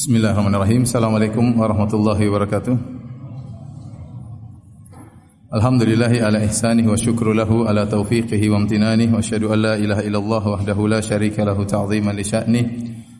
[0.00, 0.88] Bismillahirrahmanirrahim.
[0.88, 2.72] Assalamualaikum warahmatullahi wabarakatuh.
[5.52, 10.00] Alhamdulillahi ala ihsanih wa syukru lahu ala taufiqihi wa amtinanih wa asyhadu an la ilaha
[10.00, 12.64] illallah wahdahu la syarika lahu ta'ziman li sya'nih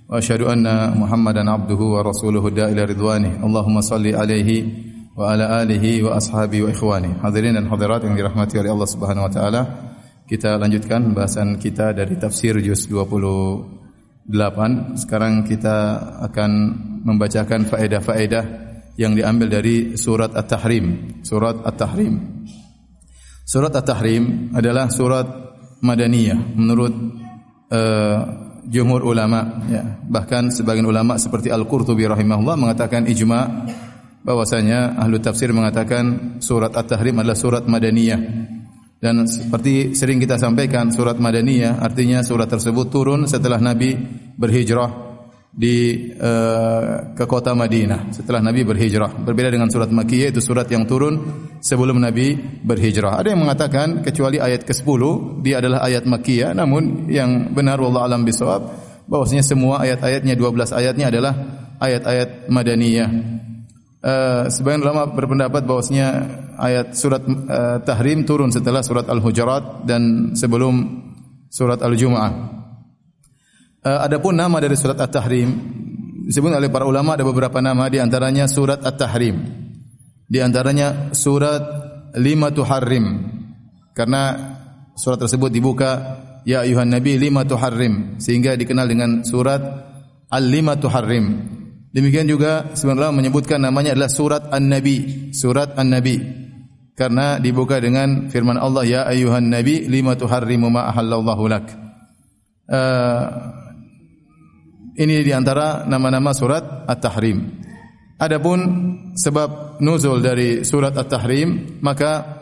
[0.08, 3.44] wa asyhadu anna Muhammadan abduhu wa rasuluhu da'ila ridwanih.
[3.44, 7.20] Allahumma salli alaihi wa ala alihi wa ashabi wa ikhwani.
[7.20, 9.62] Hadirin dan hadirat yang dirahmati oleh Allah Subhanahu wa taala.
[10.24, 12.88] Kita lanjutkan bahasan kita dari tafsir juz
[14.29, 15.01] 28.
[15.01, 15.97] Sekarang kita
[16.28, 16.51] akan
[17.05, 18.45] membacakan faedah-faedah
[19.01, 21.19] yang diambil dari surat At-Tahrim.
[21.24, 22.45] Surat At-Tahrim.
[23.48, 25.27] Surat At-Tahrim adalah surat
[25.80, 26.92] Madaniyah menurut
[27.73, 28.20] uh,
[28.69, 29.83] jumhur ulama ya.
[30.05, 33.66] Bahkan sebagian ulama seperti Al-Qurtubi rahimahullah mengatakan ijma
[34.20, 38.20] bahwasanya ahlu tafsir mengatakan surat At-Tahrim adalah surat Madaniyah.
[39.00, 43.96] Dan seperti sering kita sampaikan surat Madaniyah artinya surat tersebut turun setelah Nabi
[44.36, 45.08] berhijrah
[45.50, 49.25] di uh, ke kota Madinah setelah Nabi berhijrah.
[49.25, 51.16] Berbeda dengan surat Makkiyah itu surat yang turun
[51.64, 53.19] sebelum Nabi berhijrah.
[53.19, 55.03] Ada yang mengatakan kecuali ayat ke-10
[55.42, 58.69] dia adalah ayat Makkiyah namun yang benar wallahu alam bisawab
[59.10, 61.32] bahwasanya semua ayat-ayatnya 12 ayatnya adalah
[61.80, 63.10] ayat-ayat Madaniyah.
[64.01, 66.09] Uh, sebagian ulama berpendapat bahwasanya
[66.56, 71.05] ayat surat uh, Tahrim turun setelah surat Al-Hujurat dan sebelum
[71.53, 72.33] surat Al-Jumu'ah.
[73.84, 75.53] Uh, adapun nama dari surat At-Tahrim
[76.25, 79.37] disebut oleh para ulama ada beberapa nama di antaranya surat At-Tahrim.
[80.25, 81.61] Di antaranya surat
[82.17, 83.37] Lima Tuharrim.
[83.93, 84.33] Karena
[84.97, 85.91] surat tersebut dibuka
[86.48, 89.61] ya ayuhan nabi lima tuharrim sehingga dikenal dengan surat
[90.31, 91.27] Al-Lima Tuharrim.
[91.91, 96.47] Demikian juga sebenarnya menyebutkan namanya adalah surat An-Nabi, surat An-Nabi.
[96.94, 101.66] Karena dibuka dengan firman Allah ya ayuhan nabi lima tuharrimu ma ahallallahu lak.
[102.70, 103.24] Uh,
[105.00, 107.58] ini di antara nama-nama surat At-Tahrim.
[108.20, 108.58] Adapun
[109.16, 112.38] sebab nuzul dari surat At-Tahrim maka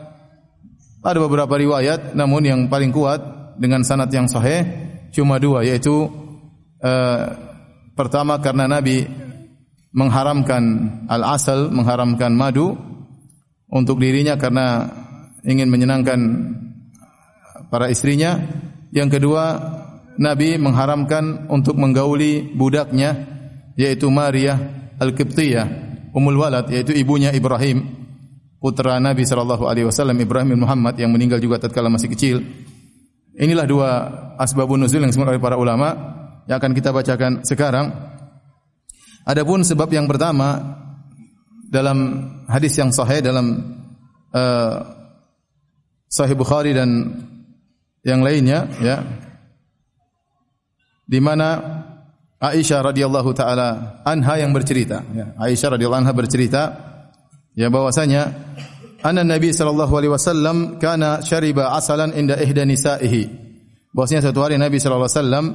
[0.99, 3.23] ada beberapa riwayat namun yang paling kuat
[3.55, 4.67] dengan sanad yang sahih
[5.15, 6.11] cuma dua yaitu
[6.83, 7.23] uh,
[7.95, 9.28] pertama karena Nabi
[9.93, 10.63] mengharamkan
[11.09, 12.77] al-asal, mengharamkan madu
[13.69, 14.89] untuk dirinya karena
[15.45, 16.19] ingin menyenangkan
[17.69, 18.37] para istrinya.
[18.89, 19.43] Yang kedua,
[20.17, 23.15] Nabi mengharamkan untuk menggauli budaknya
[23.77, 24.57] yaitu Maria
[24.99, 25.67] Al-Qibtiyah,
[26.11, 27.85] Ummul Walad yaitu ibunya Ibrahim,
[28.59, 32.43] putra Nabi sallallahu alaihi wasallam Ibrahim bin Muhammad yang meninggal juga tatkala masih kecil.
[33.39, 33.89] Inilah dua
[34.35, 35.95] asbabun nuzul yang disebut oleh para ulama
[36.43, 38.08] yang akan kita bacakan sekarang.
[39.29, 40.57] Adapun sebab yang pertama
[41.69, 43.77] dalam hadis yang sahih dalam
[44.33, 44.97] uh,
[46.09, 46.89] Sahih Bukhari dan
[48.01, 49.05] yang lainnya ya
[51.05, 51.61] di mana
[52.41, 56.61] Aisyah radhiyallahu taala anha yang bercerita ya Aisyah radhiyallahu anha bercerita
[57.53, 58.33] ya bahwasanya
[59.05, 63.29] anna Nabi sallallahu alaihi wasallam kana syariba asalan inda ihda nisaihi.
[63.93, 65.45] Bahwasanya suatu hari Nabi sallallahu alaihi wasallam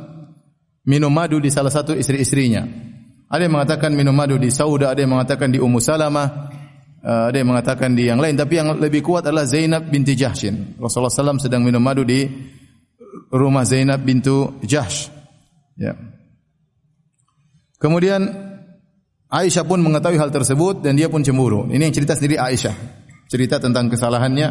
[0.86, 2.94] minum madu di salah satu istri-istrinya
[3.34, 6.54] ada yang mengatakan minum madu di Sauda, ada yang mengatakan di Ummu Salamah,
[7.02, 8.38] ada yang mengatakan di yang lain.
[8.38, 10.78] Tapi yang lebih kuat adalah Zainab binti Jahshin.
[10.78, 12.30] Rasulullah SAW sedang minum madu di
[13.34, 15.10] rumah Zainab bintu Jahsh.
[15.74, 15.98] Ya.
[17.82, 18.22] Kemudian
[19.34, 21.66] Aisyah pun mengetahui hal tersebut dan dia pun cemburu.
[21.66, 23.02] Ini yang cerita sendiri Aisyah.
[23.26, 24.48] Cerita tentang kesalahannya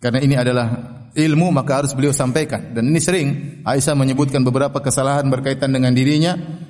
[0.00, 0.72] karena ini adalah
[1.12, 2.72] ilmu maka harus beliau sampaikan.
[2.72, 6.64] Dan ini sering Aisyah menyebutkan beberapa kesalahan berkaitan dengan dirinya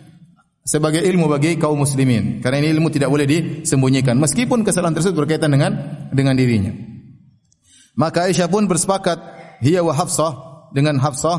[0.67, 2.43] sebagai ilmu bagi kaum muslimin.
[2.43, 5.73] Karena ini ilmu tidak boleh disembunyikan meskipun kesalahan tersebut berkaitan dengan
[6.11, 6.75] dengan dirinya.
[7.97, 9.17] Maka Aisyah pun bersepakat
[9.63, 10.33] hiya wa Hafsah
[10.75, 11.39] dengan Hafsah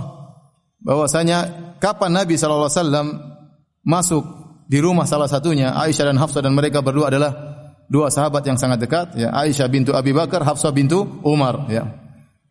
[0.82, 1.38] bahwasanya
[1.84, 3.08] kapan Nabi sallallahu alaihi wasallam
[3.86, 4.24] masuk
[4.66, 7.36] di rumah salah satunya Aisyah dan Hafsah dan mereka berdua adalah
[7.92, 11.86] dua sahabat yang sangat dekat ya Aisyah bintu Abi Bakar Hafsah bintu Umar ya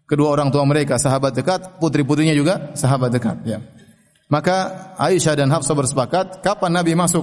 [0.06, 3.58] kedua orang tua mereka sahabat dekat putri-putrinya juga sahabat dekat ya
[4.26, 4.56] maka
[4.98, 7.22] Aisyah dan Hafsah bersepakat, kapan Nabi masuk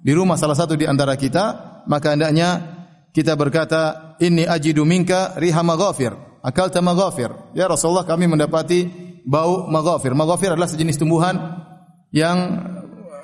[0.00, 2.78] di rumah salah satu di antara kita, maka hendaknya
[3.12, 7.34] kita berkata, "Inni ajidu minka riha maghafir." Akalta maghafir.
[7.52, 8.88] Ya Rasulullah, kami mendapati
[9.26, 10.14] bau maghafir.
[10.16, 11.36] Maghafir adalah sejenis tumbuhan
[12.14, 12.38] yang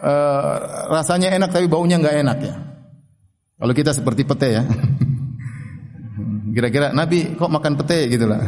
[0.04, 0.56] uh,
[0.92, 2.54] rasanya enak tapi baunya enggak enak ya.
[3.56, 4.62] Kalau kita seperti pete ya.
[6.54, 8.42] Kira-kira Nabi kok makan pete gitu lah.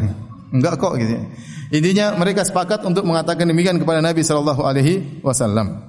[0.55, 1.17] Enggak kok gitu.
[1.75, 5.83] Intinya mereka sepakat untuk mengatakan demikian kepada Nabi sallallahu alaihi wasallam.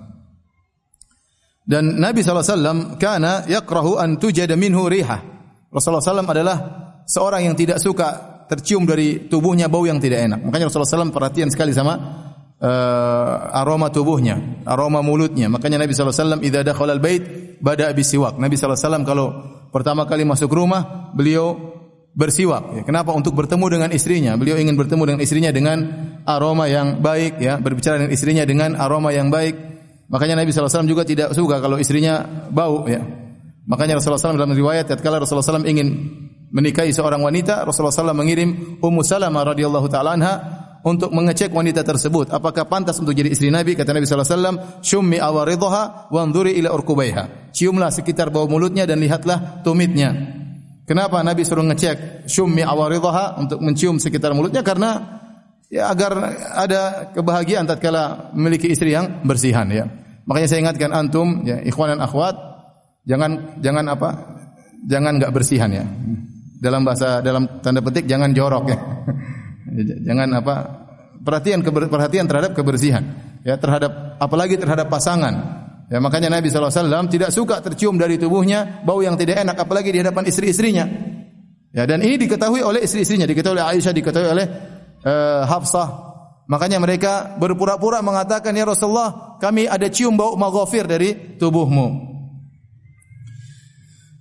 [1.68, 5.19] Dan Nabi sallallahu alaihi wasallam kana yakrahu an tujada minhu riha.
[5.69, 6.57] Rasulullah sallallahu adalah
[7.06, 10.39] seorang yang tidak suka tercium dari tubuhnya bau yang tidak enak.
[10.42, 11.94] Makanya Rasulullah sallallahu perhatian sekali sama
[12.57, 15.51] uh, aroma tubuhnya, aroma mulutnya.
[15.51, 17.24] Makanya Nabi sallallahu alaihi wasallam idza dakhala al-bait
[17.59, 18.39] bada bisiwak.
[18.39, 19.27] Nabi sallallahu alaihi wasallam kalau
[19.69, 21.77] pertama kali masuk rumah, beliau
[22.17, 22.63] bersiwak.
[22.73, 23.13] Ya, kenapa?
[23.13, 24.33] Untuk bertemu dengan istrinya.
[24.33, 25.77] Beliau ingin bertemu dengan istrinya dengan
[26.25, 29.53] aroma yang baik, ya, berbicara dengan istrinya dengan aroma yang baik.
[30.09, 33.05] Makanya Nabi wasallam juga tidak suka kalau istrinya bau, ya.
[33.67, 35.87] Makanya Rasulullah SAW dalam riwayat tatkala Rasulullah SAW ingin
[36.55, 40.33] menikahi seorang wanita, Rasulullah SAW mengirim Ummu Salamah radhiyallahu taala anha
[40.87, 44.57] untuk mengecek wanita tersebut apakah pantas untuk jadi istri Nabi kata Nabi sallallahu alaihi wasallam
[44.79, 45.17] syummi
[46.13, 50.36] wanzuri ila urkubaiha ciumlah sekitar bau mulutnya dan lihatlah tumitnya
[50.87, 54.63] kenapa Nabi suruh ngecek syummi awaridha untuk mencium sekitar mulutnya?
[54.63, 55.19] Karena
[55.67, 56.15] ya agar
[56.55, 59.85] ada kebahagiaan tatkala memiliki istri yang bersihan ya.
[60.23, 62.35] Makanya saya ingatkan antum ya ikhwan dan akhwat
[63.07, 64.09] jangan jangan apa
[64.87, 65.85] jangan enggak bersihan ya.
[66.57, 68.79] Dalam bahasa dalam tanda petik jangan jorok ya.
[69.77, 70.55] Jangan apa
[71.21, 73.03] perhatian perhatian terhadap kebersihan
[73.45, 75.66] ya terhadap apalagi terhadap pasangan.
[75.87, 80.03] Ya makanya Nabi SAW tidak suka tercium dari tubuhnya bau yang tidak enak apalagi di
[80.03, 80.85] hadapan istri-istrinya.
[81.71, 84.45] Ya dan ini diketahui oleh istri-istrinya, diketahui oleh Aisyah, diketahui oleh
[85.07, 86.07] uh, Hafsah.
[86.47, 92.07] Makanya mereka berpura-pura mengatakan ya Rasulullah, kami ada cium bau maghfir dari tubuhmu.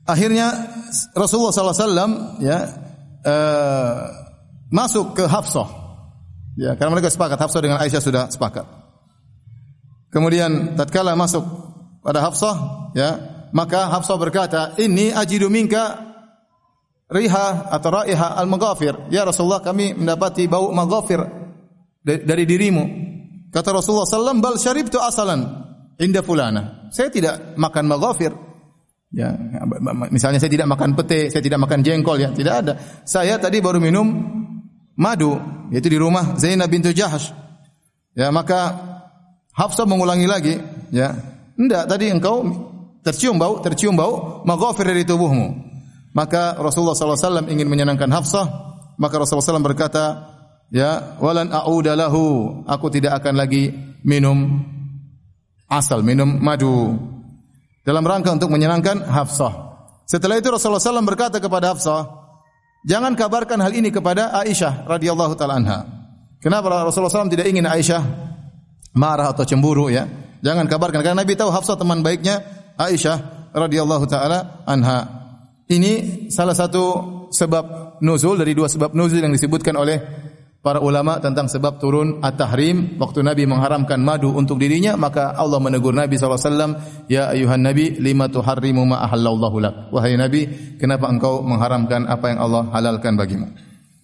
[0.06, 0.54] Akhirnya
[1.18, 2.58] Rasulullah SAW ya
[3.26, 3.94] uh,
[4.70, 5.66] masuk ke Hafsah.
[6.56, 8.85] Ya, karena mereka sepakat Hafsah dengan Aisyah sudah sepakat.
[10.10, 11.44] Kemudian tatkala masuk
[12.00, 12.56] pada Hafsah,
[12.94, 13.10] ya,
[13.50, 15.98] maka Hafsah berkata, "Ini ajidu minka
[17.10, 21.20] riha atau raiha al-maghafir." Ya Rasulullah, kami mendapati bau maghafir
[22.02, 22.84] dari dirimu.
[23.50, 25.42] Kata Rasulullah sallallahu "Bal syaribtu asalan
[25.98, 28.32] inda fulana." Saya tidak makan maghafir.
[29.14, 29.32] Ya,
[30.10, 32.72] misalnya saya tidak makan pete, saya tidak makan jengkol ya, tidak ada.
[33.06, 34.06] Saya tadi baru minum
[34.98, 35.38] madu
[35.70, 37.30] yaitu di rumah Zainab bintu Jahash.
[38.16, 38.74] Ya, maka
[39.56, 40.54] Hafsah mengulangi lagi,
[40.92, 41.16] ya.
[41.56, 42.44] Enggak, tadi engkau
[43.00, 45.64] tercium bau, tercium bau maghfir dari tubuhmu.
[46.12, 48.46] Maka Rasulullah SAW ingin menyenangkan Hafsah,
[49.00, 50.04] maka Rasulullah SAW berkata,
[50.68, 53.72] ya, walan a'uda lahu, aku tidak akan lagi
[54.04, 54.60] minum
[55.72, 56.92] asal, minum madu.
[57.80, 59.52] Dalam rangka untuk menyenangkan Hafsah.
[60.04, 62.26] Setelah itu Rasulullah SAW berkata kepada Hafsah,
[62.86, 65.78] Jangan kabarkan hal ini kepada Aisyah radhiyallahu taala anha.
[66.38, 67.98] Kenapa Rasulullah SAW tidak ingin Aisyah
[68.96, 70.08] marah atau cemburu ya?
[70.40, 72.40] Jangan kabarkan karena Nabi tahu Hafsah teman baiknya
[72.80, 75.06] Aisyah radhiyallahu taala anha.
[75.66, 76.84] Ini salah satu
[77.32, 79.98] sebab nuzul dari dua sebab nuzul yang disebutkan oleh
[80.66, 85.94] para ulama tentang sebab turun at-tahrim waktu Nabi mengharamkan madu untuk dirinya maka Allah menegur
[85.94, 92.10] Nabi SAW ya ayuhan Nabi lima tuharrimu ma ahallallahu lak wahai Nabi kenapa engkau mengharamkan
[92.10, 93.46] apa yang Allah halalkan bagimu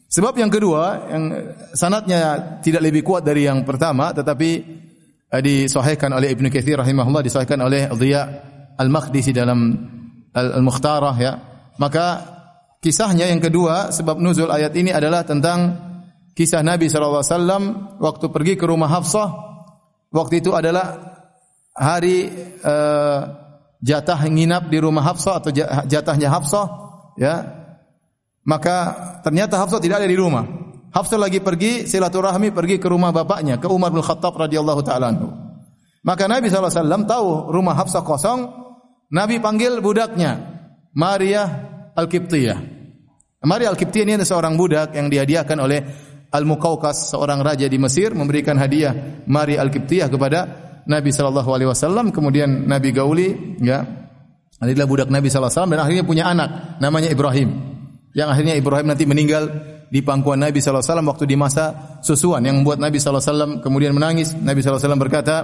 [0.07, 1.25] sebab yang kedua yang
[1.75, 4.82] sanatnya tidak lebih kuat dari yang pertama tetapi
[5.41, 8.23] disahihkan oleh Ibnu Katsir rahimahullah disahihkan oleh Dhiya
[8.77, 9.73] Al-Maqdisi dalam
[10.37, 11.33] Al-Mukhtarah ya.
[11.81, 12.07] Maka
[12.85, 15.73] kisahnya yang kedua sebab nuzul ayat ini adalah tentang
[16.37, 19.29] kisah Nabi SAW waktu pergi ke rumah Hafsah.
[20.13, 21.17] Waktu itu adalah
[21.73, 22.29] hari
[22.61, 23.21] uh,
[23.81, 25.49] jatah nginap di rumah Hafsah atau
[25.89, 26.67] jatahnya Hafsah
[27.17, 27.35] ya.
[28.45, 28.77] Maka
[29.25, 30.62] ternyata Hafsah tidak ada di rumah
[30.93, 35.09] Hafsah lagi pergi silaturahmi pergi ke rumah bapaknya ke Umar bin Khattab radhiyallahu taala
[36.05, 38.45] maka Nabi SAW tahu rumah Hafsah kosong
[39.09, 40.37] Nabi panggil budaknya
[40.93, 41.49] Maria
[41.97, 42.59] Al-Qibtiyah
[43.49, 45.81] Maria Al-Qibtiyah ini seorang budak yang dihadiahkan oleh
[46.33, 50.41] Al-Muqawqas seorang raja di Mesir memberikan hadiah Mari Al-Qibtiyah kepada
[50.89, 52.09] Nabi sallallahu alaihi wasallam.
[52.09, 53.85] Kemudian Nabi gauli ya.
[54.63, 56.49] Adalah budak Nabi sallallahu alaihi wasallam dan akhirnya punya anak
[56.81, 57.51] namanya Ibrahim.
[58.17, 59.45] Yang akhirnya Ibrahim nanti meninggal
[59.93, 64.65] di pangkuan Nabi wasallam waktu di masa susuan yang membuat Nabi wasallam kemudian menangis Nabi
[64.65, 65.37] wasallam berkata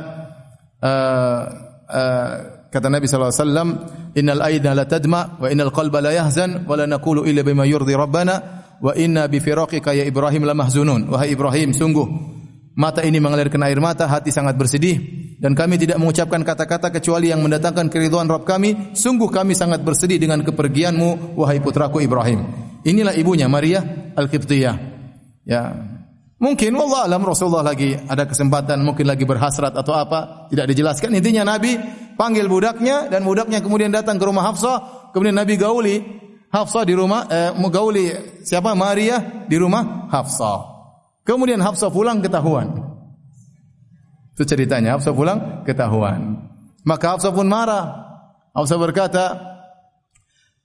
[0.81, 1.43] uh,
[1.85, 2.33] uh,
[2.73, 3.85] kata Nabi wasallam
[4.17, 7.93] innal aida la tadma wa innal qalba la yahzan wa la naqulu illa bima yurdi
[7.93, 11.13] rabbana wa inna bi firaqika ya Ibrahim la mahzunun.
[11.13, 12.07] Wahai Ibrahim, sungguh
[12.79, 14.97] mata ini mengalirkan air mata, hati sangat bersedih
[15.43, 18.95] dan kami tidak mengucapkan kata-kata kecuali yang mendatangkan keridhaan Rabb kami.
[18.95, 22.68] Sungguh kami sangat bersedih dengan kepergianmu wahai putraku Ibrahim.
[22.87, 23.83] Inilah ibunya Maria
[24.15, 24.77] Al-Qibtiyah.
[25.49, 25.63] Ya.
[26.39, 31.43] Mungkin wallah alam Rasulullah lagi ada kesempatan mungkin lagi berhasrat atau apa tidak dijelaskan intinya
[31.43, 31.75] Nabi
[32.15, 35.99] panggil budaknya dan budaknya kemudian datang ke rumah Hafsah kemudian Nabi gauli
[36.49, 38.09] Hafsah di rumah eh, Mugauli
[38.41, 40.65] siapa Maria di rumah Hafsah.
[41.29, 42.73] Kemudian Hafsah pulang ketahuan.
[44.33, 46.41] Itu ceritanya Hafsah pulang ketahuan.
[46.89, 48.09] Maka Hafsah pun marah.
[48.57, 49.25] Hafsah berkata,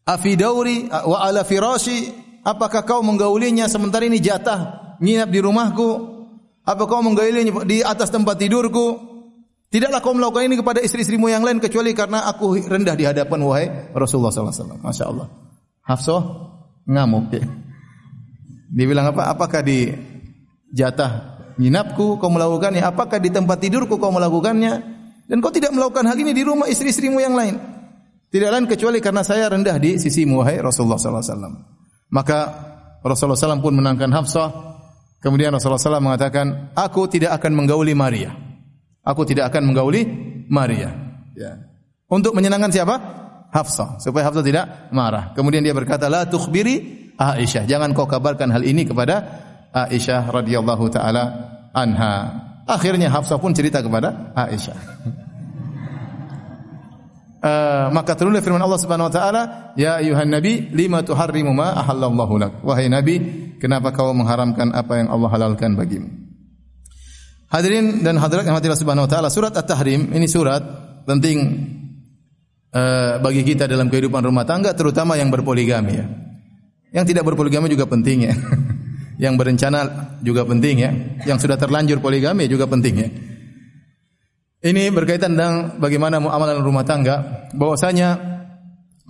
[0.03, 2.11] "Afi dauri wa ala firashi,
[2.43, 6.13] apakah kau menggaulinya sementara ini jatah nginap di rumahku?"
[6.63, 8.95] Apa kau menggauli di atas tempat tidurku?
[9.67, 13.67] Tidaklah kau melakukan ini kepada istri-istrimu yang lain kecuali karena aku rendah di hadapan wahai
[13.91, 14.79] Rasulullah sallallahu alaihi wasallam.
[14.79, 15.27] Masya Allah.
[15.83, 16.21] Hafsah
[16.87, 17.43] ngamuk ya.
[18.73, 19.33] Dia bilang apa?
[19.33, 19.91] Apakah di
[20.71, 22.79] jatah nginapku kau melakukannya?
[22.85, 24.73] Apakah di tempat tidurku kau melakukannya?
[25.27, 27.59] Dan kau tidak melakukan hal ini di rumah istri-istrimu yang lain.
[28.33, 31.53] Tidak lain kecuali karena saya rendah di sisi wahai Rasulullah sallallahu alaihi wasallam.
[32.09, 32.39] Maka
[33.03, 34.49] Rasulullah SAW pun menangkan Hafsah.
[35.19, 38.31] Kemudian Rasulullah SAW mengatakan, aku tidak akan menggauli Maria.
[39.03, 40.07] Aku tidak akan menggauli
[40.47, 40.91] Maria.
[41.35, 41.63] Ya.
[42.07, 42.95] Untuk menyenangkan siapa?
[43.51, 43.99] Hafsah.
[43.99, 45.31] Supaya Hafsah tidak marah.
[45.35, 47.69] Kemudian dia berkata, la tukhbiri Aisyah.
[47.69, 49.15] Jangan kau kabarkan hal ini kepada
[49.71, 51.23] Aisyah radhiyallahu taala
[51.75, 52.13] anha.
[52.67, 54.77] Akhirnya Hafsah pun cerita kepada Aisyah.
[57.43, 59.41] Uh, maka turunlah firman Allah Subhanahu wa taala,
[59.75, 63.19] "Ya ayuhan nabi, lima tuharrimu ma ahallallahu lak?" Wahai nabi,
[63.59, 66.07] kenapa kau mengharamkan apa yang Allah halalkan bagimu?
[67.51, 70.63] Hadirin dan hadirat yang Allah Subhanahu wa taala, surat At-Tahrim ini surat
[71.03, 71.37] penting
[72.71, 76.07] uh, bagi kita dalam kehidupan rumah tangga terutama yang berpoligami ya.
[76.95, 78.33] Yang tidak berpoligami juga penting ya.
[79.27, 80.91] yang berencana juga penting ya.
[81.27, 83.09] Yang sudah terlanjur poligami juga penting ya.
[84.63, 87.49] Ini berkaitan dengan bagaimana muamalah rumah tangga.
[87.51, 88.15] Bahwasanya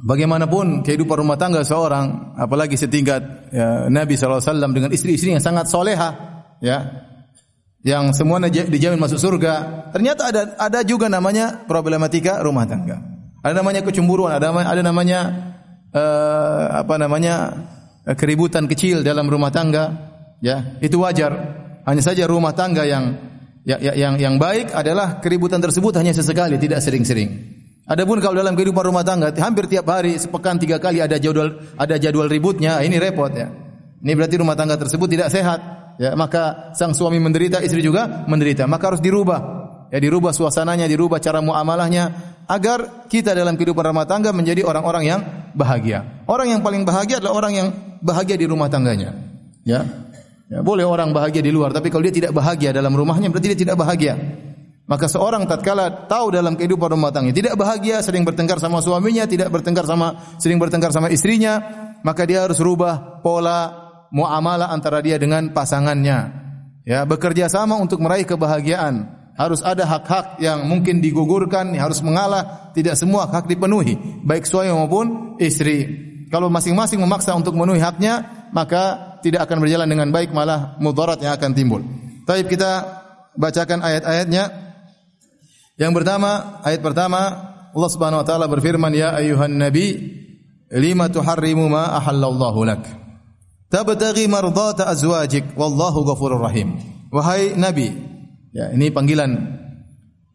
[0.01, 4.41] bagaimanapun kehidupan rumah tangga seorang, apalagi setingkat ya, Nabi SAW
[4.73, 6.09] dengan istri-istri yang sangat soleha,
[6.57, 7.05] ya,
[7.85, 9.53] yang semuanya dijamin masuk surga.
[9.93, 12.97] Ternyata ada ada juga namanya problematika rumah tangga.
[13.45, 15.19] Ada namanya kecemburuan, ada ada namanya
[15.93, 17.53] uh, apa namanya
[18.17, 20.09] keributan kecil dalam rumah tangga.
[20.41, 21.61] Ya, itu wajar.
[21.85, 23.32] Hanya saja rumah tangga yang
[23.63, 27.31] Ya, ya, yang yang baik adalah keributan tersebut hanya sesekali, tidak sering-sering.
[27.87, 31.95] Adapun kalau dalam kehidupan rumah tangga hampir tiap hari, sepekan tiga kali ada jadwal ada
[31.95, 33.51] jadwal ributnya, ini repot ya.
[34.03, 35.59] Ini berarti rumah tangga tersebut tidak sehat.
[35.95, 38.67] Ya, maka sang suami menderita, istri juga menderita.
[38.67, 39.39] Maka harus dirubah.
[39.93, 45.21] Ya, dirubah suasananya, dirubah cara muamalahnya agar kita dalam kehidupan rumah tangga menjadi orang-orang yang
[45.55, 46.25] bahagia.
[46.27, 47.67] Orang yang paling bahagia adalah orang yang
[48.03, 49.15] bahagia di rumah tangganya.
[49.63, 49.87] Ya,
[50.53, 53.59] Ya, boleh orang bahagia di luar, tapi kalau dia tidak bahagia dalam rumahnya berarti dia
[53.65, 54.13] tidak bahagia.
[54.85, 59.49] Maka seorang tatkala tahu dalam kehidupan rumah tangga tidak bahagia, sering bertengkar sama suaminya, tidak
[59.49, 61.57] bertengkar sama sering bertengkar sama istrinya,
[62.05, 63.73] maka dia harus rubah pola
[64.13, 66.45] muamalah antara dia dengan pasangannya.
[66.85, 69.09] Ya, bekerja sama untuk meraih kebahagiaan.
[69.33, 75.33] Harus ada hak-hak yang mungkin digugurkan, harus mengalah, tidak semua hak dipenuhi, baik suami maupun
[75.41, 75.89] istri.
[76.29, 81.33] Kalau masing-masing memaksa untuk memenuhi haknya, maka tidak akan berjalan dengan baik malah mudarat yang
[81.33, 81.79] akan timbul.
[82.27, 82.83] Tapi kita
[83.39, 84.43] bacakan ayat-ayatnya.
[85.79, 87.21] Yang pertama, ayat pertama
[87.73, 89.97] Allah Subhanahu wa taala berfirman, "Ya ayuhan nabi,
[90.69, 92.83] lima tuharrimu ma ahallallahu lak?"
[93.73, 96.77] Tabtaghi mardata azwajik wallahu ghafurur rahim.
[97.09, 97.89] Wahai nabi,
[98.53, 99.33] ya ini panggilan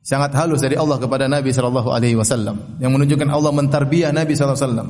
[0.03, 4.59] sangat halus dari Allah kepada Nabi sallallahu alaihi wasallam yang menunjukkan Allah mentarbiah Nabi sallallahu
[4.59, 4.89] alaihi wasallam.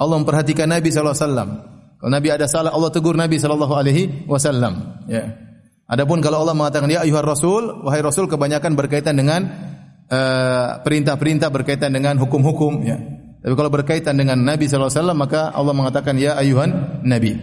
[0.00, 1.50] Allah memperhatikan Nabi sallallahu alaihi wasallam.
[2.00, 5.04] Kalau Nabi ada salah, Allah tegur Nabi sallallahu alaihi wasallam.
[5.04, 5.36] Ya.
[5.84, 9.44] Adapun kalau Allah mengatakan ya ayuhar rasul, wahai rasul kebanyakan berkaitan dengan
[10.08, 12.96] uh, perintah-perintah berkaitan dengan hukum-hukum ya.
[13.40, 17.36] Tapi kalau berkaitan dengan Nabi sallallahu alaihi wasallam maka Allah mengatakan ya ayuhan nabi.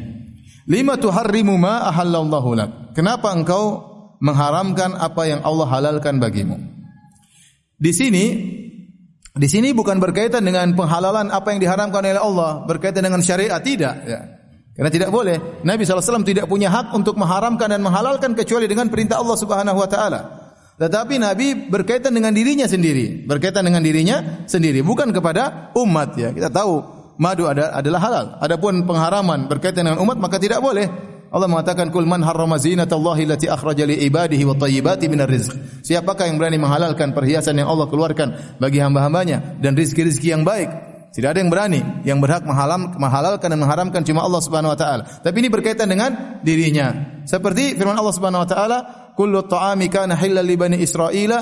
[0.65, 2.69] Lima tuharrimu ma ahallallahu lak.
[2.97, 3.85] Kenapa engkau
[4.23, 6.57] mengharamkan apa yang Allah halalkan bagimu?
[7.77, 8.25] Di sini
[9.37, 13.95] di sini bukan berkaitan dengan penghalalan apa yang diharamkan oleh Allah, berkaitan dengan syariat tidak
[14.07, 14.36] ya.
[14.77, 15.65] Karena tidak boleh.
[15.65, 19.89] Nabi SAW tidak punya hak untuk mengharamkan dan menghalalkan kecuali dengan perintah Allah Subhanahu Wa
[19.89, 20.21] Taala.
[20.77, 26.29] Tetapi Nabi berkaitan dengan dirinya sendiri, berkaitan dengan dirinya sendiri, bukan kepada umat ya.
[26.29, 26.85] Kita tahu
[27.17, 28.25] madu ada, adalah halal.
[28.37, 30.85] Adapun pengharaman berkaitan dengan umat maka tidak boleh.
[31.33, 35.57] Allah mengatakan kul man harrama zinatallahi allati akhraja li ibadihi wa thayyibati minar rizq.
[35.81, 40.86] Siapakah yang berani menghalalkan perhiasan yang Allah keluarkan bagi hamba-hambanya dan rizki-rizki yang baik?
[41.11, 45.03] Tidak ada yang berani, yang berhak menghalam, menghalalkan dan mengharamkan cuma Allah Subhanahu wa taala.
[45.07, 47.19] Tapi ini berkaitan dengan dirinya.
[47.25, 48.77] Seperti firman Allah Subhanahu wa taala,
[49.17, 51.39] "Kullu ta'ami kana halal li bani Israila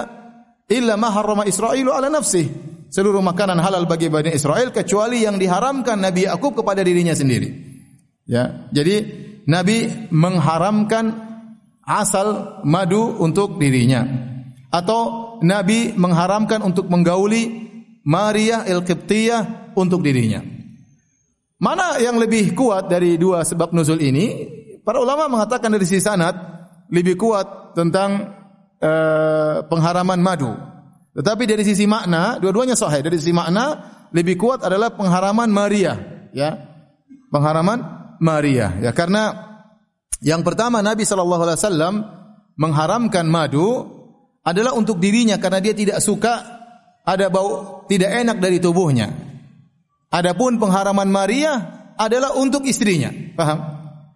[0.69, 2.47] illa ma harrama Israilu ala nafsi."
[2.85, 7.51] Seluruh makanan halal bagi Bani Israel kecuali yang diharamkan Nabi Yakub kepada dirinya sendiri.
[8.23, 8.71] Ya.
[8.71, 9.03] Jadi
[9.51, 11.11] Nabi mengharamkan
[11.83, 14.05] asal madu untuk dirinya
[14.73, 17.64] atau Nabi mengharamkan untuk menggauli
[18.05, 20.41] Maria al-Qibtiyah untuk dirinya.
[21.57, 24.45] Mana yang lebih kuat dari dua sebab nuzul ini?
[24.85, 26.37] Para ulama mengatakan dari sisi sanad
[26.93, 28.37] lebih kuat tentang
[28.77, 30.53] uh, pengharaman madu.
[31.15, 33.01] Tetapi dari sisi makna, dua-duanya sahih.
[33.01, 33.81] Dari sisi makna
[34.13, 35.95] lebih kuat adalah pengharaman Maria,
[36.35, 36.53] ya.
[37.33, 37.81] Pengharaman
[38.21, 39.33] Maria, ya karena
[40.23, 41.95] yang pertama Nabi sallallahu alaihi wasallam
[42.55, 43.91] mengharamkan madu
[44.45, 46.54] adalah untuk dirinya karena dia tidak suka
[47.05, 49.13] ada bau tidak enak dari tubuhnya.
[50.09, 51.53] Adapun pengharaman Maria
[51.95, 53.13] adalah untuk istrinya.
[53.37, 53.59] Paham?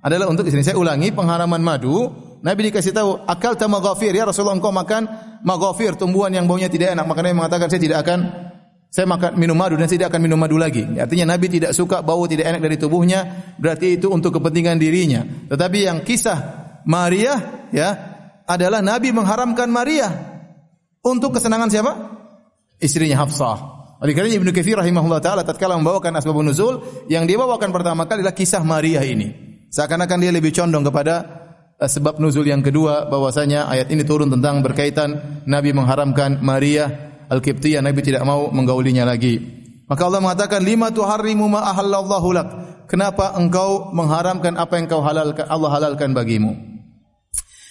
[0.02, 0.74] Adalah untuk istrinya.
[0.74, 5.04] Saya ulangi, pengharaman madu Nabi dikasih tahu, akal tamagafir ya Rasulullah engkau makan
[5.44, 7.04] magafir tumbuhan yang baunya tidak enak.
[7.04, 8.20] Maka Nabi mengatakan saya tidak akan
[8.90, 10.88] saya makan minum madu dan saya tidak akan minum madu lagi.
[10.88, 13.20] Artinya Nabi tidak suka bau tidak enak dari tubuhnya,
[13.60, 15.28] berarti itu untuk kepentingan dirinya.
[15.52, 16.38] Tetapi yang kisah
[16.88, 17.90] Maria ya
[18.48, 20.08] adalah Nabi mengharamkan Maria
[21.04, 21.92] untuk kesenangan siapa?
[22.80, 23.80] Istrinya Hafsah.
[24.00, 26.80] Oleh karena Ibnu Katsir rahimahullah taala tatkala membawakan asbabun nuzul,
[27.12, 29.60] yang dia bawakan pertama kali adalah kisah Maria ini.
[29.68, 31.16] Seakan-akan dia lebih condong kepada
[31.78, 38.02] sebab nuzul yang kedua bahwasanya ayat ini turun tentang berkaitan Nabi mengharamkan Maria Al-Qibtiyah Nabi
[38.02, 39.38] tidak mau menggaulinya lagi.
[39.86, 42.50] Maka Allah mengatakan lima tuharrimu ma ahallallahu lak.
[42.90, 46.58] Kenapa engkau mengharamkan apa yang kau halalkan Allah halalkan bagimu?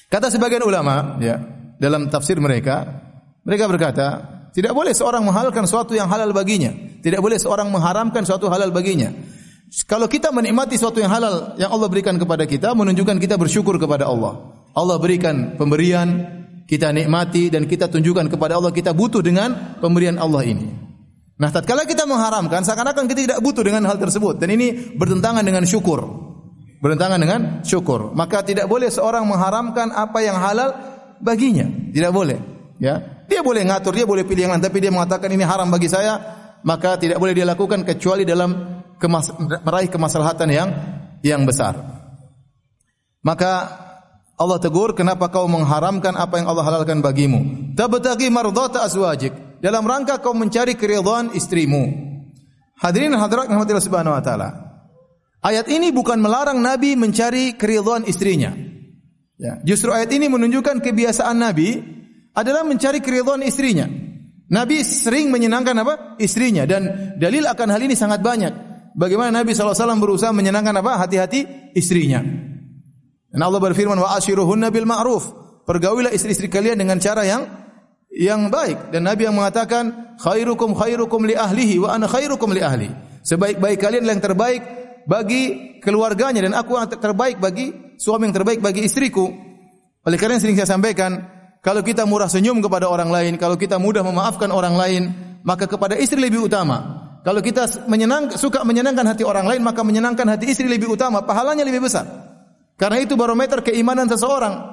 [0.06, 1.42] Kata sebagian ulama ya
[1.82, 2.86] dalam tafsir mereka
[3.42, 6.74] mereka berkata tidak boleh seorang menghalalkan sesuatu yang halal baginya.
[6.98, 9.14] Tidak boleh seorang mengharamkan sesuatu halal baginya.
[9.86, 14.10] Kalau kita menikmati sesuatu yang halal yang Allah berikan kepada kita, menunjukkan kita bersyukur kepada
[14.10, 14.50] Allah.
[14.74, 16.26] Allah berikan pemberian,
[16.66, 20.74] kita nikmati dan kita tunjukkan kepada Allah kita butuh dengan pemberian Allah ini.
[21.38, 25.62] Nah, tatkala kita mengharamkan, seakan-akan kita tidak butuh dengan hal tersebut dan ini bertentangan dengan
[25.70, 26.02] syukur.
[26.82, 28.10] Bertentangan dengan syukur.
[28.10, 30.74] Maka tidak boleh seorang mengharamkan apa yang halal
[31.22, 31.70] baginya.
[31.94, 32.42] Tidak boleh.
[32.82, 35.86] Ya, dia boleh ngatur, dia boleh pilih yang lain, tapi dia mengatakan ini haram bagi
[35.86, 36.16] saya,
[36.64, 40.68] maka tidak boleh dia lakukan kecuali dalam kemas meraih kemaslahatan yang
[41.20, 41.76] yang besar.
[43.20, 43.52] Maka
[44.38, 47.74] Allah tegur, kenapa kau mengharamkan apa yang Allah halalkan bagimu?
[47.76, 49.60] Tabtaghi mardhata azwajik.
[49.60, 51.90] Dalam rangka kau mencari keridhaan istrimu.
[52.78, 54.48] Hadirin hadirat rahmatillah subhanahu wa taala.
[55.42, 58.54] Ayat ini bukan melarang Nabi mencari keridhaan istrinya.
[59.38, 61.97] Ya, justru ayat ini menunjukkan kebiasaan Nabi
[62.38, 63.90] adalah mencari keridhaan istrinya.
[64.48, 65.94] Nabi sering menyenangkan apa?
[66.22, 71.06] Istrinya dan dalil akan hal ini sangat banyak bagaimana Nabi SAW berusaha menyenangkan apa?
[71.06, 72.22] Hati-hati istrinya.
[73.28, 75.30] Dan Allah berfirman, wa ashiruhunna bil ma'ruf.
[75.68, 77.44] Pergaulilah istri-istri kalian dengan cara yang
[78.08, 78.88] yang baik.
[78.88, 82.88] Dan Nabi yang mengatakan, khairukum khairukum li ahlihi wa ana khairukum li ahli.
[83.20, 84.64] Sebaik-baik kalian yang terbaik
[85.04, 89.28] bagi keluarganya dan aku yang terbaik bagi suami yang terbaik bagi istriku.
[90.08, 91.20] Oleh karena sering saya sampaikan,
[91.68, 95.12] kalau kita murah senyum kepada orang lain, kalau kita mudah memaafkan orang lain,
[95.44, 97.04] maka kepada istri lebih utama.
[97.20, 101.68] Kalau kita menyenang, suka menyenangkan hati orang lain, maka menyenangkan hati istri lebih utama, pahalanya
[101.68, 102.08] lebih besar.
[102.80, 104.64] Karena itu barometer keimanan seseorang.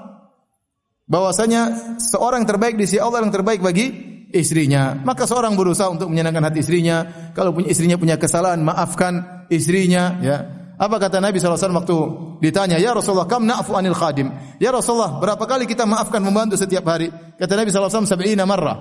[1.03, 1.61] Bahwasanya
[1.99, 3.91] seorang terbaik di sisi Allah yang terbaik bagi
[4.31, 4.95] istrinya.
[4.95, 7.03] Maka seorang berusaha untuk menyenangkan hati istrinya.
[7.35, 10.15] Kalau punya istrinya punya kesalahan, maafkan istrinya.
[10.23, 10.37] Ya.
[10.75, 11.97] Apa kata Nabi SAW waktu
[12.43, 14.27] ditanya, Ya Rasulullah, kam na'fu anil khadim?
[14.59, 17.07] Ya Rasulullah, berapa kali kita maafkan membantu setiap hari?
[17.39, 18.75] Kata Nabi SAW, sab'ina marrah.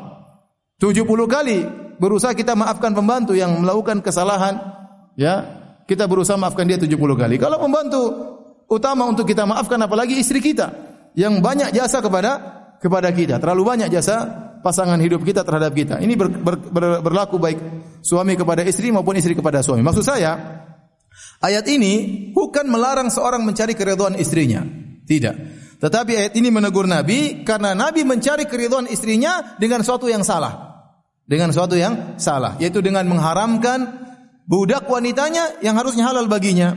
[0.83, 1.63] 70 kali
[2.03, 4.59] berusaha kita maafkan pembantu yang melakukan kesalahan,
[5.15, 5.63] ya.
[5.85, 7.37] Kita berusaha maafkan dia 70 kali.
[7.39, 8.03] Kalau pembantu
[8.67, 10.73] utama untuk kita maafkan apalagi istri kita
[11.15, 12.33] yang banyak jasa kepada
[12.81, 14.25] kepada kita, terlalu banyak jasa
[14.65, 16.01] pasangan hidup kita terhadap kita.
[16.01, 17.59] Ini ber, ber, ber, berlaku baik
[18.01, 19.85] suami kepada istri maupun istri kepada suami.
[19.85, 20.41] Maksud saya,
[21.43, 24.65] ayat ini bukan melarang seorang mencari keridhaan istrinya.
[25.05, 25.37] Tidak.
[25.81, 30.75] Tetapi ayat ini menegur Nabi karena Nabi mencari keridhaan istrinya dengan sesuatu yang salah
[31.25, 34.05] dengan sesuatu yang salah, yaitu dengan mengharamkan
[34.45, 36.77] budak wanitanya yang harusnya halal baginya.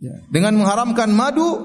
[0.00, 0.16] Ya.
[0.28, 1.64] Dengan mengharamkan madu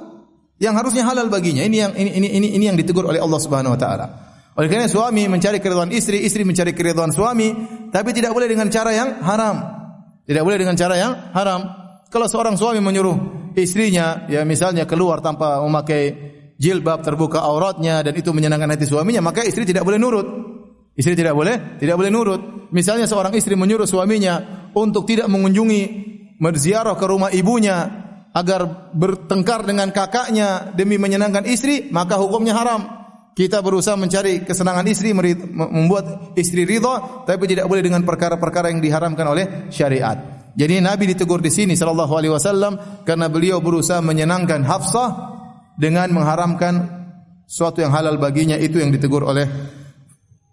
[0.60, 1.64] yang harusnya halal baginya.
[1.64, 4.08] Ini yang ini ini ini, ini yang ditegur oleh Allah Subhanahu wa taala.
[4.56, 7.52] Oleh karena suami mencari keridhaan istri, istri mencari keridhaan suami,
[7.92, 9.84] tapi tidak boleh dengan cara yang haram.
[10.26, 11.62] Tidak boleh dengan cara yang haram.
[12.10, 18.34] Kalau seorang suami menyuruh istrinya, ya misalnya keluar tanpa memakai jilbab terbuka auratnya dan itu
[18.34, 20.28] menyenangkan hati suaminya, maka istri tidak boleh nurut.
[20.96, 22.42] Istri tidak boleh, tidak boleh nurut.
[22.72, 25.82] Misalnya seorang istri menyuruh suaminya untuk tidak mengunjungi
[26.40, 28.04] berziarah ke rumah ibunya
[28.36, 33.05] agar bertengkar dengan kakaknya demi menyenangkan istri, maka hukumnya haram.
[33.36, 39.28] Kita berusaha mencari kesenangan istri, membuat istri ridha, tapi tidak boleh dengan perkara-perkara yang diharamkan
[39.28, 40.16] oleh syariat.
[40.56, 45.36] Jadi Nabi ditegur di sini sallallahu alaihi wasallam karena beliau berusaha menyenangkan Hafsah
[45.76, 46.88] dengan mengharamkan
[47.44, 49.52] suatu yang halal baginya itu yang ditegur oleh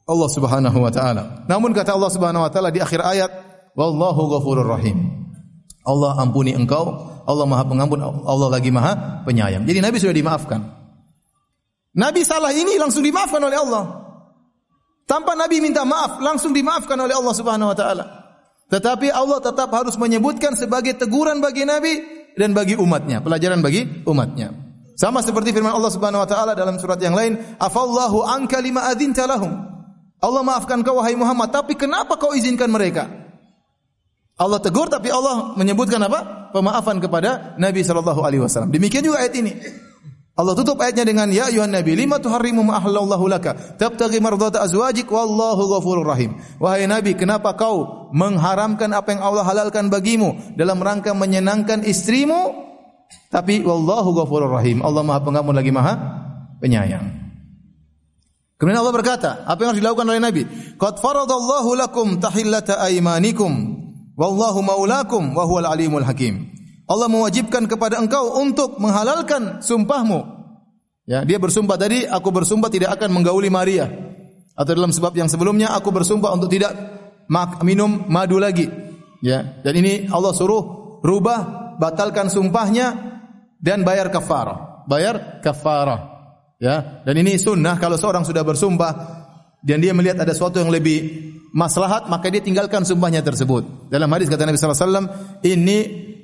[0.03, 1.47] Allah Subhanahu wa taala.
[1.47, 3.31] Namun kata Allah Subhanahu wa taala di akhir ayat,
[3.79, 5.31] wallahu ghafurur rahim.
[5.87, 9.62] Allah ampuni engkau, Allah Maha Pengampun, Allah lagi Maha Penyayang.
[9.71, 10.82] Jadi Nabi sudah dimaafkan.
[11.92, 13.85] Nabi salah ini langsung dimaafkan oleh Allah.
[15.05, 18.05] Tanpa Nabi minta maaf, langsung dimaafkan oleh Allah Subhanahu wa taala.
[18.72, 22.00] Tetapi Allah tetap harus menyebutkan sebagai teguran bagi Nabi
[22.33, 24.57] dan bagi umatnya, pelajaran bagi umatnya.
[24.96, 29.28] Sama seperti firman Allah Subhanahu wa taala dalam surat yang lain, "Afallahu anka lima adzinta
[29.28, 29.52] lahum."
[30.22, 33.11] Allah maafkan kau wahai Muhammad, tapi kenapa kau izinkan mereka?
[34.40, 36.50] Allah tegur tapi Allah menyebutkan apa?
[36.57, 38.72] Pemaafan kepada Nabi sallallahu alaihi wasallam.
[38.72, 39.52] Demikian juga ayat ini.
[40.33, 45.05] Allah tutup ayatnya dengan ya ayuhan nabi lima tuharrimu ma ahlallahu laka tabtaghi mardata azwajik
[45.12, 46.40] wallahu ghafurur rahim.
[46.57, 52.64] Wahai nabi, kenapa kau mengharamkan apa yang Allah halalkan bagimu dalam rangka menyenangkan istrimu?
[53.29, 54.81] Tapi wallahu ghafurur rahim.
[54.81, 56.01] Allah Maha Pengampun lagi Maha
[56.64, 57.23] Penyayang.
[58.57, 60.42] Kemudian Allah berkata, apa yang harus dilakukan oleh Nabi?
[60.79, 63.53] Qad faradallahu lakum tahillata aymanikum
[64.14, 66.52] wallahu maulakum wa huwal alimul hakim.
[66.87, 70.42] Allah mewajibkan kepada engkau untuk menghalalkan sumpahmu.
[71.07, 73.90] Ya, dia bersumpah tadi, aku bersumpah tidak akan menggauli Maria.
[74.55, 76.75] Atau dalam sebab yang sebelumnya aku bersumpah untuk tidak
[77.64, 78.68] minum madu lagi.
[79.23, 82.95] Ya, dan ini Allah suruh rubah, batalkan sumpahnya
[83.62, 84.87] dan bayar kafarah.
[84.87, 86.11] Bayar kafarah.
[86.62, 88.92] Ya, dan ini sunnah kalau seorang sudah bersumpah
[89.62, 93.90] dan dia melihat ada sesuatu yang lebih maslahat, maka dia tinggalkan sumpahnya tersebut.
[93.90, 95.07] Dalam hadis kata Nabi sallallahu alaihi wasallam,
[95.42, 95.79] "Inni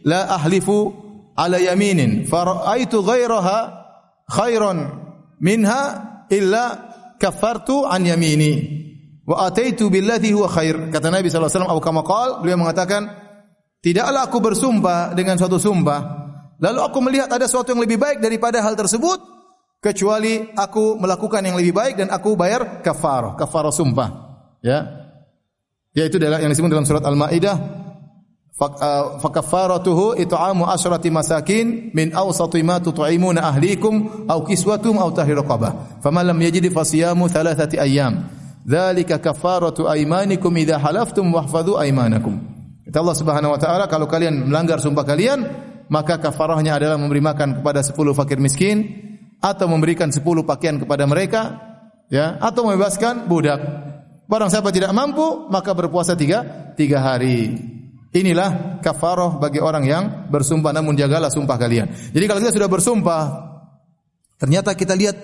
[0.08, 0.96] la ahlifu
[1.36, 2.24] ala yaminin.
[2.24, 3.58] Faraitu ghairaha
[4.24, 4.78] khairan
[5.44, 5.82] minha
[6.32, 6.64] illa
[7.20, 8.52] kafartu an yamini.
[9.28, 10.88] Wa ataitu billati huwa khair.
[10.88, 13.12] Kata Nabi sallallahu alaihi wasallam atau kama qala beliau mengatakan
[13.84, 16.00] tidaklah aku bersumpah dengan suatu sumpah.
[16.58, 19.20] Lalu aku melihat ada sesuatu yang lebih baik daripada hal tersebut
[19.78, 22.82] kecuali aku melakukan yang lebih baik dan aku bayar
[23.70, 24.08] sumpah.
[24.64, 25.06] Ya.
[25.94, 27.56] Yaitu yang disebut dalam surat Al-Maidah
[28.58, 36.02] Uh, fakaffaratuhu it'amu asyrati masakin min awsati ma tut'imuna ahlikum aw kiswatum aw tahriru raqabah.
[36.02, 38.26] Faman lam yajid fasiyamu thalathati ayyam.
[38.66, 42.34] Dzalika kaffaratu aymanikum idza halaftum wahfadhu aymanakum.
[42.82, 45.38] Kata Allah Subhanahu wa taala kalau kalian melanggar sumpah kalian
[45.86, 48.90] maka kafarahnya adalah memberi makan kepada 10 fakir miskin
[49.38, 51.62] atau memberikan 10 pakaian kepada mereka
[52.10, 53.62] ya atau membebaskan budak.
[54.26, 57.77] Barang siapa tidak mampu maka berpuasa tiga, tiga hari
[58.08, 61.92] Inilah kafarah bagi orang yang bersumpah namun jagalah sumpah kalian.
[61.92, 63.22] Jadi kalau kita sudah bersumpah
[64.40, 65.16] ternyata kita lihat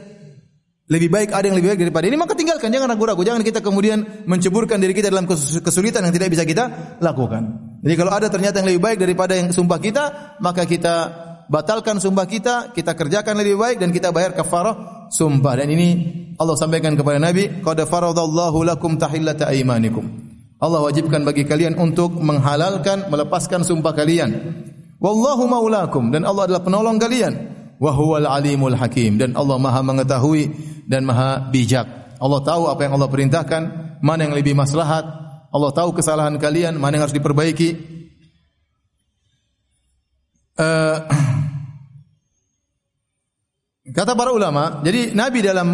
[0.85, 4.29] lebih baik ada yang lebih baik daripada ini maka tinggalkan jangan ragu-ragu jangan kita kemudian
[4.29, 7.57] menceburkan diri kita dalam kesulitan yang tidak bisa kita lakukan.
[7.81, 12.29] Jadi kalau ada ternyata yang lebih baik daripada yang sumpah kita maka kita batalkan sumpah
[12.29, 15.57] kita, kita kerjakan lebih baik dan kita bayar kafarah sumpah.
[15.57, 15.89] Dan ini
[16.37, 20.34] Allah sampaikan kepada Nabi, qad faradallahu lakum tahillata aymanikum.
[20.63, 24.31] Allah wajibkan bagi kalian untuk menghalalkan, melepaskan sumpah kalian.
[25.03, 27.33] Wallahu maulakum dan Allah adalah penolong kalian.
[27.77, 30.55] Wa huwal alimul hakim dan Allah Maha mengetahui
[30.87, 32.17] dan Maha bijak.
[32.23, 33.63] Allah tahu apa yang Allah perintahkan,
[34.01, 35.05] mana yang lebih maslahat.
[35.51, 37.77] Allah tahu kesalahan kalian, mana yang harus diperbaiki.
[40.55, 41.03] Uh,
[43.91, 45.69] kata para ulama, jadi Nabi dalam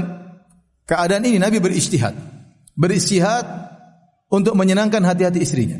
[0.88, 2.16] keadaan ini Nabi beristihad.
[2.74, 3.44] Beristihad
[4.30, 5.78] untuk menyenangkan hati-hati istrinya.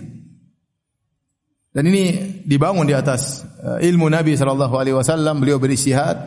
[1.71, 6.19] Dan ini dibangun di atas uh, ilmu Nabi sallallahu alaihi wasallam, beliau beristihad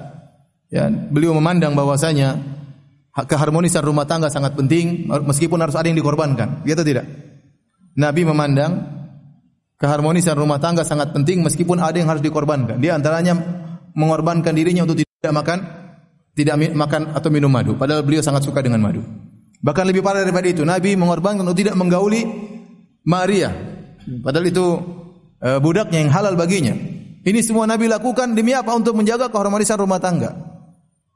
[0.72, 2.40] ya, beliau memandang bahwasanya
[3.12, 6.64] keharmonisan rumah tangga sangat penting meskipun harus ada yang dikorbankan.
[6.64, 7.06] Gitu tidak?
[8.00, 8.88] Nabi memandang
[9.76, 12.80] keharmonisan rumah tangga sangat penting meskipun ada yang harus dikorbankan.
[12.80, 13.36] Dia antaranya
[13.94, 15.60] mengorbankan dirinya untuk tidak makan
[16.34, 19.06] tidak makan atau minum madu padahal beliau sangat suka dengan madu.
[19.64, 22.28] Bahkan lebih parah daripada itu, Nabi mengorbankan untuk tidak menggauli
[23.08, 23.50] Maria.
[24.20, 24.66] Padahal itu
[25.40, 26.76] uh, budaknya yang halal baginya.
[27.24, 28.76] Ini semua Nabi lakukan demi apa?
[28.76, 30.36] Untuk menjaga keharmonisan rumah tangga.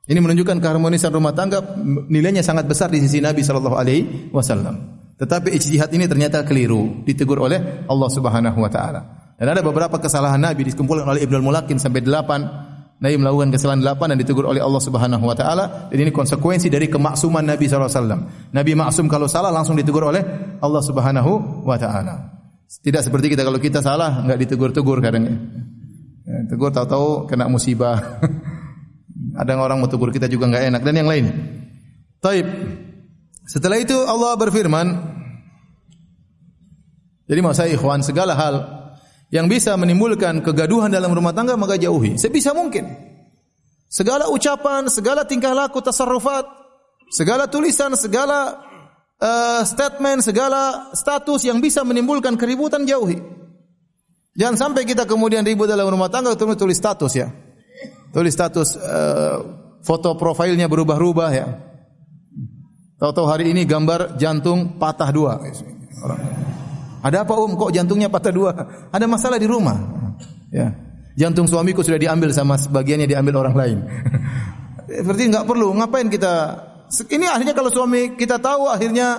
[0.08, 1.60] Ini menunjukkan keharmonisan rumah tangga
[2.08, 4.96] nilainya sangat besar di sisi Nabi sallallahu alaihi wasallam.
[5.20, 9.02] Tetapi ijtihad ini ternyata keliru, ditegur oleh Allah Subhanahu wa taala.
[9.36, 12.67] Dan ada beberapa kesalahan Nabi dikumpulkan oleh Ibnu Mulakin sampai delapan
[12.98, 16.90] Nabi melakukan kesalahan delapan dan ditegur oleh Allah Subhanahu wa taala dan ini konsekuensi dari
[16.90, 18.22] kemaksuman Nabi sallallahu alaihi wasallam.
[18.50, 20.26] Nabi maksum kalau salah langsung ditegur oleh
[20.58, 22.34] Allah Subhanahu wa taala.
[22.66, 25.30] Tidak seperti kita kalau kita salah enggak ditegur-tegur kadang.
[26.26, 28.02] Ya, tegur tahu-tahu kena musibah.
[29.42, 31.26] Ada orang mau tegur kita juga enggak enak dan yang lain.
[32.18, 32.50] Taib.
[33.48, 35.16] Setelah itu Allah berfirman
[37.28, 38.56] Jadi mau saya ikhwan segala hal
[39.28, 42.88] yang bisa menimbulkan kegaduhan dalam rumah tangga maka jauhi sebisa mungkin.
[43.88, 46.44] Segala ucapan, segala tingkah laku, tasarrufat,
[47.08, 48.60] segala tulisan, segala
[49.20, 53.20] uh, statement, segala status yang bisa menimbulkan keributan jauhi.
[54.38, 57.32] Jangan sampai kita kemudian ribut dalam rumah tangga terus tulis status ya.
[58.12, 59.38] Tulis status uh,
[59.82, 61.48] foto profilnya berubah-ubah ya.
[62.98, 65.38] Tahu-tahu hari ini gambar jantung patah dua.
[67.08, 67.56] Ada apa Om?
[67.56, 68.52] Kok jantungnya patah dua?
[68.92, 69.80] Ada masalah di rumah.
[70.52, 70.76] Ya.
[71.16, 73.78] Jantung suamiku sudah diambil sama sebagiannya diambil orang lain.
[75.08, 75.72] Berarti nggak perlu.
[75.72, 76.34] Ngapain kita?
[76.92, 79.18] Ini akhirnya kalau suami kita tahu akhirnya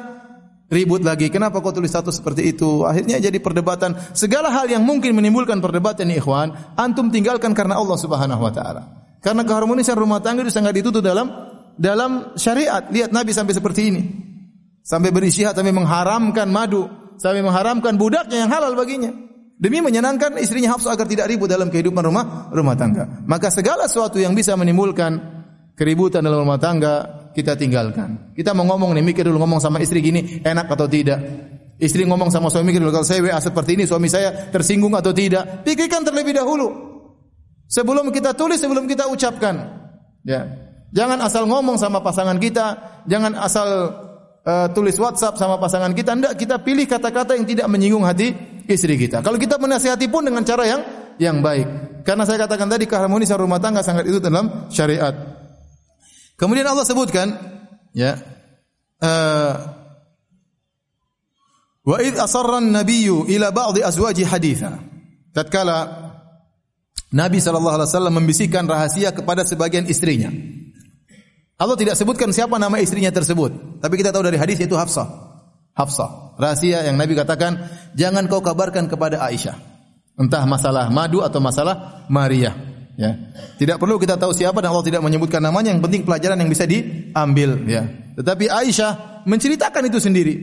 [0.69, 1.33] ribut lagi.
[1.33, 2.85] Kenapa kau tulis status seperti itu?
[2.85, 3.97] Akhirnya jadi perdebatan.
[4.13, 8.83] Segala hal yang mungkin menimbulkan perdebatan nih ikhwan, antum tinggalkan karena Allah Subhanahu wa taala.
[9.19, 11.29] Karena keharmonisan rumah tangga itu sangat ditutup dalam
[11.75, 12.87] dalam syariat.
[12.93, 14.03] Lihat Nabi sampai seperti ini.
[14.87, 19.11] Sampai berisihat sampai mengharamkan madu, sampai mengharamkan budaknya yang halal baginya
[19.59, 23.27] demi menyenangkan istrinya Hafsah agar tidak ribut dalam kehidupan rumah rumah tangga.
[23.27, 25.19] Maka segala sesuatu yang bisa menimbulkan
[25.75, 28.33] keributan dalam rumah tangga kita tinggalkan.
[28.33, 31.19] Kita mau ngomong nih mikir dulu ngomong sama istri gini enak atau tidak.
[31.79, 35.15] Istri ngomong sama suami mikir dulu kalau saya WA seperti ini suami saya tersinggung atau
[35.15, 35.63] tidak.
[35.67, 36.87] Pikirkan terlebih dahulu.
[37.69, 39.55] Sebelum kita tulis, sebelum kita ucapkan.
[40.25, 40.49] Ya.
[40.89, 43.93] Jangan asal ngomong sama pasangan kita, jangan asal
[44.49, 46.17] uh, tulis WhatsApp sama pasangan kita.
[46.17, 48.33] Tidak, kita pilih kata-kata yang tidak menyinggung hati
[48.65, 49.21] istri kita.
[49.21, 50.81] Kalau kita menasihati pun dengan cara yang
[51.21, 52.01] yang baik.
[52.09, 55.13] Karena saya katakan tadi keharmonisan rumah tangga sangat itu dalam syariat.
[56.39, 57.29] Kemudian Allah sebutkan
[57.93, 58.17] ya
[59.03, 59.53] uh,
[61.85, 64.81] wa id asarra an-nabiyyu ila ba'dhi azwaji haditha.
[65.35, 66.09] Tatkala
[67.13, 70.33] Nabi sallallahu alaihi wasallam membisikkan rahasia kepada sebagian istrinya.
[71.59, 75.11] Allah tidak sebutkan siapa nama istrinya tersebut, tapi kita tahu dari hadis itu Hafsah.
[75.75, 76.39] Hafsah.
[76.39, 77.67] Rahasia yang Nabi katakan,
[77.99, 79.59] jangan kau kabarkan kepada Aisyah.
[80.19, 82.55] Entah masalah madu atau masalah Maria.
[82.99, 83.15] Ya.
[83.59, 85.71] Tidak perlu kita tahu siapa dan Allah tidak menyebutkan namanya.
[85.71, 87.63] Yang penting pelajaran yang bisa diambil.
[87.71, 87.87] Ya.
[88.19, 90.35] Tetapi Aisyah menceritakan itu sendiri.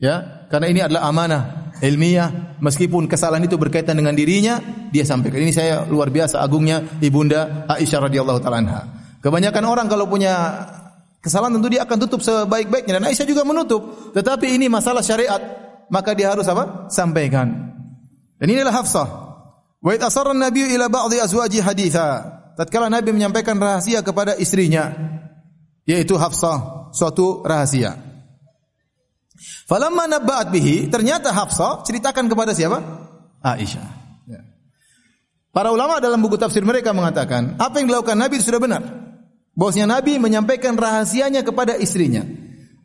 [0.00, 0.48] Ya.
[0.48, 2.56] Karena ini adalah amanah ilmiah.
[2.64, 4.56] Meskipun kesalahan itu berkaitan dengan dirinya,
[4.88, 5.44] dia sampaikan.
[5.44, 8.98] Ini saya luar biasa agungnya ibunda Aisyah radhiyallahu taala
[9.28, 10.64] Kebanyakan orang kalau punya
[11.18, 14.14] Kesalahan tentu dia akan tutup sebaik-baiknya dan Aisyah juga menutup.
[14.14, 15.36] Tetapi ini masalah syariat,
[15.90, 16.86] maka dia harus apa?
[16.94, 17.74] Sampaikan.
[18.38, 19.08] Dan inilah Hafsah.
[19.82, 22.38] Wa id asarra an-nabiy ila ba'dhi azwaji haditha.
[22.54, 24.90] Tatkala Nabi menyampaikan rahasia kepada istrinya,
[25.86, 27.98] yaitu Hafsah, suatu rahasia.
[29.70, 32.82] Falamma nabba'at bihi, ternyata Hafsah ceritakan kepada siapa?
[33.42, 33.88] Aisyah.
[34.26, 34.42] Ya.
[35.54, 39.07] Para ulama dalam buku tafsir mereka mengatakan, apa yang dilakukan Nabi itu sudah benar.
[39.58, 42.22] Bahwasanya Nabi menyampaikan rahasianya kepada istrinya.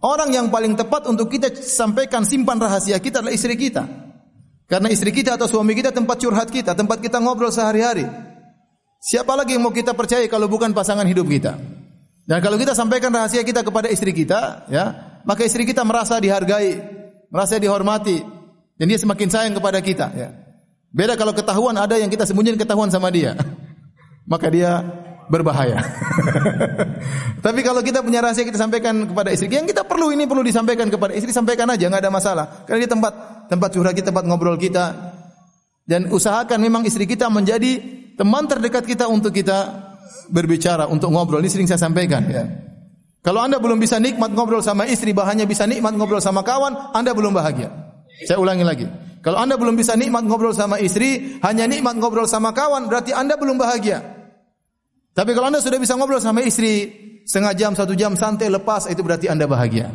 [0.02, 3.86] Orang yang paling tepat untuk kita sampaikan simpan rahasia kita adalah istri kita.
[4.66, 8.10] Karena istri kita atau suami kita tempat curhat kita, tempat kita ngobrol sehari-hari.
[8.98, 11.62] Siapa lagi yang mau kita percaya kalau bukan pasangan hidup kita?
[12.26, 16.82] Dan kalau kita sampaikan rahasia kita kepada istri kita, ya, maka istri kita merasa dihargai,
[17.30, 18.24] merasa dihormati,
[18.80, 20.08] dan dia semakin sayang kepada kita.
[20.16, 20.30] Ya.
[20.90, 23.38] Beda kalau ketahuan ada yang kita sembunyikan ketahuan sama dia,
[24.32, 24.84] maka dia
[25.28, 25.80] berbahaya.
[27.46, 30.88] Tapi kalau kita punya rahasia kita sampaikan kepada istri, yang kita perlu ini perlu disampaikan
[30.88, 32.46] kepada istri, sampaikan aja, nggak ada masalah.
[32.68, 33.14] Karena di tempat
[33.48, 35.16] tempat curhat kita, tempat ngobrol kita.
[35.84, 37.84] Dan usahakan memang istri kita menjadi
[38.16, 39.92] teman terdekat kita untuk kita
[40.32, 41.44] berbicara, untuk ngobrol.
[41.44, 42.44] Ini sering saya sampaikan ya.
[43.24, 47.16] Kalau Anda belum bisa nikmat ngobrol sama istri, bahannya bisa nikmat ngobrol sama kawan, Anda
[47.16, 47.72] belum bahagia.
[48.28, 48.88] Saya ulangi lagi.
[49.24, 53.40] Kalau Anda belum bisa nikmat ngobrol sama istri, hanya nikmat ngobrol sama kawan, berarti Anda
[53.40, 54.23] belum bahagia.
[55.14, 56.90] Tapi kalau anda sudah bisa ngobrol sama istri
[57.24, 59.94] setengah jam, satu jam santai lepas, itu berarti anda bahagia.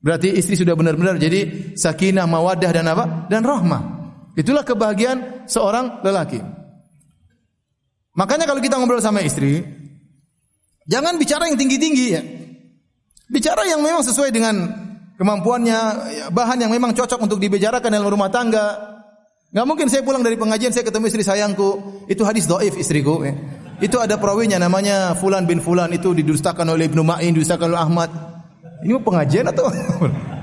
[0.00, 3.28] Berarti istri sudah benar-benar jadi sakinah, mawadah dan apa?
[3.28, 4.00] Dan rahmah.
[4.38, 6.40] Itulah kebahagiaan seorang lelaki.
[8.16, 9.60] Makanya kalau kita ngobrol sama istri,
[10.88, 12.22] jangan bicara yang tinggi-tinggi ya.
[13.30, 14.54] Bicara yang memang sesuai dengan
[15.20, 15.80] kemampuannya,
[16.16, 18.98] ya, bahan yang memang cocok untuk dibicarakan dalam rumah tangga.
[19.50, 23.20] Gak mungkin saya pulang dari pengajian saya ketemu istri sayangku, itu hadis doif istriku.
[23.26, 23.34] Ya.
[23.80, 28.10] Itu ada perawinya namanya Fulan bin Fulan itu didustakan oleh Ibnu Ma'in, didustakan oleh Ahmad.
[28.84, 29.68] Ini mau pengajian atau?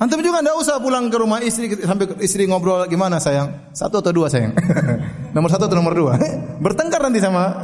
[0.00, 3.68] Antum juga enggak usah pulang ke rumah istri sampai istri ngobrol gimana sayang?
[3.76, 4.56] Satu atau dua sayang?
[5.36, 6.16] nomor satu atau nomor dua?
[6.64, 7.60] Bertengkar nanti sama.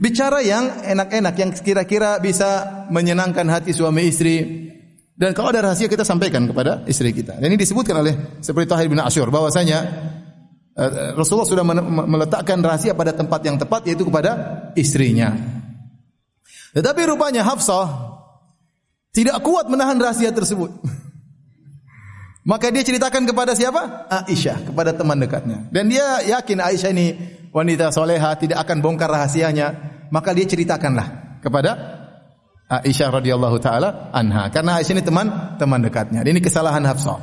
[0.00, 4.64] Bicara yang enak-enak, yang kira-kira bisa menyenangkan hati suami istri.
[5.12, 7.36] Dan kalau ada rahasia kita sampaikan kepada istri kita.
[7.36, 9.78] Dan ini disebutkan oleh seperti Tahir bin Asyur bahwasanya
[11.18, 11.66] Rasulullah sudah
[12.06, 15.34] meletakkan rahasia pada tempat yang tepat yaitu kepada istrinya.
[16.70, 18.14] Tetapi rupanya Hafsah
[19.10, 20.70] tidak kuat menahan rahasia tersebut.
[22.50, 24.06] Maka dia ceritakan kepada siapa?
[24.06, 25.66] Aisyah, kepada teman dekatnya.
[25.74, 27.06] Dan dia yakin Aisyah ini
[27.50, 29.74] wanita soleha tidak akan bongkar rahasianya.
[30.14, 31.98] Maka dia ceritakanlah kepada
[32.70, 34.46] Aisyah radhiyallahu taala anha.
[34.54, 36.22] Karena Aisyah ini teman teman dekatnya.
[36.22, 37.18] Ini kesalahan Hafsah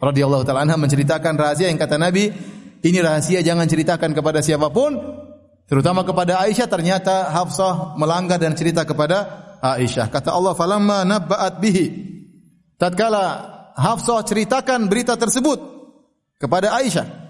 [0.00, 2.32] radhiyallahu taala anha menceritakan rahasia yang kata Nabi
[2.84, 4.92] ini rahasia jangan ceritakan kepada siapa pun,
[5.64, 6.68] terutama kepada Aisyah.
[6.68, 9.24] Ternyata Hafsah melanggar dan cerita kepada
[9.64, 10.12] Aisyah.
[10.12, 11.86] Kata Allah, "Falamma nabba'at bihi."
[12.76, 13.24] Tatkala
[13.72, 15.56] Hafsah ceritakan berita tersebut
[16.36, 17.24] kepada Aisyah,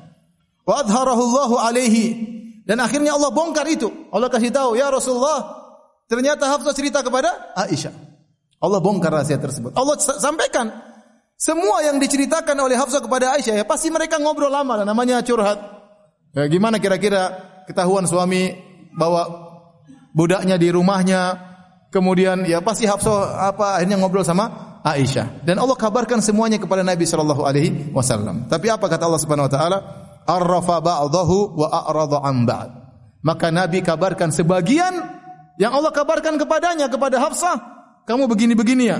[0.65, 2.35] Wa adharahu alaihi.
[2.65, 3.93] Dan akhirnya Allah bongkar itu.
[4.09, 5.45] Allah kasih tahu, "Ya Rasulullah,
[6.09, 7.93] ternyata Hafsah cerita kepada Aisyah."
[8.65, 9.77] Allah bongkar rahasia tersebut.
[9.77, 10.73] Allah sampaikan
[11.35, 15.59] semua yang diceritakan oleh Hafsah kepada Aisyah ya pasti mereka ngobrol lama lah namanya curhat.
[16.35, 17.35] Ya, gimana kira-kira
[17.71, 18.55] ketahuan suami
[18.95, 19.27] bawa
[20.15, 21.39] budaknya di rumahnya
[21.91, 27.07] kemudian ya pasti Hafsah apa akhirnya ngobrol sama Aisyah dan Allah kabarkan semuanya kepada Nabi
[27.07, 28.47] sallallahu alaihi wasallam.
[28.51, 29.79] Tapi apa kata Allah Subhanahu wa taala?
[30.25, 32.71] arrafa ba'dahu wa a'rada an ba'd.
[33.25, 34.93] Maka Nabi kabarkan sebagian
[35.57, 37.57] yang Allah kabarkan kepadanya kepada Hafsah,
[38.05, 38.99] kamu begini-begini ya.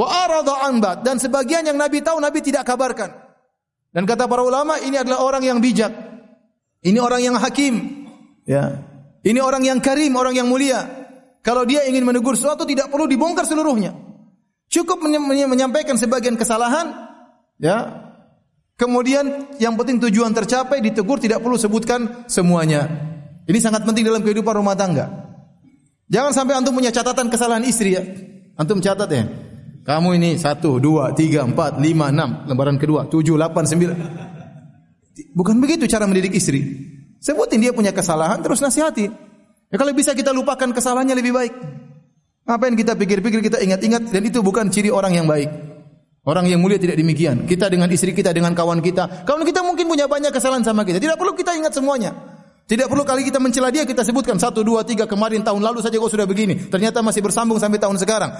[0.00, 3.12] Wa arada an ba'd dan sebagian yang Nabi tahu Nabi tidak kabarkan.
[3.92, 5.92] Dan kata para ulama ini adalah orang yang bijak.
[6.80, 8.08] Ini orang yang hakim.
[8.48, 8.80] Ya.
[9.20, 10.88] Ini orang yang karim, orang yang mulia.
[11.44, 13.92] Kalau dia ingin menegur sesuatu tidak perlu dibongkar seluruhnya.
[14.72, 16.94] Cukup menyampaikan sebagian kesalahan,
[17.58, 18.08] ya,
[18.80, 22.88] Kemudian yang penting tujuan tercapai ditegur tidak perlu sebutkan semuanya.
[23.44, 25.36] Ini sangat penting dalam kehidupan rumah tangga.
[26.08, 28.00] Jangan sampai antum punya catatan kesalahan istri ya.
[28.56, 29.28] Antum catat ya.
[29.90, 32.46] Kamu ini satu, dua, tiga, empat, lima, enam.
[32.46, 33.96] Lembaran kedua, tujuh, delapan, sembilan.
[35.34, 36.62] Bukan begitu cara mendidik istri.
[37.18, 39.10] Sebutin dia punya kesalahan terus nasihati.
[39.66, 41.52] Ya kalau bisa kita lupakan kesalahannya lebih baik.
[42.46, 45.50] Apa yang kita pikir-pikir kita ingat-ingat dan itu bukan ciri orang yang baik.
[46.22, 47.42] Orang yang mulia tidak demikian.
[47.50, 49.26] Kita dengan istri kita, dengan kawan kita.
[49.26, 51.02] Kawan kita mungkin punya banyak kesalahan sama kita.
[51.02, 52.14] Tidak perlu kita ingat semuanya.
[52.70, 55.98] Tidak perlu kali kita mencela dia, kita sebutkan satu, dua, tiga kemarin tahun lalu saja
[55.98, 56.70] kau sudah begini.
[56.70, 58.30] Ternyata masih bersambung sampai tahun sekarang.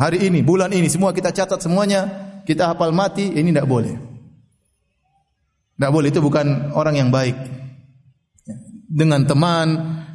[0.00, 2.08] Hari ini, bulan ini, semua kita catat semuanya.
[2.48, 3.92] Kita hafal mati, ini tidak boleh.
[5.76, 7.36] Tidak boleh, itu bukan orang yang baik.
[8.88, 9.68] Dengan teman,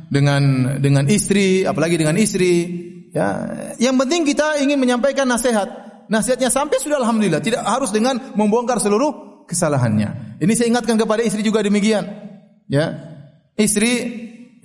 [0.09, 0.41] dengan
[0.81, 2.81] dengan istri, apalagi dengan istri.
[3.13, 3.45] Ya,
[3.77, 5.69] yang penting kita ingin menyampaikan nasihat
[6.09, 10.41] nasihatnya sampai sudah alhamdulillah, tidak harus dengan membongkar seluruh kesalahannya.
[10.41, 12.09] Ini saya ingatkan kepada istri juga demikian.
[12.65, 13.13] Ya.
[13.55, 13.93] Istri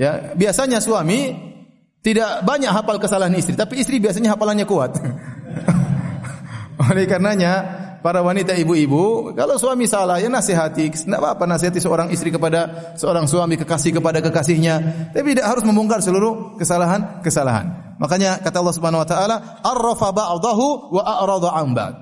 [0.01, 1.50] ya, biasanya suami
[2.01, 4.97] tidak banyak hafal kesalahan istri, tapi istri biasanya hafalannya kuat.
[6.89, 7.53] Oleh karenanya
[8.01, 13.29] para wanita ibu-ibu, kalau suami salah ya nasihati, tidak apa-apa nasihati seorang istri kepada seorang
[13.29, 14.75] suami, kekasih kepada kekasihnya,
[15.13, 17.97] tapi tidak harus membongkar seluruh kesalahan-kesalahan.
[18.01, 21.95] Makanya kata Allah Subhanahu wa taala, "Arrafa ba'dahu wa a'rada 'an ba'd."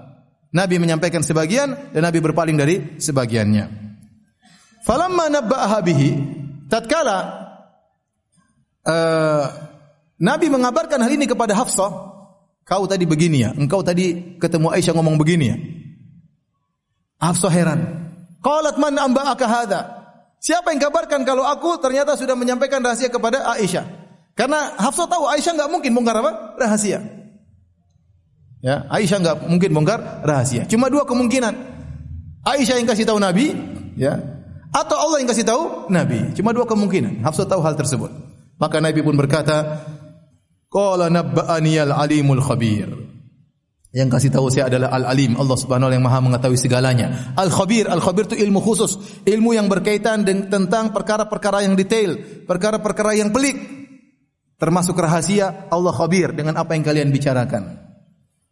[0.55, 3.91] Nabi menyampaikan sebagian dan Nabi berpaling dari sebagiannya.
[4.87, 6.09] Falamma nabba'aha bihi,
[6.71, 7.19] tatkala
[8.89, 9.68] uh,
[10.19, 11.91] Nabi mengabarkan hal ini kepada Hafsah,
[12.67, 15.57] kau tadi begini ya, engkau tadi ketemu Aisyah ngomong begini ya.
[17.23, 17.81] Hafsah heran.
[18.43, 19.81] Qalat man amba'aka hadha?
[20.39, 23.87] Siapa yang kabarkan kalau aku ternyata sudah menyampaikan rahasia kepada Aisyah?
[24.39, 26.55] Karena Hafsah tahu Aisyah enggak mungkin bongkar apa?
[26.59, 27.03] Rahasia.
[28.63, 30.67] Ya, Aisyah enggak mungkin bongkar rahasia.
[30.67, 31.55] Cuma dua kemungkinan.
[32.47, 33.55] Aisyah yang kasih tahu Nabi,
[33.99, 34.19] ya,
[34.71, 36.35] atau Allah yang kasih tahu Nabi.
[36.39, 37.23] Cuma dua kemungkinan.
[37.23, 38.11] Hafsah tahu hal tersebut.
[38.59, 39.83] Maka Nabi pun berkata,
[40.69, 43.09] "Qala nabba'aniyal alimul khabir."
[43.89, 47.33] Yang kasih tahu saya adalah Al-Alim, Allah Subhanahu yang Maha mengetahui segalanya.
[47.41, 53.33] Al-Khabir, Al-Khabir itu ilmu khusus, ilmu yang berkaitan dengan tentang perkara-perkara yang detail, perkara-perkara yang
[53.33, 53.57] pelik.
[54.61, 57.81] Termasuk rahasia Allah Khabir dengan apa yang kalian bicarakan.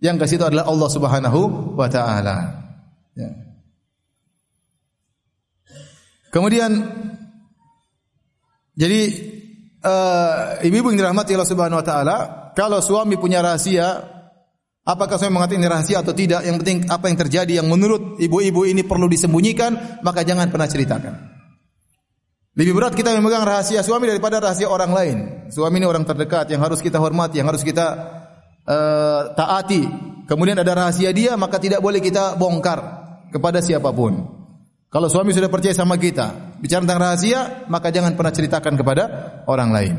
[0.00, 1.40] Yang kasih tahu adalah Allah Subhanahu
[1.76, 2.36] wa taala.
[3.12, 3.30] Ya.
[6.32, 6.80] Kemudian
[8.72, 9.00] jadi
[9.86, 12.16] uh, ibu-ibu yang dirahmati Allah Subhanahu wa taala,
[12.58, 14.16] kalau suami punya rahasia
[14.86, 16.46] Apakah saya mengatakan ini rahasia atau tidak?
[16.46, 21.14] Yang penting apa yang terjadi yang menurut ibu-ibu ini perlu disembunyikan, maka jangan pernah ceritakan.
[22.54, 25.16] Lebih berat kita memegang rahasia suami daripada rahasia orang lain.
[25.50, 27.86] Suami ini orang terdekat yang harus kita hormati, yang harus kita
[28.62, 29.90] uh, taati.
[30.30, 32.78] Kemudian ada rahasia dia, maka tidak boleh kita bongkar
[33.34, 34.35] kepada siapa pun.
[34.96, 39.04] Kalau suami sudah percaya sama kita, bicara tentang rahasia, maka jangan pernah ceritakan kepada
[39.44, 39.94] orang lain.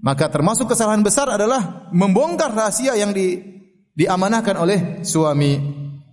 [0.00, 3.36] Maka termasuk kesalahan besar adalah membongkar rahasia yang di
[3.92, 5.52] diamanahkan oleh suami.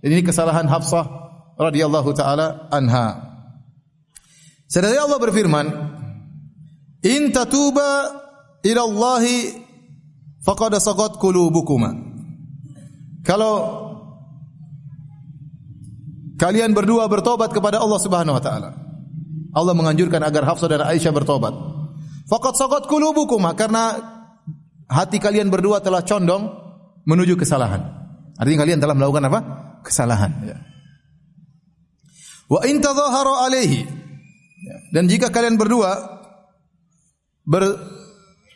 [0.04, 1.08] Ini kesalahan Hafsah
[1.56, 3.40] radhiyallahu taala anha.
[4.68, 5.66] Sedaya Allah berfirman,
[7.08, 8.20] "In tatuba
[8.68, 9.24] ila Allah
[10.44, 11.96] faqad sagat qulubukuma."
[13.24, 13.87] Kalau
[16.38, 18.70] kalian berdua bertobat kepada Allah Subhanahu wa taala.
[19.52, 21.50] Allah menganjurkan agar Hafsah dan Aisyah bertobat.
[22.30, 23.96] Faqad sagat qulubukuma karena
[24.86, 26.46] hati kalian berdua telah condong
[27.02, 27.82] menuju kesalahan.
[28.38, 29.40] Artinya kalian telah melakukan apa?
[29.82, 30.32] Kesalahan.
[30.46, 30.56] Ya.
[32.46, 33.88] Wa in tadhahara alaihi.
[34.92, 35.96] Dan jika kalian berdua
[37.48, 37.64] ber,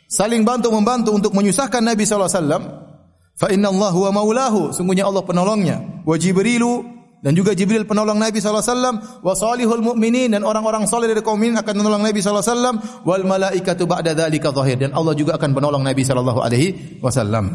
[0.05, 2.29] saling bantu membantu untuk menyusahkan Nabi SAW,
[3.33, 6.05] fa inna Allah huwa maulahu, sungguhnya Allah penolongnya.
[6.05, 6.92] Wa Jibrilu
[7.23, 11.55] dan juga Jibril penolong Nabi SAW, wa salihul mu'minin dan orang-orang soleh dari kaum mukminin
[11.55, 12.43] akan menolong Nabi SAW,
[13.07, 16.03] wal malaikatu ba'da dzalika zahir dan Allah juga akan menolong Nabi
[16.99, 17.45] wasallam.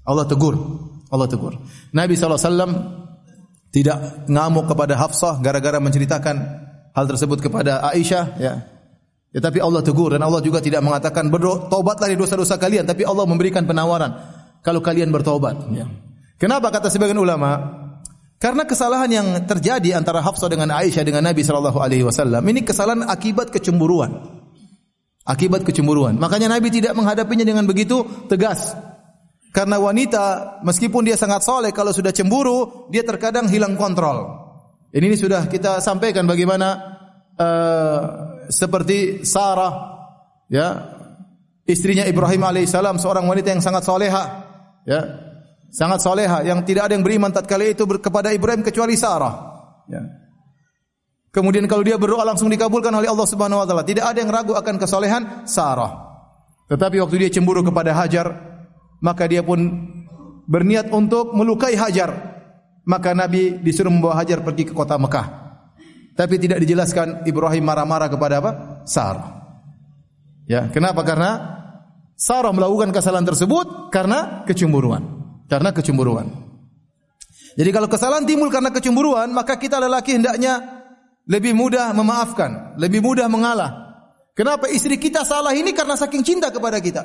[0.00, 0.56] Allah tegur,
[1.12, 1.60] Allah tegur.
[1.92, 2.72] Nabi SAW
[3.68, 6.36] tidak ngamuk kepada Hafsah gara-gara menceritakan
[6.96, 8.64] hal tersebut kepada Aisyah, ya.
[9.36, 13.68] Ya, Allah tegur dan Allah juga tidak mengatakan bertobatlah dari dosa-dosa kalian, tapi Allah memberikan
[13.68, 14.16] penawaran
[14.64, 15.68] kalau kalian bertobat.
[15.76, 15.84] Ya.
[16.40, 17.84] Kenapa kata sebagian ulama?
[18.36, 23.08] Karena kesalahan yang terjadi antara Hafsah dengan Aisyah dengan Nabi Shallallahu Alaihi Wasallam ini kesalahan
[23.08, 24.12] akibat kecemburuan.
[25.24, 26.20] Akibat kecemburuan.
[26.20, 28.76] Makanya Nabi tidak menghadapinya dengan begitu tegas.
[29.56, 34.44] Karena wanita meskipun dia sangat soleh kalau sudah cemburu dia terkadang hilang kontrol.
[34.92, 36.76] Ini, ini sudah kita sampaikan bagaimana
[37.40, 38.00] uh,
[38.52, 39.96] seperti Sarah
[40.52, 40.92] ya
[41.64, 44.24] istrinya Ibrahim alaihissalam seorang wanita yang sangat soleha
[44.86, 45.25] ya
[45.70, 49.34] sangat soleha yang tidak ada yang beriman tatkala itu kepada Ibrahim kecuali Sarah
[49.90, 50.02] ya
[51.30, 54.54] kemudian kalau dia berdoa langsung dikabulkan oleh Allah Subhanahu wa taala tidak ada yang ragu
[54.54, 56.06] akan kesolehan Sarah
[56.66, 58.26] tetapi waktu dia cemburu kepada Hajar
[59.02, 59.60] maka dia pun
[60.46, 62.38] berniat untuk melukai Hajar
[62.86, 65.46] maka Nabi disuruh membawa Hajar pergi ke kota Mekah
[66.16, 68.50] tapi tidak dijelaskan Ibrahim marah-marah kepada apa?
[68.88, 69.36] Sarah.
[70.48, 71.04] Ya, kenapa?
[71.04, 71.60] Karena
[72.16, 75.15] Sarah melakukan kesalahan tersebut karena kecemburuan.
[75.46, 76.26] Karena kecemburuan.
[77.56, 80.60] Jadi kalau kesalahan timbul karena kecemburuan, maka kita lelaki hendaknya
[81.24, 83.86] lebih mudah memaafkan, lebih mudah mengalah.
[84.36, 87.02] Kenapa istri kita salah ini karena saking cinta kepada kita.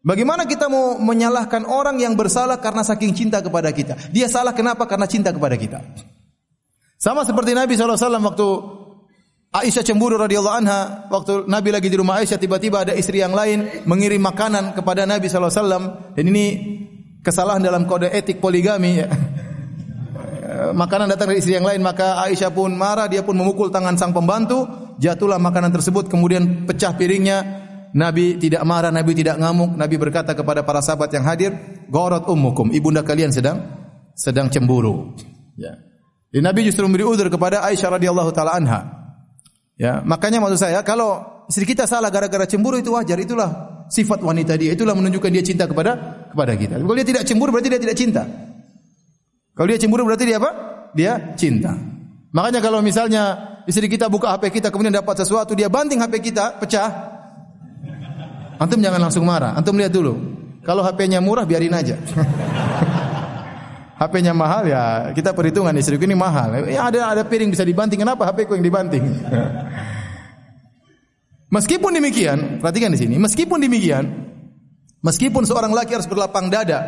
[0.00, 3.94] Bagaimana kita mau menyalahkan orang yang bersalah karena saking cinta kepada kita?
[4.10, 4.88] Dia salah kenapa?
[4.88, 5.78] Karena cinta kepada kita.
[6.98, 8.48] Sama seperti Nabi SAW waktu
[9.50, 13.82] Aisyah cemburu radhiyallahu anha waktu Nabi lagi di rumah Aisyah tiba-tiba ada istri yang lain
[13.82, 16.46] mengirim makanan kepada Nabi SAW dan ini
[17.20, 19.08] kesalahan dalam kode etik poligami ya.
[20.76, 24.12] makanan datang dari istri yang lain maka Aisyah pun marah dia pun memukul tangan sang
[24.12, 24.66] pembantu.
[25.00, 27.60] Jatuhlah makanan tersebut kemudian pecah piringnya.
[27.90, 29.74] Nabi tidak marah Nabi tidak ngamuk.
[29.74, 31.56] Nabi berkata kepada para sahabat yang hadir
[31.90, 33.64] gorot ummukum ibunda kalian sedang
[34.14, 35.16] sedang cemburu.
[35.56, 35.80] Ya.
[36.30, 38.80] Jadi Nabi justru memberi udur kepada Aisyah radhiyallahu taala anha.
[39.80, 44.54] Ya, makanya maksud saya kalau istri kita salah gara-gara cemburu itu wajar, itulah sifat wanita
[44.54, 45.98] dia, itulah menunjukkan dia cinta kepada
[46.30, 46.78] kepada kita.
[46.78, 48.22] Kalau dia tidak cemburu berarti dia tidak cinta.
[49.58, 50.50] Kalau dia cemburu berarti dia apa?
[50.94, 51.74] Dia cinta.
[52.30, 53.22] Makanya kalau misalnya
[53.66, 57.18] istri kita buka HP kita kemudian dapat sesuatu, dia banting HP kita, pecah.
[58.62, 60.14] Antum jangan langsung marah, antum lihat dulu.
[60.62, 61.98] Kalau HP-nya murah biarin aja.
[64.00, 66.70] HP-nya mahal ya kita perhitungan istriku ini mahal.
[66.70, 68.00] Ya ada ada piring bisa dibanting.
[68.00, 69.02] Kenapa HP-ku yang dibanting?
[71.50, 73.18] meskipun demikian, perhatikan di sini.
[73.18, 74.04] Meskipun demikian,
[75.04, 76.80] meskipun seorang laki harus berlapang dada,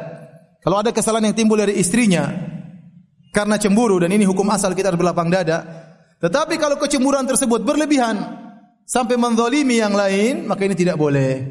[0.62, 2.30] kalau ada kesalahan yang timbul dari istrinya
[3.34, 5.66] karena cemburu dan ini hukum asal kita harus berlapang dada.
[6.22, 8.14] Tetapi kalau kecemburuan tersebut berlebihan
[8.86, 11.42] sampai menzalimi yang lain, maka ini tidak boleh.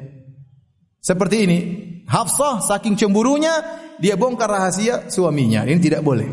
[1.01, 1.59] Seperti ini,
[2.07, 3.51] Hafsah saking cemburunya
[3.99, 5.67] dia bongkar rahasia suaminya.
[5.67, 6.27] Ini tidak boleh.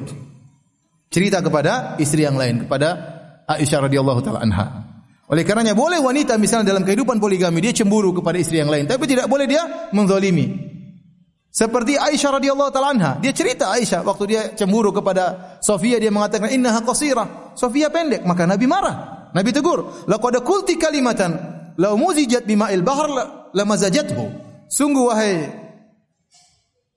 [1.09, 2.89] Cerita kepada istri yang lain, kepada
[3.49, 4.88] Aisyah radhiyallahu taala anha.
[5.29, 9.05] Oleh karenanya boleh wanita misalnya dalam kehidupan poligami dia cemburu kepada istri yang lain, tapi
[9.05, 10.57] tidak boleh dia menzalimi.
[11.53, 16.49] Seperti Aisyah radhiyallahu taala anha, dia cerita Aisyah waktu dia cemburu kepada Sofia dia mengatakan
[16.49, 17.53] innaha qasira.
[17.53, 19.29] Sofia pendek, maka Nabi marah.
[19.37, 21.37] Nabi tegur, laqad qulti kalimatan
[21.76, 23.09] law muzijat bima'il bahr
[23.53, 24.49] lamazajathu.
[24.72, 25.45] Sungguh wahai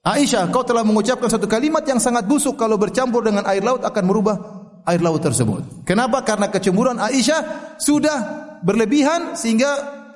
[0.08, 4.04] Aisyah, kau telah mengucapkan satu kalimat yang sangat busuk kalau bercampur dengan air laut akan
[4.08, 5.86] merubah air laut tersebut.
[5.86, 6.22] Kenapa?
[6.26, 8.18] Karena kecemburuan Aisyah sudah
[8.62, 9.70] berlebihan sehingga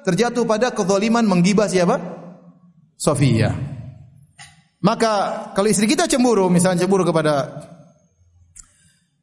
[0.06, 1.98] terjatuh pada kezaliman menggibah siapa?
[2.94, 3.52] Sofia.
[4.82, 5.12] Maka
[5.52, 7.66] kalau istri kita cemburu, misalnya cemburu kepada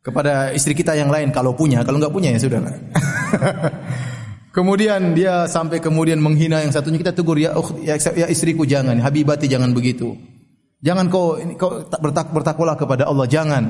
[0.03, 2.59] kepada istri kita yang lain kalau punya, kalau enggak punya ya sudah
[4.57, 8.99] kemudian dia sampai kemudian menghina yang satunya kita tegur ya, oh, ya, ya istriku jangan,
[8.99, 10.11] habibati jangan begitu.
[10.83, 13.63] Jangan kau kau bertak, bertakwalah kepada Allah, jangan.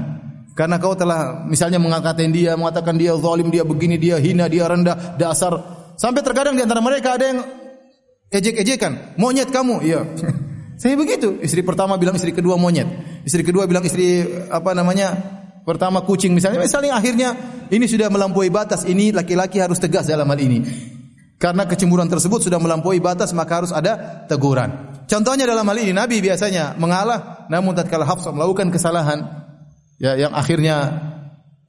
[0.54, 5.18] Karena kau telah misalnya mengatakan dia, mengatakan dia zalim, dia begini, dia hina, dia rendah,
[5.18, 5.58] dasar.
[5.98, 7.40] Sampai terkadang di antara mereka ada yang
[8.30, 10.06] ejek-ejekan, monyet kamu, iya.
[10.82, 11.38] Saya begitu.
[11.42, 12.86] Istri pertama bilang istri kedua monyet.
[13.24, 15.16] Istri kedua bilang istri apa namanya?
[15.64, 16.60] Pertama kucing misalnya.
[16.60, 17.30] Misalnya akhirnya
[17.70, 18.84] ini sudah melampaui batas.
[18.84, 20.60] Ini laki-laki harus tegas dalam hal ini.
[21.40, 24.92] Karena kecemburuan tersebut sudah melampaui batas maka harus ada teguran.
[25.08, 29.43] Contohnya dalam hal ini Nabi biasanya mengalah namun tatkala Hafsah melakukan kesalahan
[30.04, 30.76] ya yang akhirnya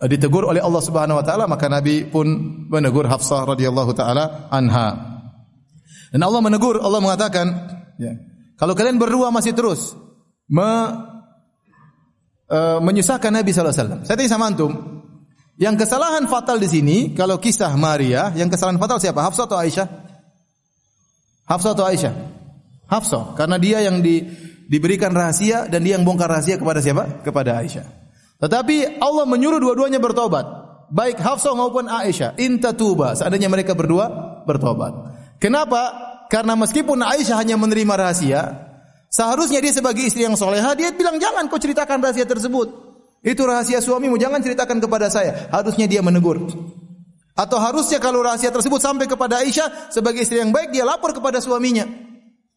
[0.03, 2.27] eh, ditegur oleh Allah Subhanahu wa taala maka Nabi pun
[2.67, 5.15] menegur Hafsah radhiyallahu taala anha.
[6.11, 7.47] Dan Allah menegur, Allah mengatakan,
[7.99, 8.15] ya,
[8.55, 9.99] kalau kalian berdua masih terus
[10.47, 10.71] me
[12.47, 14.01] uh, menyusahkan Nabi sallallahu alaihi wasallam.
[14.07, 14.73] Saya tanya sama antum,
[15.59, 19.27] yang kesalahan fatal di sini kalau kisah Maria, yang kesalahan fatal siapa?
[19.27, 19.89] Hafsah atau Aisyah?
[21.51, 22.15] Hafsah atau Aisyah?
[22.87, 24.23] Hafsah, karena dia yang di,
[24.71, 27.27] diberikan rahasia dan dia yang bongkar rahasia kepada siapa?
[27.27, 28.04] Kepada Aisyah.
[28.45, 30.45] Tetapi Allah menyuruh dua-duanya bertobat,
[30.93, 32.37] baik Hafsah maupun Aisyah.
[32.37, 34.13] Inta tuba, seandainya mereka berdua
[34.45, 34.93] bertobat.
[35.41, 36.13] Kenapa?
[36.29, 38.43] Karena meskipun Aisyah hanya menerima rahasia,
[39.15, 42.67] Seharusnya dia sebagai istri yang soleha, dia bilang jangan kau ceritakan rahasia tersebut.
[43.23, 45.47] Itu rahasia suamimu, jangan ceritakan kepada saya.
[45.55, 46.43] Harusnya dia menegur.
[47.39, 51.39] Atau harusnya kalau rahasia tersebut sampai kepada Aisyah sebagai istri yang baik, dia lapor kepada
[51.39, 51.87] suaminya.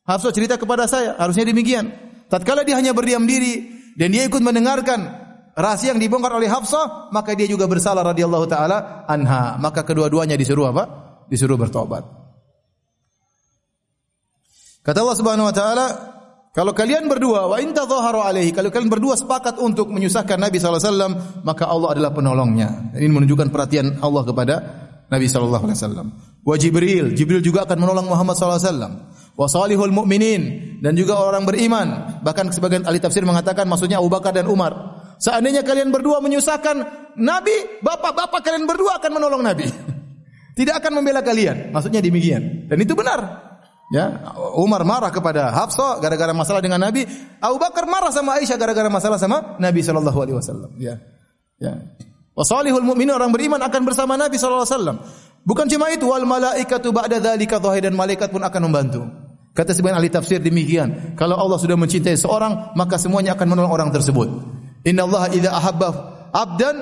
[0.10, 1.94] Hafsah cerita kepada saya, harusnya demikian.
[2.26, 5.27] Tatkala dia hanya berdiam diri dan dia ikut mendengarkan
[5.58, 9.58] rahasia yang dibongkar oleh Hafsah, maka dia juga bersalah radhiyallahu taala anha.
[9.58, 10.84] Maka kedua-duanya disuruh apa?
[11.26, 12.06] Disuruh bertobat.
[14.86, 15.86] Kata Allah Subhanahu wa taala,
[16.56, 20.80] kalau kalian berdua wa in tadhaharu alaihi, kalau kalian berdua sepakat untuk menyusahkan Nabi sallallahu
[20.80, 22.96] alaihi wasallam, maka Allah adalah penolongnya.
[22.96, 24.56] Ini menunjukkan perhatian Allah kepada
[25.12, 26.08] Nabi sallallahu alaihi wasallam.
[26.42, 28.94] Wa Jibril, Jibril juga akan menolong Muhammad sallallahu alaihi wasallam.
[29.38, 30.42] Wa salihul mu'minin
[30.82, 32.18] dan juga orang beriman.
[32.26, 34.97] Bahkan sebagian ahli tafsir mengatakan maksudnya Abu Bakar dan Umar.
[35.18, 36.78] Seandainya kalian berdua menyusahkan
[37.18, 39.66] Nabi, bapak-bapak kalian berdua akan menolong Nabi.
[40.58, 41.70] Tidak akan membela kalian.
[41.74, 42.66] Maksudnya demikian.
[42.66, 43.46] Dan itu benar.
[43.88, 44.20] Ya,
[44.60, 47.08] Umar marah kepada Hafsah gara-gara masalah dengan Nabi.
[47.40, 50.76] Abu Bakar marah sama Aisyah gara-gara masalah sama Nabi sallallahu alaihi wasallam.
[50.76, 51.00] Ya.
[51.56, 51.88] Ya.
[52.36, 54.98] Wasalihul mu'minin orang beriman akan bersama Nabi sallallahu alaihi wasallam.
[55.48, 59.08] Bukan cuma itu, wal malaikatu ba'da dzalika dan malaikat pun akan membantu.
[59.56, 61.16] Kata sebagian ahli tafsir demikian.
[61.16, 64.28] Kalau Allah sudah mencintai seorang, maka semuanya akan menolong orang tersebut.
[64.88, 65.90] Inna Allah idza ahabba
[66.32, 66.76] abdan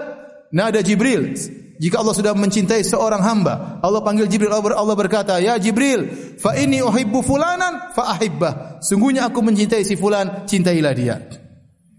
[0.53, 1.33] nada Jibril.
[1.75, 6.07] Jika Allah sudah mencintai seorang hamba, Allah panggil Jibril, Allah berkata, "Ya Jibril,
[6.39, 11.19] fa inni uhibbu fulanan fa ahibbah." Sungguhnya aku mencintai si fulan, cintailah dia.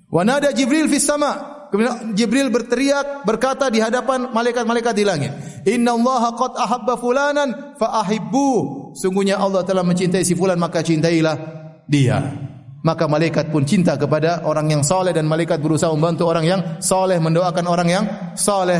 [0.08, 1.68] Wa nada Jibril fis sama.
[1.68, 5.32] Kemudian Jibril berteriak berkata di hadapan malaikat-malaikat di langit,
[5.68, 8.48] "Inna Allah qad ahabba fulanan fa ahibbu."
[8.96, 11.36] Sungguhnya Allah telah mencintai si fulan maka cintailah
[11.84, 12.45] dia.
[12.86, 17.18] Maka malaikat pun cinta kepada orang yang saleh dan malaikat berusaha membantu orang yang saleh
[17.18, 18.04] mendoakan orang yang
[18.38, 18.78] saleh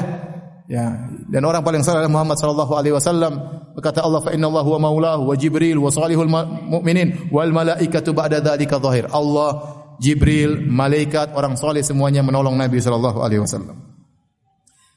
[0.67, 0.99] Ya,
[1.31, 3.39] dan orang paling saleh Muhammad sallallahu alaihi wasallam
[3.79, 9.07] berkata Allah fa wa maulahu wa Jibril wa salihul mu'minin wal malaikatu ba'da dzalika zahir.
[9.15, 9.63] Allah,
[10.03, 13.79] Jibril, malaikat, orang saleh semuanya menolong Nabi sallallahu alaihi wasallam.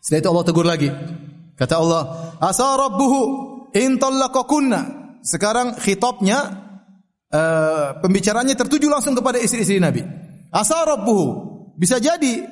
[0.01, 0.89] Setelah itu Allah tegur lagi.
[1.53, 2.01] Kata Allah,
[2.41, 3.21] "Asa rabbuhu
[3.77, 4.81] in talaqakunna."
[5.21, 6.68] Sekarang khitabnya
[7.33, 10.01] uh, pembicaranya tertuju langsung kepada istri-istri Nabi.
[10.49, 11.49] Asa rabbuhu.
[11.79, 12.43] Bisa jadi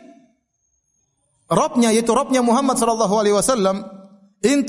[1.47, 3.83] Robnya yaitu Robnya Muhammad sallallahu alaihi wasallam
[4.43, 4.67] in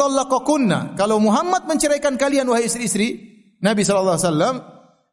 [0.94, 3.18] kalau Muhammad menceraikan kalian wahai istri-istri
[3.58, 4.56] Nabi sallallahu alaihi wasallam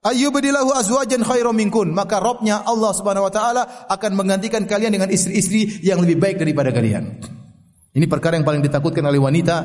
[0.05, 5.81] ayyubdilahu azwajan khairam minkun maka Robnya Allah Subhanahu wa taala akan menggantikan kalian dengan istri-istri
[5.81, 7.17] yang lebih baik daripada kalian.
[7.95, 9.55] Ini perkara yang paling ditakutkan oleh wanita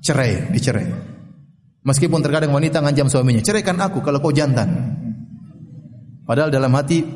[0.00, 1.15] cerai, dicerai.
[1.86, 4.66] Meskipun terkadang wanita ngancam suaminya, ceraikan aku kalau kau jantan.
[6.26, 7.06] Padahal dalam hati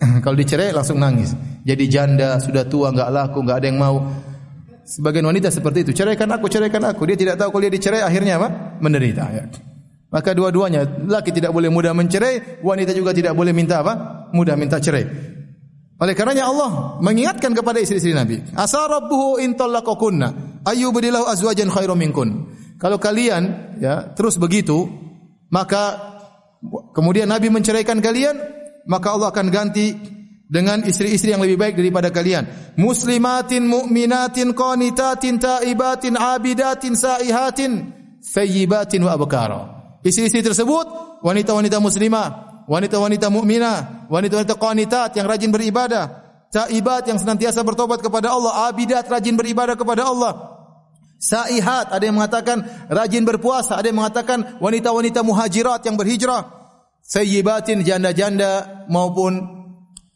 [0.24, 1.36] kalau dicerai langsung nangis.
[1.68, 3.96] Jadi janda, sudah tua, enggak laku, enggak ada yang mau.
[4.88, 5.92] Sebagian wanita seperti itu.
[5.92, 7.04] Ceraikan aku, ceraikan aku.
[7.04, 8.78] Dia tidak tahu kalau dia dicerai akhirnya apa?
[8.80, 9.24] Menderita.
[9.34, 9.44] Ya.
[10.08, 14.24] Maka dua-duanya, laki tidak boleh mudah mencerai, wanita juga tidak boleh minta apa?
[14.32, 15.04] Mudah minta cerai.
[15.96, 22.55] Oleh karenanya Allah mengingatkan kepada istri-istri Nabi, "Asa rabbuhu in talaqakunna ayyubdilahu azwajan khairum minkun."
[22.76, 24.88] Kalau kalian ya terus begitu,
[25.48, 25.96] maka
[26.92, 28.36] kemudian Nabi menceraikan kalian,
[28.84, 29.96] maka Allah akan ganti
[30.46, 32.46] dengan istri-istri yang lebih baik daripada kalian.
[32.78, 37.72] Muslimatin, mu'minatin, qanitatin, taibatin, abidatin, saihatin,
[38.22, 39.60] thayyibatin wa abkara.
[40.06, 40.86] Istri-istri tersebut
[41.26, 46.04] wanita-wanita muslimah, wanita-wanita mukminah, wanita-wanita qanitat yang rajin beribadah,
[46.54, 50.55] taibat yang senantiasa bertobat kepada Allah, abidat rajin beribadah kepada Allah.
[51.16, 52.62] Saihat ada yang mengatakan
[52.92, 56.44] rajin berpuasa, ada yang mengatakan wanita-wanita muhajirat yang berhijrah
[57.00, 59.40] sayyibatin janda-janda maupun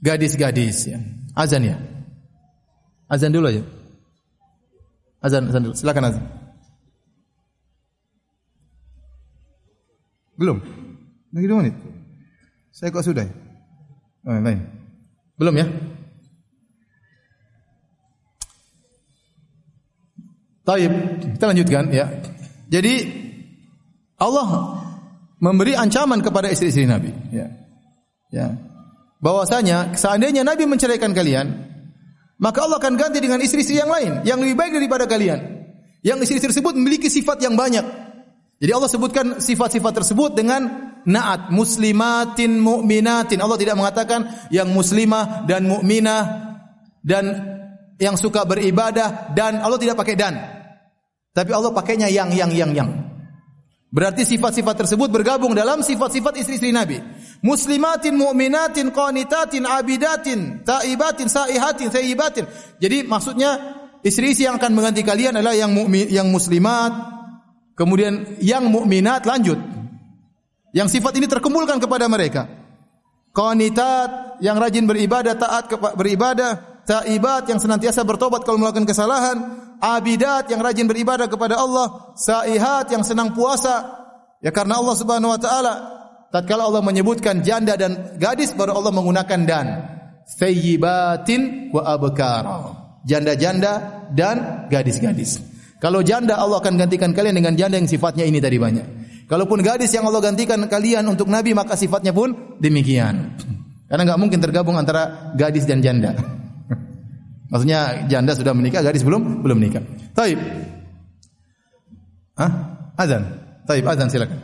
[0.03, 0.99] gadis-gadis ya.
[1.33, 1.77] Azan ya.
[3.09, 3.63] Azan dulu aja.
[5.25, 5.75] Azan, azan dulu.
[5.75, 6.25] Silakan azan.
[10.41, 10.59] Belum.
[11.31, 11.77] Lagi dua menit.
[12.73, 13.29] Saya kok sudah.
[14.25, 14.65] Oh, lain.
[15.37, 15.67] Belum ya?
[20.71, 20.93] Taib,
[21.35, 22.07] kita lanjutkan ya.
[22.71, 22.95] Jadi
[24.23, 24.79] Allah
[25.43, 27.11] memberi ancaman kepada istri-istri Nabi.
[27.35, 27.51] Ya.
[28.31, 28.55] Ya.
[29.19, 31.51] Bahwasanya seandainya Nabi menceraikan kalian,
[32.39, 35.67] maka Allah akan ganti dengan istri-istri yang lain yang lebih baik daripada kalian.
[36.07, 37.83] Yang istri-istri tersebut memiliki sifat yang banyak.
[38.63, 43.43] Jadi Allah sebutkan sifat-sifat tersebut dengan naat muslimatin mu'minatin.
[43.43, 46.23] Allah tidak mengatakan yang muslimah dan mukminah
[47.03, 47.25] dan
[48.01, 50.60] yang suka beribadah dan Allah tidak pakai dan.
[51.31, 52.91] Tapi Allah pakainya yang yang yang yang.
[53.91, 57.03] Berarti sifat-sifat tersebut bergabung dalam sifat-sifat istri-istri Nabi.
[57.43, 62.47] Muslimatin, mu'minatin, qanitatin, abidatin, taibatin, saihatin, thayyibatin.
[62.79, 66.95] Jadi maksudnya istri-istri yang akan mengganti kalian adalah yang mu'min, yang muslimat,
[67.75, 69.59] kemudian yang mukminat lanjut.
[70.71, 72.47] Yang sifat ini terkumpulkan kepada mereka.
[73.35, 75.67] Qanitat yang rajin beribadah, taat
[75.99, 79.37] beribadah, taibat yang senantiasa bertobat kalau melakukan kesalahan,
[79.81, 84.01] abidat yang rajin beribadah kepada Allah, saihat yang senang puasa.
[84.41, 85.75] Ya karena Allah Subhanahu wa taala
[86.33, 89.67] tatkala Allah menyebutkan janda dan gadis baru Allah menggunakan dan.
[90.31, 92.45] Thayyibatin wa abkar.
[93.03, 95.43] Janda-janda dan gadis-gadis.
[95.81, 98.87] Kalau janda Allah akan gantikan kalian dengan janda yang sifatnya ini tadi banyak.
[99.27, 103.39] Kalaupun gadis yang Allah gantikan kalian untuk nabi maka sifatnya pun demikian.
[103.91, 106.40] Karena nggak mungkin tergabung antara gadis dan janda.
[107.51, 109.83] Maksudnya janda sudah menikah, gadis belum belum menikah.
[110.15, 110.39] Taib.
[112.39, 112.51] Hah?
[112.95, 113.23] Azan.
[113.67, 114.39] Taib, azan silakan.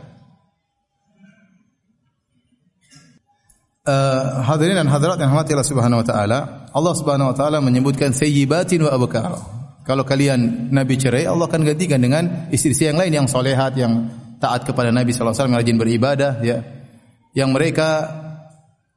[3.87, 6.39] Uh, hadirin dan hadirat yang rahmati Allah Subhanahu wa taala,
[6.75, 9.39] Allah Subhanahu wa taala menyebutkan sayyibatin wa abkar.
[9.87, 14.11] Kalau kalian Nabi cerai, Allah akan gantikan dengan istri-istri yang lain yang solehat, yang
[14.43, 16.59] taat kepada Nabi SAW, yang rajin beribadah, ya.
[17.31, 17.89] Yang mereka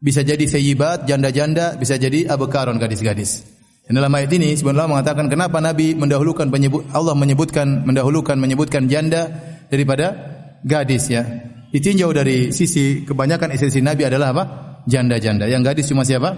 [0.03, 3.60] bisa jadi sayyibat, janda-janda, bisa jadi abkaron, gadis-gadis.
[3.91, 6.47] Dan dalam ayat ini sebenarnya mengatakan kenapa Nabi mendahulukan
[6.95, 9.27] Allah menyebutkan mendahulukan menyebutkan janda
[9.67, 10.15] daripada
[10.63, 11.27] gadis ya.
[11.75, 14.45] Ditinjau dari sisi kebanyakan istri Nabi adalah apa?
[14.87, 15.51] Janda-janda.
[15.51, 16.31] Yang gadis cuma siapa?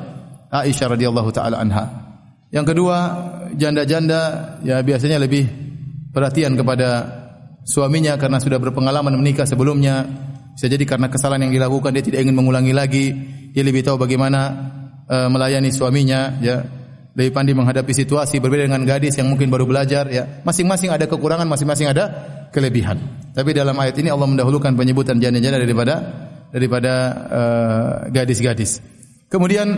[0.49, 1.85] Aisyah radhiyallahu taala anha.
[2.49, 2.97] Yang kedua,
[3.53, 4.21] janda-janda
[4.65, 5.45] ya biasanya lebih
[6.09, 7.05] perhatian kepada
[7.69, 10.09] suaminya karena sudah berpengalaman menikah sebelumnya.
[10.57, 13.13] Bisa jadi karena kesalahan yang dilakukan dia tidak ingin mengulangi lagi.
[13.53, 14.41] Dia lebih tahu bagaimana
[15.05, 16.81] uh, melayani suaminya ya
[17.13, 20.41] lebih pandai menghadapi situasi berbeda dengan gadis yang mungkin baru belajar ya.
[20.49, 22.05] Masing-masing ada kekurangan masing-masing ada
[22.49, 22.97] kelebihan.
[23.37, 25.95] Tapi dalam ayat ini Allah mendahulukan penyebutan janda-janda daripada
[26.53, 26.93] daripada
[27.29, 28.81] uh, gadis-gadis.
[29.29, 29.73] Kemudian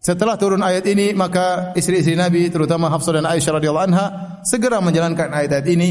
[0.00, 4.06] setelah turun ayat ini maka istri-istri Nabi terutama Hafsah dan Aisyah radhiyallahu anha
[4.44, 5.90] segera menjalankan ayat-ayat ini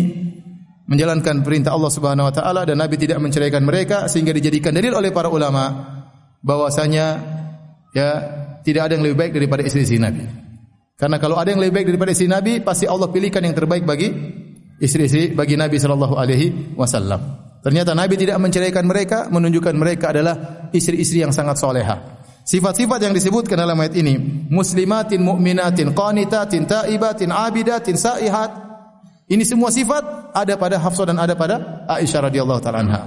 [0.87, 5.11] menjalankan perintah Allah Subhanahu wa taala dan Nabi tidak menceraikan mereka sehingga dijadikan dalil oleh
[5.11, 5.93] para ulama
[6.39, 7.05] bahwasanya
[7.91, 8.09] ya
[8.63, 10.46] tidak ada yang lebih baik daripada istri-istri Nabi.
[10.97, 14.09] Karena kalau ada yang lebih baik daripada istri Nabi, pasti Allah pilihkan yang terbaik bagi
[14.81, 17.21] istri-istri bagi Nabi sallallahu alaihi wasallam.
[17.61, 22.17] Ternyata Nabi tidak menceraikan mereka, menunjukkan mereka adalah istri-istri yang sangat soleha.
[22.47, 24.17] Sifat-sifat yang disebutkan dalam ayat ini,
[24.49, 28.49] muslimatin, mu'minatin, qanitatin, taibatin, abidatin, saihat.
[29.29, 33.01] Ini semua sifat ada pada Hafsah dan ada pada Aisyah radhiyallahu taala anha.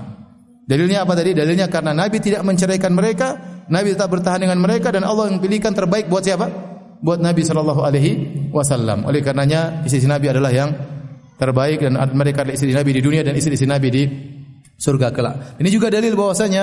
[0.63, 1.35] Dalilnya apa tadi?
[1.35, 3.35] Dalilnya karena Nabi tidak menceraikan mereka,
[3.67, 6.70] Nabi tetap bertahan dengan mereka dan Allah yang pilihkan terbaik buat siapa?
[7.01, 8.13] Buat Nabi sallallahu alaihi
[8.53, 9.09] wasallam.
[9.09, 10.71] Oleh karenanya istri Nabi adalah yang
[11.41, 14.03] terbaik dan mereka adalah istri Nabi di dunia dan istri Nabi di
[14.77, 15.61] surga kelak.
[15.61, 16.63] Ini juga dalil bahwasanya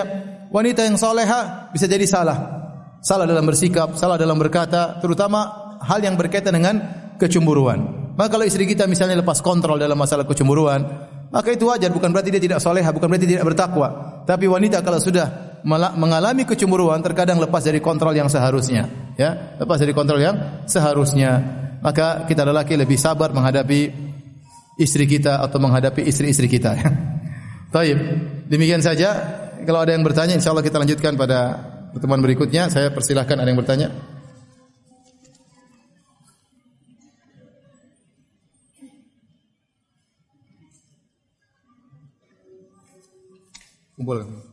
[0.54, 2.58] wanita yang soleha bisa jadi salah.
[3.02, 6.76] Salah dalam bersikap, salah dalam berkata, terutama hal yang berkaitan dengan
[7.22, 8.10] kecemburuan.
[8.18, 10.82] Maka kalau istri kita misalnya lepas kontrol dalam masalah kecemburuan,
[11.30, 13.88] maka itu wajar, bukan berarti dia tidak soleha, bukan berarti dia tidak bertakwa.
[14.26, 18.88] Tapi wanita kalau sudah mengalami kecemburuan terkadang lepas dari kontrol yang seharusnya,
[19.20, 21.44] ya, lepas dari kontrol yang seharusnya.
[21.84, 23.92] Maka kita lelaki lebih sabar menghadapi
[24.80, 26.74] istri kita atau menghadapi istri-istri kita.
[27.74, 28.00] Taib.
[28.48, 29.44] Demikian saja.
[29.68, 31.60] Kalau ada yang bertanya, insya Allah kita lanjutkan pada
[31.92, 32.72] pertemuan berikutnya.
[32.72, 33.92] Saya persilahkan ada yang bertanya.
[43.98, 44.47] Kumpulkan.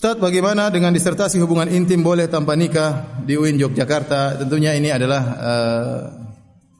[0.00, 4.40] Ustaz, bagaimana dengan disertasi hubungan intim boleh tanpa nikah di UIN Yogyakarta?
[4.40, 5.98] Tentunya ini adalah uh,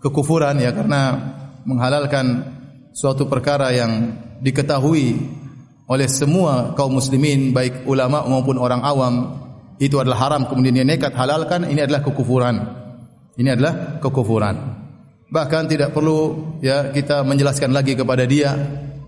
[0.00, 1.20] kekufuran ya karena
[1.68, 2.48] menghalalkan
[2.96, 5.20] suatu perkara yang diketahui
[5.84, 9.36] oleh semua kaum muslimin baik ulama maupun orang awam
[9.76, 12.56] itu adalah haram kemudian dia nekat halalkan ini adalah kekufuran.
[13.36, 14.56] Ini adalah kekufuran.
[15.28, 18.56] Bahkan tidak perlu ya kita menjelaskan lagi kepada dia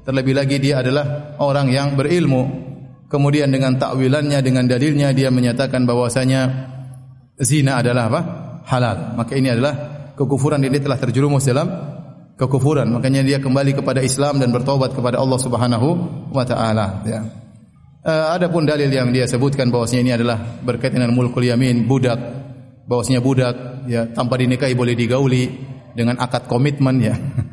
[0.04, 2.71] terlebih lagi dia adalah orang yang berilmu
[3.12, 6.72] kemudian dengan takwilannya dengan dalilnya dia menyatakan bahwasanya
[7.36, 8.20] zina adalah apa?
[8.66, 9.18] halal.
[9.18, 9.74] Maka ini adalah
[10.16, 11.68] kekufuran dia telah terjerumus dalam
[12.38, 12.88] kekufuran.
[12.88, 15.88] Makanya dia kembali kepada Islam dan bertobat kepada Allah Subhanahu
[16.32, 17.20] wa taala ya.
[18.02, 22.18] Uh, adapun dalil yang dia sebutkan bahwasanya ini adalah berkaitan dengan mulkul yamin, budak.
[22.82, 25.46] Bahwasanya budak ya tanpa dinikahi boleh digauli
[25.94, 27.14] dengan akad komitmen ya.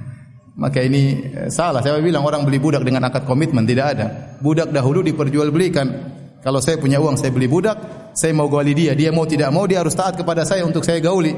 [0.60, 1.80] Maka ini eh, salah.
[1.80, 4.08] Saya bilang orang beli budak dengan akad komitmen tidak ada.
[4.44, 6.20] Budak dahulu diperjualbelikan.
[6.44, 9.68] Kalau saya punya uang saya beli budak, saya mau gauli dia, dia mau tidak mau
[9.68, 11.36] dia harus taat kepada saya untuk saya gauli.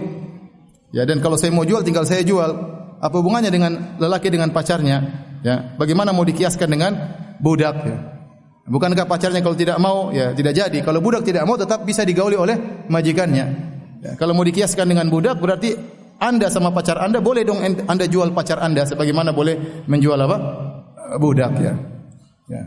[0.93, 2.82] Ya dan kalau saya mau jual tinggal saya jual.
[3.01, 5.26] Apa hubungannya dengan lelaki dengan pacarnya?
[5.41, 6.91] Ya, bagaimana mau dikiaskan dengan
[7.41, 7.97] budak ya?
[8.69, 10.80] Bukankah pacarnya kalau tidak mau ya tidak jadi.
[10.86, 13.45] Kalau budak tidak mau tetap bisa digauli oleh majikannya.
[14.05, 15.91] Ya, kalau mau dikiaskan dengan budak berarti
[16.22, 20.38] anda sama pacar Anda boleh dong Anda jual pacar Anda sebagaimana boleh menjual apa?
[21.17, 21.74] budak ya.
[22.47, 22.61] ya.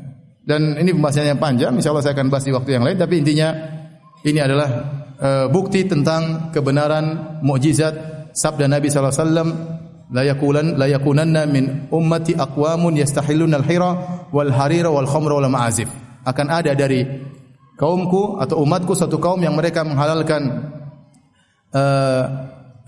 [0.45, 3.49] Dan ini pembahasannya panjang, insya Allah saya akan bahas di waktu yang lain tapi intinya
[4.21, 4.69] ini adalah
[5.17, 9.49] uh, bukti tentang kebenaran mukjizat sabda Nabi sallallahu alaihi wasallam
[10.13, 13.91] la yakulan la yakunanna min ummati aqwamun yastahilluna al-hira
[14.29, 15.89] wal harira wal khamra wal ma'azif.
[16.29, 17.09] Akan ada dari
[17.81, 20.43] kaumku atau umatku satu kaum yang mereka menghalalkan
[21.73, 22.25] uh,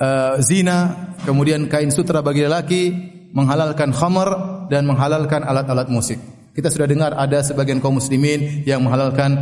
[0.01, 2.83] uh, zina, kemudian kain sutra bagi lelaki,
[3.33, 6.17] menghalalkan khamar dan menghalalkan alat-alat musik.
[6.57, 9.37] Kita sudah dengar ada sebagian kaum muslimin yang menghalalkan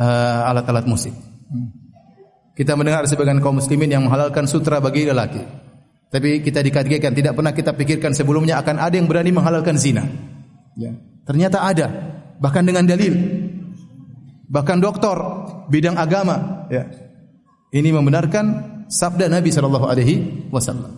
[0.00, 1.12] uh, alat-alat musik.
[2.56, 5.44] Kita mendengar sebagian kaum muslimin yang menghalalkan sutra bagi lelaki.
[6.08, 10.08] Tapi kita dikagetkan tidak pernah kita pikirkan sebelumnya akan ada yang berani menghalalkan zina.
[10.72, 10.96] Ya.
[11.28, 11.86] Ternyata ada,
[12.40, 13.12] bahkan dengan dalil.
[14.48, 15.18] Bahkan doktor
[15.68, 16.88] bidang agama, ya.
[17.74, 20.92] Ini membenarkan sabda Nabi sallallahu alaihi wasallam.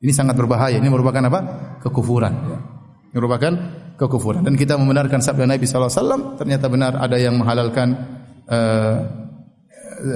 [0.00, 0.80] Ini sangat berbahaya.
[0.80, 1.40] Ini merupakan apa?
[1.84, 2.32] Kekufuran.
[2.32, 2.58] Ya.
[3.12, 3.52] Ini merupakan
[4.00, 4.40] kekufuran.
[4.40, 6.22] Dan kita membenarkan sabda Nabi sallallahu alaihi wasallam.
[6.40, 7.88] Ternyata benar ada yang menghalalkan
[8.48, 8.96] uh,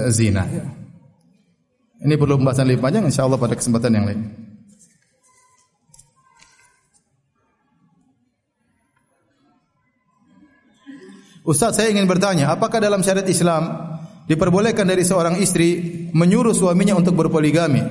[0.09, 0.49] zina.
[0.49, 0.65] Ya.
[2.05, 3.05] Ini perlu pembahasan lebih panjang.
[3.05, 4.21] Insya Allah pada kesempatan yang lain.
[11.45, 13.69] Ustaz, saya ingin bertanya, apakah dalam syariat Islam
[14.25, 17.85] diperbolehkan dari seorang istri menyuruh suaminya untuk berpoligami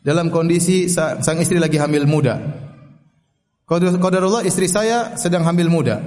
[0.00, 2.40] dalam kondisi sang istri lagi hamil muda.
[3.70, 6.02] Qadarullah istri saya sedang hamil muda.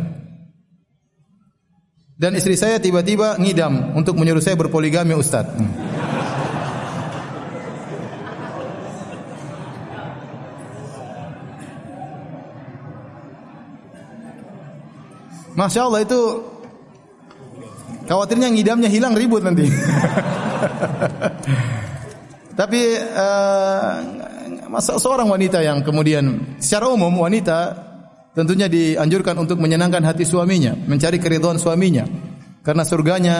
[2.13, 5.49] Dan istri saya tiba-tiba ngidam untuk menyuruh saya berpoligami Ustaz.
[5.49, 5.71] Hmm.
[15.53, 16.21] Masya Allah itu
[18.03, 19.67] Khawatirnya ngidamnya hilang ribut nanti.
[22.59, 23.93] Tapi uh,
[24.69, 27.73] masa seorang wanita yang kemudian secara umum wanita
[28.33, 32.05] tentunya dianjurkan untuk menyenangkan hati suaminya, mencari keridhaan suaminya.
[32.63, 33.35] Karena surganya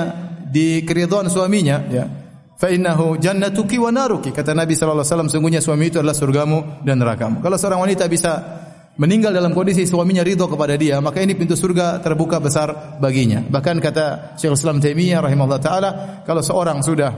[0.48, 2.06] di keridhaan suaminya, ya.
[2.54, 4.32] Fa innahu jannatuki wa naruki.
[4.32, 7.44] Kata Nabi sallallahu alaihi wasallam, sungguhnya suami itu adalah surgamu dan nerakamu.
[7.44, 8.63] Kalau seorang wanita bisa
[8.98, 13.42] meninggal dalam kondisi suaminya ridho kepada dia, maka ini pintu surga terbuka besar baginya.
[13.42, 15.90] Bahkan kata Syekh Islam Taimiyah rahimahullah taala,
[16.28, 17.12] kalau seorang sudah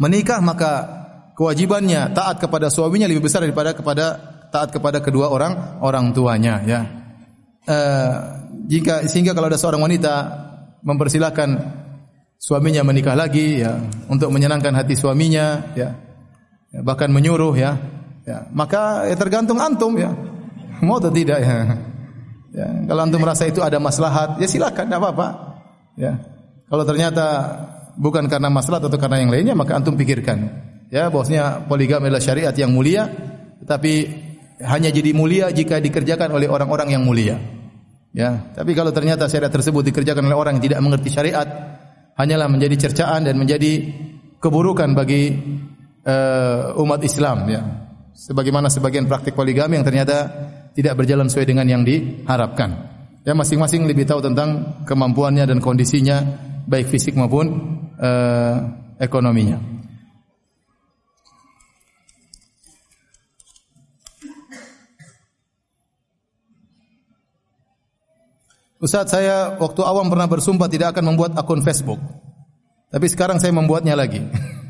[0.00, 0.72] menikah maka
[1.36, 4.06] kewajibannya taat kepada suaminya lebih besar daripada kepada
[4.48, 6.80] taat kepada kedua orang orang tuanya ya.
[7.62, 8.14] Uh,
[8.66, 10.14] jika sehingga kalau ada seorang wanita
[10.82, 11.62] mempersilahkan
[12.42, 13.78] suaminya menikah lagi ya
[14.10, 15.94] untuk menyenangkan hati suaminya ya,
[16.74, 17.78] ya bahkan menyuruh ya
[18.26, 20.10] ya maka ya tergantung antum ya
[20.86, 21.78] Mau atau tidak ya?
[22.50, 25.28] ya kalau antum merasa itu ada maslahat, ya silakan, tidak apa-apa.
[25.94, 26.18] Ya.
[26.66, 27.26] Kalau ternyata
[27.94, 30.50] bukan karena maslahat atau karena yang lainnya, maka antum pikirkan.
[30.92, 33.08] Ya, bahwasanya poligami adalah syariat yang mulia,
[33.64, 34.10] tapi
[34.60, 37.40] hanya jadi mulia jika dikerjakan oleh orang-orang yang mulia.
[38.12, 41.48] Ya, tapi kalau ternyata syariat tersebut dikerjakan oleh orang yang tidak mengerti syariat,
[42.20, 43.88] hanyalah menjadi cercaan dan menjadi
[44.36, 45.32] keburukan bagi
[46.04, 47.62] uh, umat Islam ya.
[48.12, 50.28] Sebagaimana sebagian praktik poligami yang ternyata
[50.72, 52.92] tidak berjalan sesuai dengan yang diharapkan.
[53.22, 56.26] Ya masing-masing lebih tahu tentang kemampuannya dan kondisinya
[56.66, 58.56] baik fisik maupun uh,
[58.98, 59.72] ekonominya.
[68.82, 72.02] Ustaz saya waktu awam pernah bersumpah tidak akan membuat akun Facebook.
[72.90, 74.18] Tapi sekarang saya membuatnya lagi.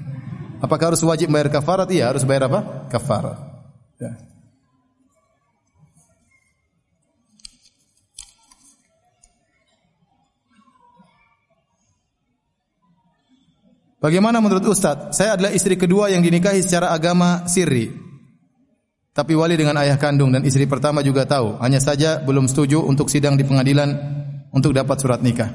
[0.64, 1.88] Apakah harus wajib bayar kafarat?
[1.88, 2.92] Iya, harus bayar apa?
[2.92, 3.40] Kafarat.
[3.96, 4.31] Ya.
[14.02, 15.14] Bagaimana menurut Ustaz?
[15.14, 17.94] Saya adalah istri kedua yang dinikahi secara agama sirri.
[19.14, 21.62] Tapi wali dengan ayah kandung dan istri pertama juga tahu.
[21.62, 23.94] Hanya saja belum setuju untuk sidang di pengadilan
[24.50, 25.54] untuk dapat surat nikah.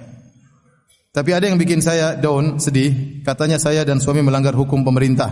[1.11, 3.19] Tapi ada yang bikin saya down, sedih.
[3.27, 5.27] Katanya saya dan suami melanggar hukum pemerintah.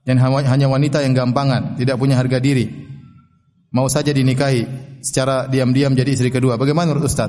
[0.00, 2.64] Dan hanya wanita yang gampangan, tidak punya harga diri.
[3.76, 4.64] Mau saja dinikahi
[5.04, 6.56] secara diam-diam jadi istri kedua.
[6.56, 7.28] Bagaimana menurut Ustaz?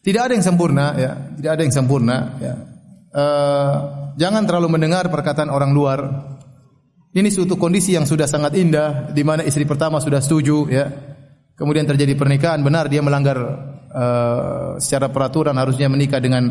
[0.00, 1.12] Tidak ada yang sempurna, ya.
[1.36, 2.71] Tidak ada yang sempurna, ya
[3.12, 3.74] uh,
[4.16, 6.00] jangan terlalu mendengar perkataan orang luar
[7.12, 10.88] Ini suatu kondisi yang sudah sangat indah di mana istri pertama sudah setuju ya.
[11.52, 13.36] Kemudian terjadi pernikahan, benar dia melanggar
[13.92, 16.48] uh, secara peraturan harusnya menikah dengan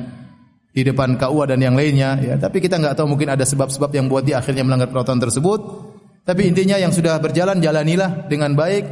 [0.70, 2.38] di depan KUA dan yang lainnya ya.
[2.38, 5.60] Tapi kita nggak tahu mungkin ada sebab-sebab yang buat dia akhirnya melanggar peraturan tersebut.
[6.22, 8.86] Tapi intinya yang sudah berjalan jalanilah dengan baik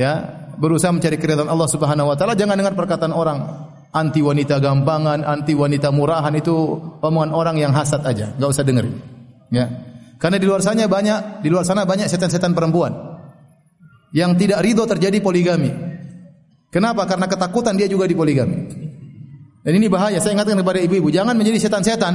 [0.00, 0.24] ya,
[0.56, 5.52] berusaha mencari keridhaan Allah Subhanahu wa taala, jangan dengar perkataan orang anti wanita gampangan, anti
[5.52, 6.54] wanita murahan itu
[7.02, 8.96] omongan orang yang hasad aja, nggak usah dengerin.
[9.52, 9.66] Ya.
[10.16, 12.92] Karena di luar sana banyak, di luar sana banyak setan-setan perempuan
[14.16, 15.70] yang tidak ridho terjadi poligami.
[16.72, 17.04] Kenapa?
[17.04, 18.68] Karena ketakutan dia juga dipoligami.
[19.66, 20.22] Dan ini bahaya.
[20.22, 22.14] Saya ingatkan kepada ibu-ibu, jangan menjadi setan-setan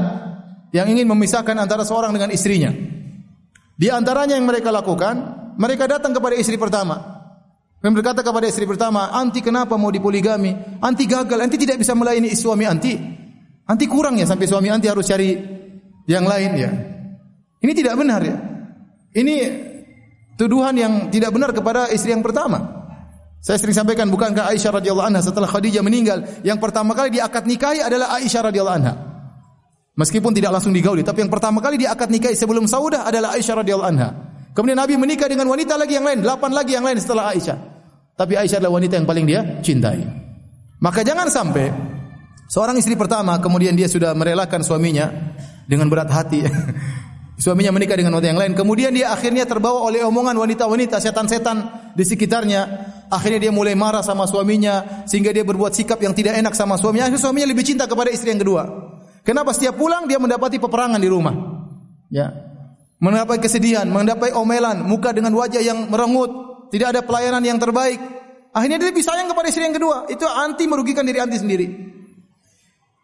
[0.72, 2.72] yang ingin memisahkan antara seorang dengan istrinya.
[3.76, 5.20] Di antaranya yang mereka lakukan,
[5.60, 7.11] mereka datang kepada istri pertama.
[7.82, 10.54] Dan berkata kepada istri pertama, "Anti kenapa mau dipoligami?
[10.86, 12.94] Anti gagal, anti tidak bisa melayani suami anti.
[13.66, 15.34] Anti kurang ya sampai suami anti harus cari
[16.06, 16.70] yang lain ya."
[17.62, 18.38] Ini tidak benar ya.
[19.18, 19.36] Ini
[20.38, 22.86] tuduhan yang tidak benar kepada istri yang pertama.
[23.42, 27.82] Saya sering sampaikan bukankah Aisyah radhiyallahu anha setelah Khadijah meninggal yang pertama kali diakad nikahi
[27.82, 28.94] adalah Aisyah radhiyallahu anha.
[29.98, 33.90] Meskipun tidak langsung digauli, tapi yang pertama kali diakad nikahi sebelum Saudah adalah Aisyah radhiyallahu
[33.90, 34.10] anha.
[34.54, 37.71] Kemudian Nabi menikah dengan wanita lagi yang lain, delapan lagi yang lain setelah Aisyah.
[38.22, 40.06] Tapi Aisyah adalah wanita yang paling dia cintai.
[40.78, 41.74] Maka jangan sampai
[42.46, 45.10] seorang istri pertama kemudian dia sudah merelakan suaminya
[45.66, 46.46] dengan berat hati
[47.42, 52.06] Suaminya menikah dengan wanita yang lain, kemudian dia akhirnya terbawa oleh omongan wanita-wanita, setan-setan di
[52.06, 52.62] sekitarnya.
[53.10, 57.10] Akhirnya dia mulai marah sama suaminya sehingga dia berbuat sikap yang tidak enak sama suaminya.
[57.10, 58.70] Akhirnya suaminya lebih cinta kepada istri yang kedua.
[59.26, 61.34] Kenapa setiap pulang dia mendapati peperangan di rumah?
[62.14, 62.30] Ya.
[63.42, 68.00] Kesedihan, mendapat omelan, muka dengan wajah yang merengut, tidak ada pelayanan yang terbaik.
[68.56, 70.08] Akhirnya dia lebih sayang kepada istri yang kedua.
[70.08, 71.68] Itu anti merugikan diri anti sendiri.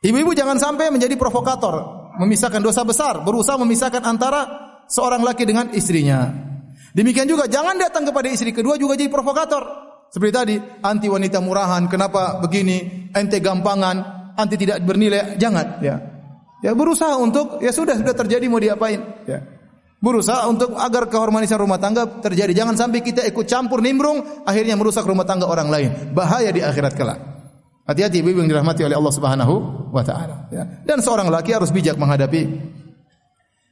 [0.07, 4.41] Ibu-ibu jangan sampai menjadi provokator memisahkan dosa besar, berusaha memisahkan antara
[4.89, 6.31] seorang laki dengan istrinya.
[6.95, 9.85] Demikian juga jangan datang kepada istri kedua juga jadi provokator.
[10.07, 13.95] Seperti tadi, anti wanita murahan, kenapa begini, ente gampangan,
[14.39, 15.95] anti tidak bernilai, jangan ya.
[16.63, 18.97] Ya berusaha untuk ya sudah sudah terjadi mau diapain
[19.29, 19.56] ya.
[19.97, 22.53] Berusaha untuk agar kehormatan rumah tangga terjadi.
[22.53, 25.89] Jangan sampai kita ikut campur nimbrung akhirnya merusak rumah tangga orang lain.
[26.13, 27.17] Bahaya di akhirat kelak.
[27.87, 29.53] Hati-hati ibu yang dirahmati oleh Allah Subhanahu
[29.95, 30.85] wa taala ya.
[30.85, 32.45] Dan seorang laki harus bijak menghadapi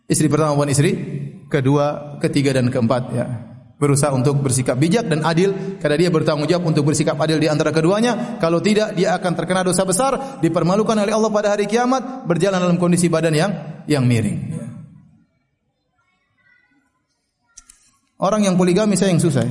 [0.09, 0.97] istri pertama maupun istri
[1.45, 3.25] kedua, ketiga dan keempat ya.
[3.75, 7.69] Berusaha untuk bersikap bijak dan adil karena dia bertanggung jawab untuk bersikap adil di antara
[7.75, 8.39] keduanya.
[8.41, 12.79] Kalau tidak dia akan terkena dosa besar, dipermalukan oleh Allah pada hari kiamat, berjalan dalam
[12.79, 13.51] kondisi badan yang
[13.85, 14.64] yang miring.
[18.15, 19.43] Orang yang poligami saya yang susah.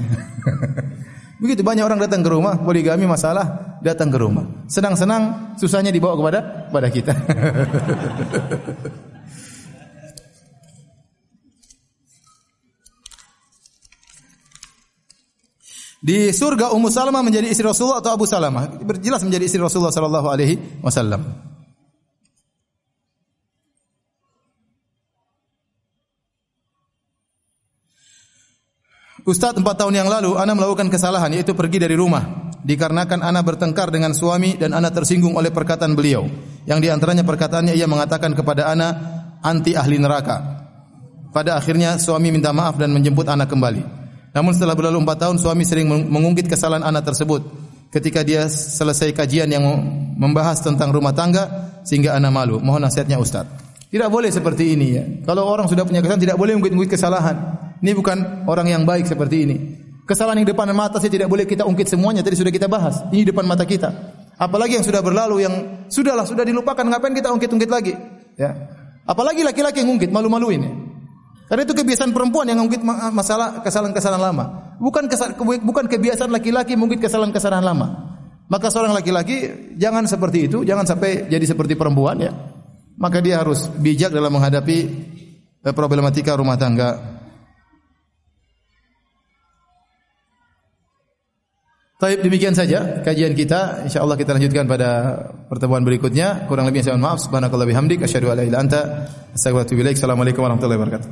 [1.42, 4.64] Begitu banyak orang datang ke rumah, poligami masalah, datang ke rumah.
[4.64, 6.40] Senang-senang, susahnya dibawa kepada
[6.72, 7.12] pada kita.
[16.04, 18.76] Di surga Ummu Salamah menjadi istri Rasulullah atau Abu Salamah?
[18.84, 21.24] Berjelas menjadi istri Rasulullah sallallahu alaihi wasallam.
[29.24, 33.88] Ustaz empat tahun yang lalu Ana melakukan kesalahan yaitu pergi dari rumah dikarenakan Ana bertengkar
[33.88, 36.28] dengan suami dan Ana tersinggung oleh perkataan beliau
[36.68, 38.88] yang di antaranya perkataannya ia mengatakan kepada Ana
[39.40, 40.68] anti ahli neraka.
[41.32, 43.80] Pada akhirnya suami minta maaf dan menjemput Ana kembali.
[44.36, 47.48] Namun setelah berlalu empat tahun suami sering mengungkit kesalahan Ana tersebut
[47.96, 49.64] ketika dia selesai kajian yang
[50.20, 52.60] membahas tentang rumah tangga sehingga Ana malu.
[52.60, 53.48] Mohon nasihatnya Ustaz.
[53.88, 55.04] Tidak boleh seperti ini ya.
[55.24, 57.63] Kalau orang sudah punya kesalahan tidak boleh mengungkit-ungkit kesalahan.
[57.85, 59.57] Ini bukan orang yang baik seperti ini.
[60.09, 62.24] Kesalahan yang depan mata saya tidak boleh kita ungkit semuanya.
[62.24, 63.05] Tadi sudah kita bahas.
[63.12, 63.93] Ini depan mata kita.
[64.41, 67.93] Apalagi yang sudah berlalu yang sudahlah sudah dilupakan ngapain kita ungkit-ungkit lagi?
[68.41, 68.57] Ya.
[69.05, 70.72] Apalagi laki-laki yang ungkit malu-maluin ya.
[71.45, 72.80] Karena itu kebiasaan perempuan yang mengungkit
[73.12, 74.45] masalah kesalahan-kesalahan lama.
[74.80, 75.05] Bukan
[75.61, 78.16] bukan kebiasaan laki-laki mengungkit kesalahan-kesalahan lama.
[78.49, 82.32] Maka seorang laki-laki jangan seperti itu, jangan sampai jadi seperti perempuan ya.
[82.97, 84.78] Maka dia harus bijak dalam menghadapi
[85.68, 87.20] eh, problematika rumah tangga.
[92.05, 93.88] Baik, demikian saja kajian kita.
[93.88, 95.16] Insyaallah kita lanjutkan pada
[95.48, 96.44] pertemuan berikutnya.
[96.44, 97.24] Kurang lebih saya mohon maaf.
[97.24, 99.09] Subhanakallah bihamdik asyhadu an la anta.
[99.32, 101.09] Assalamualaikum warahmatullahi wabarakatuh.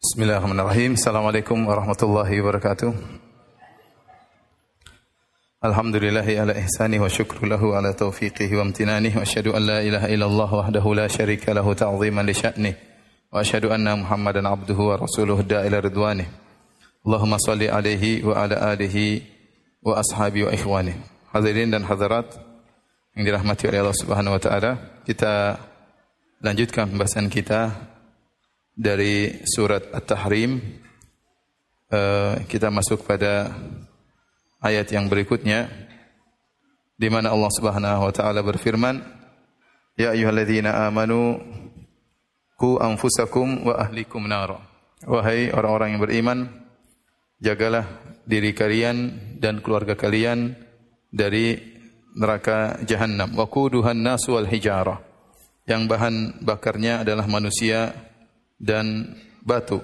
[0.00, 0.96] Bismillahirrahmanirrahim.
[0.96, 2.96] Assalamualaikum warahmatullahi wabarakatuh.
[5.60, 10.08] Alhamdulillahi ala ihsani wa syukru lahu ala taufiqihi wa amtinanihi wa asyhadu an la ilaha
[10.08, 12.91] illallah wahdahu la syarika lahu ta'ziman li sya'nihi
[13.31, 16.27] واشهد ان محمدا عبده ورسوله الداعي الى رضوانه
[17.05, 19.21] اللهم صل عليه وعلى اله
[19.83, 20.95] واصحابه واخوانه
[21.37, 22.27] hadirin dan hadirat
[23.13, 24.71] yang dirahmati oleh Allah Subhanahu wa taala,
[25.05, 25.57] kita
[26.41, 27.73] lanjutkan pembahasan kita
[28.77, 30.61] dari surat At-Tahrim.
[31.87, 33.55] Uh, kita masuk pada
[34.59, 35.71] ayat yang berikutnya
[36.99, 39.01] di mana Allah Subhanahu wa taala berfirman,
[39.95, 41.39] "Ya ayyuhalladzina amanu
[42.62, 44.62] qu anfusakum wa ahlikum nar."
[45.02, 46.38] Wahai orang-orang yang beriman,
[47.42, 47.82] jagalah
[48.22, 50.54] diri kalian dan keluarga kalian
[51.10, 51.58] dari
[52.14, 53.34] neraka jahanam.
[53.34, 55.02] Wa quduhan nasu wal hijarah.
[55.66, 56.14] Yang bahan
[56.46, 57.94] bakarnya adalah manusia
[58.62, 59.82] dan batu.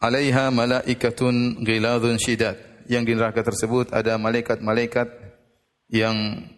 [0.00, 2.56] Alaiha malaikatun ghiladun syidat.
[2.88, 5.08] Yang di neraka tersebut ada malaikat-malaikat
[5.92, 6.48] yang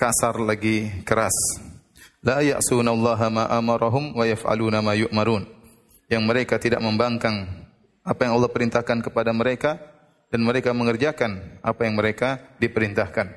[0.00, 1.67] kasar lagi keras.
[2.26, 5.46] La ya'sunallaha ma amarahum wa yaf'aluna ma yu'marun.
[6.10, 7.46] Yang mereka tidak membangkang
[8.02, 9.78] apa yang Allah perintahkan kepada mereka
[10.32, 13.28] dan mereka mengerjakan apa yang mereka diperintahkan.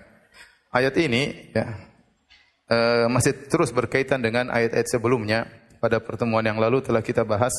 [0.72, 1.66] Ayat ini ya,
[2.72, 5.48] uh, masih terus berkaitan dengan ayat-ayat sebelumnya.
[5.82, 7.50] Pada pertemuan yang lalu telah kita bahas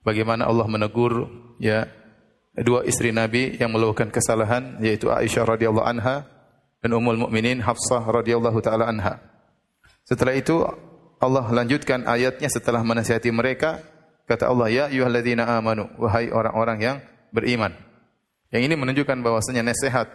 [0.00, 1.28] bagaimana Allah menegur
[1.60, 1.84] ya
[2.56, 6.24] dua istri Nabi yang melakukan kesalahan yaitu Aisyah radhiyallahu anha
[6.80, 9.31] dan Ummul Mukminin Hafsah radhiyallahu taala anha.
[10.06, 10.66] Setelah itu
[11.22, 13.78] Allah lanjutkan ayatnya setelah menasihati mereka
[14.26, 16.96] kata Allah ya ayyuhalladzina amanu wahai orang-orang yang
[17.30, 17.70] beriman.
[18.50, 20.10] Yang ini menunjukkan bahwasanya nasihat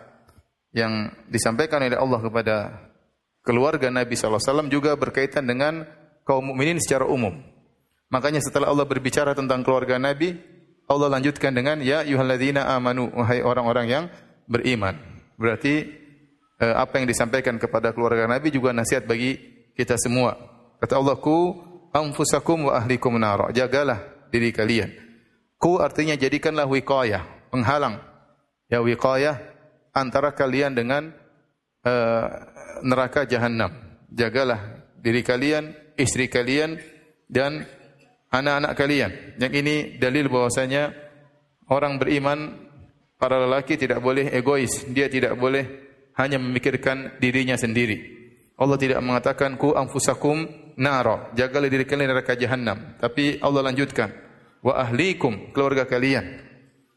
[0.76, 2.56] yang disampaikan oleh Allah kepada
[3.42, 5.88] keluarga Nabi SAW juga berkaitan dengan
[6.28, 7.34] kaum mukminin secara umum.
[8.12, 10.38] Makanya setelah Allah berbicara tentang keluarga Nabi,
[10.88, 14.04] Allah lanjutkan dengan ya yuhalladzina amanu wahai orang-orang yang
[14.48, 14.96] beriman.
[15.40, 15.88] Berarti
[16.60, 20.34] eh, apa yang disampaikan kepada keluarga Nabi juga nasihat bagi kita semua.
[20.82, 21.54] Kata Allah ku
[21.94, 23.54] anfusakum wa ahlikum nar.
[23.54, 24.90] Jagalah diri kalian.
[25.62, 28.02] Ku artinya jadikanlah wiqayah, penghalang.
[28.68, 29.38] Ya wiqayah
[29.94, 31.14] antara kalian dengan
[31.86, 32.26] uh,
[32.82, 33.70] neraka jahanam.
[34.10, 36.82] Jagalah diri kalian, istri kalian
[37.30, 37.66] dan
[38.34, 39.12] anak-anak kalian.
[39.38, 40.94] Yang ini dalil bahwasanya
[41.70, 42.70] orang beriman
[43.18, 45.66] para lelaki tidak boleh egois, dia tidak boleh
[46.18, 48.17] hanya memikirkan dirinya sendiri.
[48.58, 50.50] Allah tidak mengatakan ku anfusakum
[50.82, 52.98] naro, jagalah diri kalian neraka jahanam.
[52.98, 54.10] Tapi Allah lanjutkan,
[54.66, 56.42] wa ahlikum, keluarga kalian.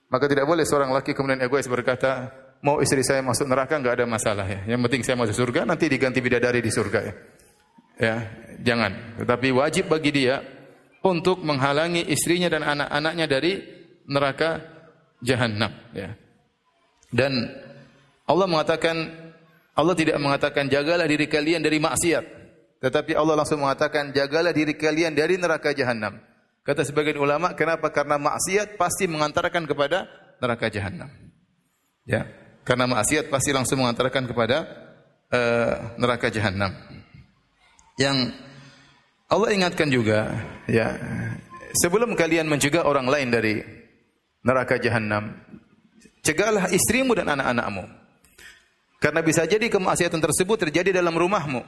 [0.09, 2.33] Maka tidak boleh seorang laki kemudian egois berkata,
[2.65, 4.65] mau istri saya masuk neraka nggak ada masalah ya.
[4.73, 7.15] Yang penting saya masuk surga nanti diganti bidadari di surga ya.
[8.01, 8.17] Ya,
[8.65, 9.21] jangan.
[9.21, 10.41] Tetapi wajib bagi dia
[11.05, 13.53] untuk menghalangi istrinya dan anak-anaknya dari
[14.09, 14.65] neraka
[15.21, 16.17] jahanam ya.
[17.13, 17.53] Dan
[18.25, 18.97] Allah mengatakan
[19.81, 22.24] Allah tidak mengatakan jagalah diri kalian dari maksiat,
[22.85, 26.20] tetapi Allah langsung mengatakan jagalah diri kalian dari neraka jahanam.
[26.61, 27.89] Kata sebagian ulama, kenapa?
[27.89, 30.05] Karena maksiat pasti mengantarkan kepada
[30.37, 31.09] neraka jahanam.
[32.05, 32.28] Ya.
[32.61, 34.68] Karena maksiat pasti langsung mengantarkan kepada
[35.33, 36.76] uh, neraka jahanam.
[37.97, 38.37] Yang
[39.33, 40.28] Allah ingatkan juga,
[40.68, 41.01] ya,
[41.81, 43.64] sebelum kalian mencegah orang lain dari
[44.45, 45.41] neraka jahanam,
[46.20, 47.99] cegahlah istrimu dan anak-anakmu.
[49.01, 51.64] Karena bisa jadi kemaksiatan tersebut terjadi dalam rumahmu,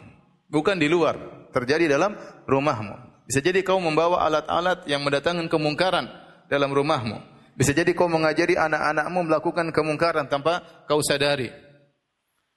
[0.52, 2.12] bukan di luar, terjadi dalam
[2.44, 3.24] rumahmu.
[3.24, 6.12] Bisa jadi kau membawa alat-alat yang mendatangkan kemungkaran
[6.52, 7.16] dalam rumahmu.
[7.56, 11.48] Bisa jadi kau mengajari anak-anakmu melakukan kemungkaran tanpa kau sadari.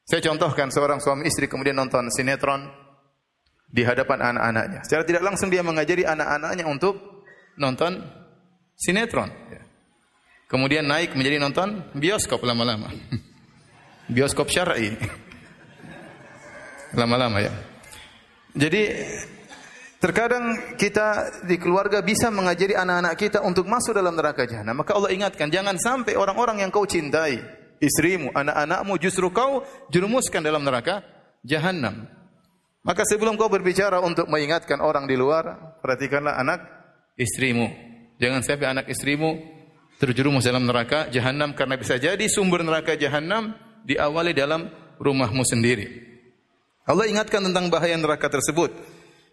[0.04, 2.68] Saya contohkan seorang suami istri kemudian nonton sinetron
[3.72, 4.84] di hadapan anak-anaknya.
[4.84, 7.00] Secara tidak langsung dia mengajari anak-anaknya untuk
[7.56, 8.04] nonton
[8.76, 9.32] sinetron.
[10.52, 12.92] Kemudian naik menjadi nonton bioskop lama-lama.
[14.10, 14.96] bioskop syar'i.
[16.96, 17.52] lama-lama ya.
[18.56, 18.82] Jadi
[20.06, 24.78] Terkadang kita di keluarga bisa mengajari anak-anak kita untuk masuk dalam neraka jahanam.
[24.86, 27.42] Maka Allah ingatkan, jangan sampai orang-orang yang kau cintai,
[27.82, 31.02] istrimu, anak-anakmu justru kau jerumuskan dalam neraka
[31.42, 32.06] jahanam.
[32.86, 36.62] Maka sebelum kau berbicara untuk mengingatkan orang di luar, perhatikanlah anak
[37.18, 37.66] istrimu.
[38.22, 39.42] Jangan sampai anak istrimu
[39.98, 44.68] terjerumus dalam neraka jahanam karena bisa jadi sumber neraka jahanam diawali dalam
[44.98, 45.88] rumahmu sendiri.
[46.86, 48.74] Allah ingatkan tentang bahaya neraka tersebut.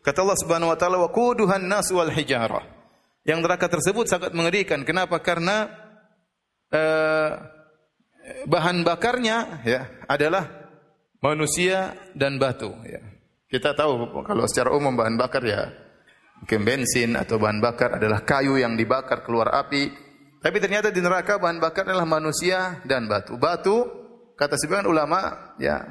[0.05, 2.65] Kata Allah Subhanahu wa taala wa quduhan nas wal hijarah.
[3.23, 4.83] Yang neraka tersebut sangat mengerikan.
[4.83, 5.23] Kenapa?
[5.23, 5.71] Karena
[6.75, 7.31] uh,
[8.51, 10.49] bahan bakarnya ya adalah
[11.23, 12.99] manusia dan batu ya.
[13.47, 15.71] Kita tahu kalau secara umum bahan bakar ya
[16.41, 19.93] mungkin bensin atau bahan bakar adalah kayu yang dibakar keluar api.
[20.43, 23.39] Tapi ternyata di neraka bahan bakar adalah manusia dan batu.
[23.39, 24.02] Batu
[24.43, 25.87] kata sebagian ulama ya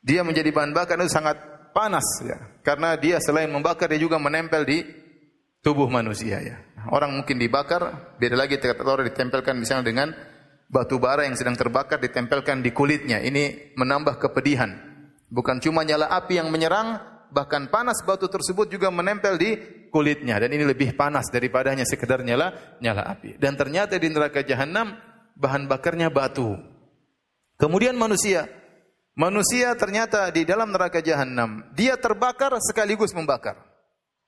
[0.00, 1.36] dia menjadi bahan bakar itu sangat
[1.76, 2.38] panas ya.
[2.64, 4.78] Karena dia selain membakar dia juga menempel di
[5.60, 6.56] tubuh manusia ya.
[6.88, 10.08] Orang mungkin dibakar, beda lagi telur ditempelkan misalnya dengan
[10.72, 13.20] batu bara yang sedang terbakar ditempelkan di kulitnya.
[13.20, 14.72] Ini menambah kepedihan.
[15.28, 16.96] Bukan cuma nyala api yang menyerang,
[17.30, 19.50] bahkan panas batu tersebut juga menempel di
[19.92, 23.36] kulitnya dan ini lebih panas daripada hanya sekedar nyala nyala api.
[23.36, 24.96] Dan ternyata di neraka jahanam
[25.36, 26.69] bahan bakarnya batu.
[27.60, 28.48] Kemudian manusia
[29.20, 33.58] Manusia ternyata di dalam neraka jahanam, dia terbakar sekaligus membakar.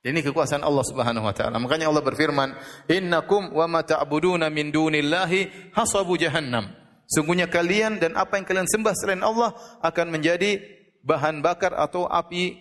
[0.04, 1.62] Ini kekuasaan Allah Subhanahu wa taala.
[1.62, 2.52] Makanya Allah berfirman,
[2.90, 6.74] "Innakum wa ma ta'buduna min dunillahi hasabu jahannam."
[7.06, 10.58] Sungguhnya kalian dan apa yang kalian sembah selain Allah akan menjadi
[11.06, 12.58] bahan bakar atau api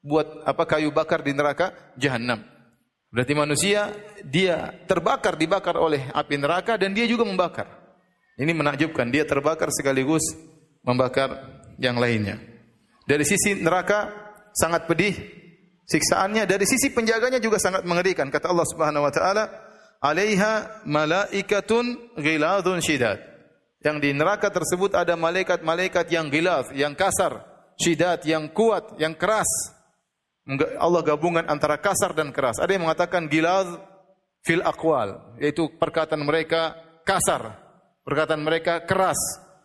[0.00, 2.40] buat apa kayu bakar di neraka jahanam.
[3.12, 3.92] Berarti manusia
[4.24, 7.81] dia terbakar dibakar oleh api neraka dan dia juga membakar.
[8.40, 10.24] Ini menakjubkan, dia terbakar sekaligus
[10.82, 12.40] membakar yang lainnya.
[13.04, 14.08] Dari sisi neraka
[14.56, 15.14] sangat pedih
[15.86, 18.32] siksaannya, dari sisi penjaganya juga sangat mengerikan.
[18.32, 19.44] Kata Allah Subhanahu wa taala,
[20.00, 23.18] "Alaiha malaikatun ghiladun syidad."
[23.82, 27.42] Yang di neraka tersebut ada malaikat-malaikat yang gilaz, yang kasar,
[27.74, 29.48] syidat, yang kuat, yang keras.
[30.78, 32.62] Allah gabungan antara kasar dan keras.
[32.62, 33.66] Ada yang mengatakan gilaz
[34.46, 37.61] fil aqwal, yaitu perkataan mereka kasar,
[38.06, 39.18] perkataan mereka keras.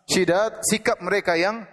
[0.08, 1.68] Syidat sikap mereka yang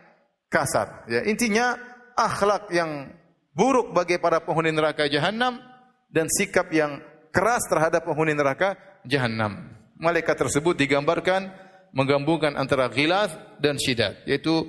[0.50, 1.06] kasar.
[1.06, 1.78] Ya, intinya
[2.18, 3.14] akhlak yang
[3.54, 5.62] buruk bagi para penghuni neraka jahanam
[6.10, 6.98] dan sikap yang
[7.30, 8.74] keras terhadap penghuni neraka
[9.06, 9.70] jahanam.
[9.98, 11.50] Malaikat tersebut digambarkan
[11.94, 14.66] menggabungkan antara ghilath dan syidat, yaitu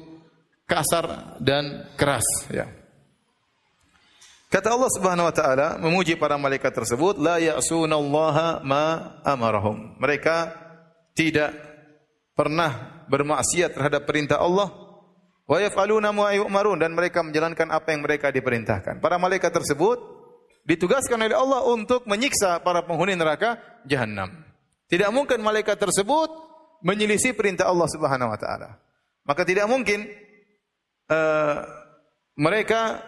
[0.69, 2.69] kasar dan keras, ya.
[4.45, 9.97] Kata Allah Subhanahu wa taala memuji para malaikat tersebut, la ya'sunallaha ma amarahum.
[9.97, 10.53] Mereka
[11.17, 11.51] tidak
[12.35, 14.69] pernah bermaksiat terhadap perintah Allah
[15.47, 18.99] wa yaf'aluna ma yu'marun dan mereka menjalankan apa yang mereka diperintahkan.
[18.99, 19.97] Para malaikat tersebut
[20.67, 23.57] ditugaskan oleh Allah untuk menyiksa para penghuni neraka
[23.87, 24.43] jahanam.
[24.85, 26.29] Tidak mungkin malaikat tersebut
[26.85, 28.77] menyelisih perintah Allah Subhanahu wa taala.
[29.25, 30.05] Maka tidak mungkin
[31.09, 31.65] uh,
[32.37, 33.01] mereka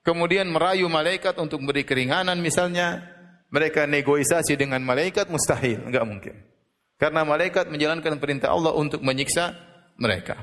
[0.00, 3.04] kemudian merayu malaikat untuk beri keringanan misalnya,
[3.52, 6.47] mereka negosiasi dengan malaikat mustahil, enggak mungkin.
[6.98, 9.54] Karena malaikat menjalankan perintah Allah untuk menyiksa
[9.94, 10.34] mereka.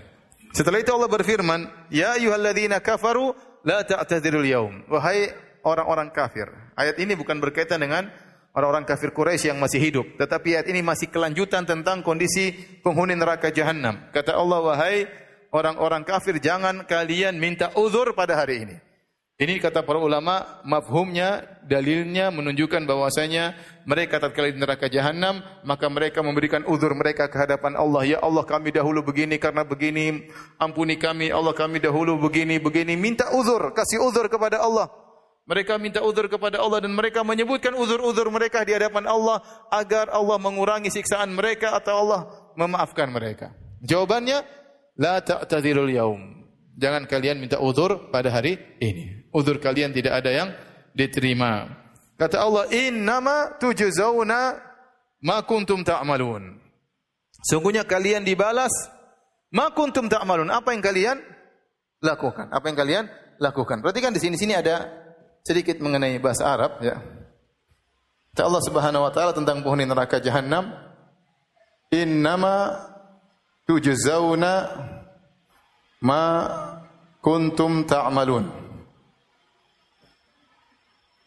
[0.55, 3.35] Setelah itu Allah berfirman, "Ya ayyuhalladzina kafaru
[3.67, 5.35] la ta'tadzirul yaum." Wahai
[5.67, 6.47] orang-orang kafir.
[6.79, 8.07] Ayat ini bukan berkaitan dengan
[8.55, 13.51] orang-orang kafir Quraisy yang masih hidup, tetapi ayat ini masih kelanjutan tentang kondisi penghuni neraka
[13.51, 13.99] jahanam.
[14.15, 15.11] Kata Allah, "Wahai
[15.51, 18.75] orang-orang kafir, jangan kalian minta uzur pada hari ini."
[19.35, 23.51] Ini kata para ulama, mafhumnya, dalilnya menunjukkan bahwasanya
[23.83, 28.15] mereka tatkala di neraka jahanam, maka mereka memberikan uzur mereka ke hadapan Allah.
[28.15, 31.35] Ya Allah, kami dahulu begini karena begini, ampuni kami.
[31.35, 32.95] Allah, kami dahulu begini, begini.
[32.95, 34.87] Minta uzur, kasih uzur kepada Allah.
[35.51, 40.39] Mereka minta uzur kepada Allah dan mereka menyebutkan uzur-uzur mereka di hadapan Allah agar Allah
[40.39, 42.21] mengurangi siksaan mereka atau Allah
[42.55, 43.51] memaafkan mereka.
[43.83, 44.47] Jawabannya,
[44.95, 46.44] la ta'tadzirul yaum.
[46.75, 50.49] Jangan kalian minta uzur pada hari ini uzur kalian tidak ada yang
[50.95, 51.67] diterima.
[52.15, 54.55] Kata Allah, "Innama tujzauna
[55.19, 56.55] ma kuntum ta'malun."
[57.43, 58.71] Sungguhnya kalian dibalas
[59.51, 60.47] ma kuntum ta'malun.
[60.47, 61.17] Apa yang kalian
[61.99, 62.47] lakukan?
[62.55, 63.05] Apa yang kalian
[63.43, 63.83] lakukan?
[63.83, 64.87] Perhatikan di sini-sini ada
[65.43, 66.95] sedikit mengenai bahasa Arab ya.
[68.31, 70.71] Kata Allah Subhanahu wa taala tentang penghuni neraka jahanam,
[71.91, 72.79] "Innama
[73.67, 74.51] tujzauna
[76.01, 76.21] ma
[77.21, 78.47] kuntum ta'malun."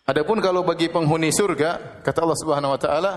[0.08, 3.12] Adapun kalau bagi penghuni surga, kata Allah Subhanahu wa taala,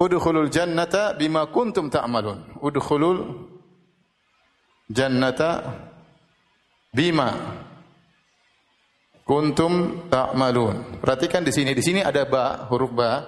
[0.00, 3.20] "Udkhulul jannata bima kuntum ta'malun." Udkhulul
[4.88, 5.64] jannata
[6.96, 7.28] bima
[9.26, 11.02] kuntum ta'malun.
[11.02, 13.26] Perhatikan di sini, di sini ada ba, huruf ba.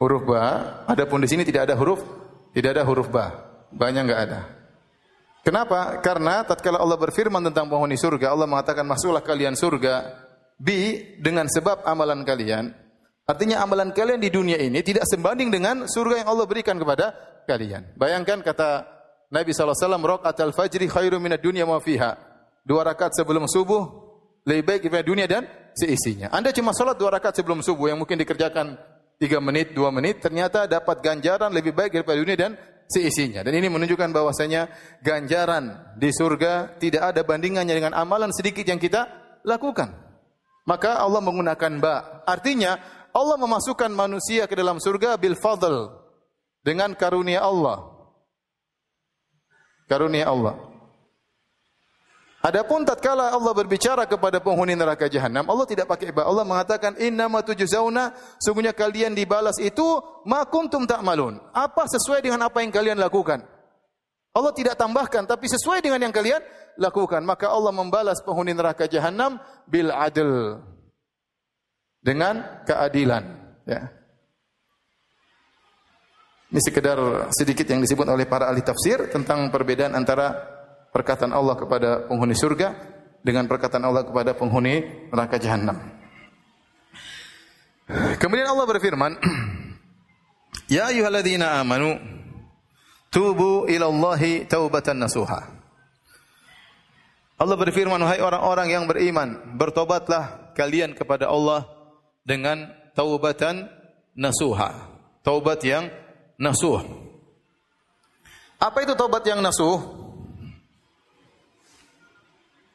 [0.00, 0.40] Huruf ba,
[0.88, 2.00] adapun di sini tidak ada huruf
[2.56, 3.49] tidak ada huruf ba.
[3.70, 4.40] Banyak enggak ada.
[5.40, 5.98] Kenapa?
[6.04, 10.04] Karena tatkala Allah berfirman tentang penghuni surga, Allah mengatakan masuklah kalian surga
[10.60, 12.76] bi dengan sebab amalan kalian.
[13.24, 17.14] Artinya amalan kalian di dunia ini tidak sebanding dengan surga yang Allah berikan kepada
[17.48, 17.96] kalian.
[17.96, 18.84] Bayangkan kata
[19.30, 22.18] Nabi SAW, Rokat al-fajri khairu minad dunya ma fiha.
[22.66, 23.82] Dua rakaat sebelum subuh,
[24.44, 26.28] lebih baik daripada dunia dan seisinya.
[26.34, 28.76] Anda cuma sholat dua rakaat sebelum subuh yang mungkin dikerjakan
[29.16, 32.52] tiga menit, dua menit, ternyata dapat ganjaran lebih baik daripada dunia dan
[32.90, 33.46] seisinya.
[33.46, 34.66] Dan ini menunjukkan bahwasanya
[35.00, 39.06] ganjaran di surga tidak ada bandingannya dengan amalan sedikit yang kita
[39.46, 39.94] lakukan.
[40.66, 42.26] Maka Allah menggunakan ba.
[42.26, 42.76] Artinya
[43.14, 45.94] Allah memasukkan manusia ke dalam surga bil fadl
[46.66, 47.86] dengan karunia Allah.
[49.86, 50.54] Karunia Allah.
[52.40, 56.24] Adapun tatkala Allah berbicara kepada penghuni neraka jahanam, Allah tidak pakai ba.
[56.24, 61.36] Allah mengatakan innama tujzauna, sungguhnya kalian dibalas itu ma kuntum ta'malun.
[61.52, 63.44] Apa sesuai dengan apa yang kalian lakukan.
[64.32, 66.40] Allah tidak tambahkan, tapi sesuai dengan yang kalian
[66.80, 67.20] lakukan.
[67.28, 69.36] Maka Allah membalas penghuni neraka jahanam
[69.68, 70.64] bil adl.
[72.00, 73.24] Dengan keadilan.
[73.68, 73.92] Ya.
[76.50, 76.98] Ini sekedar
[77.36, 80.49] sedikit yang disebut oleh para ahli tafsir tentang perbedaan antara
[80.90, 82.74] perkataan Allah kepada penghuni surga
[83.22, 85.78] dengan perkataan Allah kepada penghuni neraka jahanam.
[88.22, 89.18] Kemudian Allah berfirman,
[90.74, 92.20] "Ya ayyuhalladzina amanu
[93.10, 95.42] Tubu ilallahi taubatan nasuha.
[97.34, 101.66] Allah berfirman, wahai orang-orang yang beriman, bertobatlah kalian kepada Allah
[102.22, 103.66] dengan taubatan
[104.14, 104.86] nasuha.
[105.26, 105.90] Taubat yang
[106.38, 106.86] nasuh.
[108.62, 109.82] Apa itu taubat yang nasuh?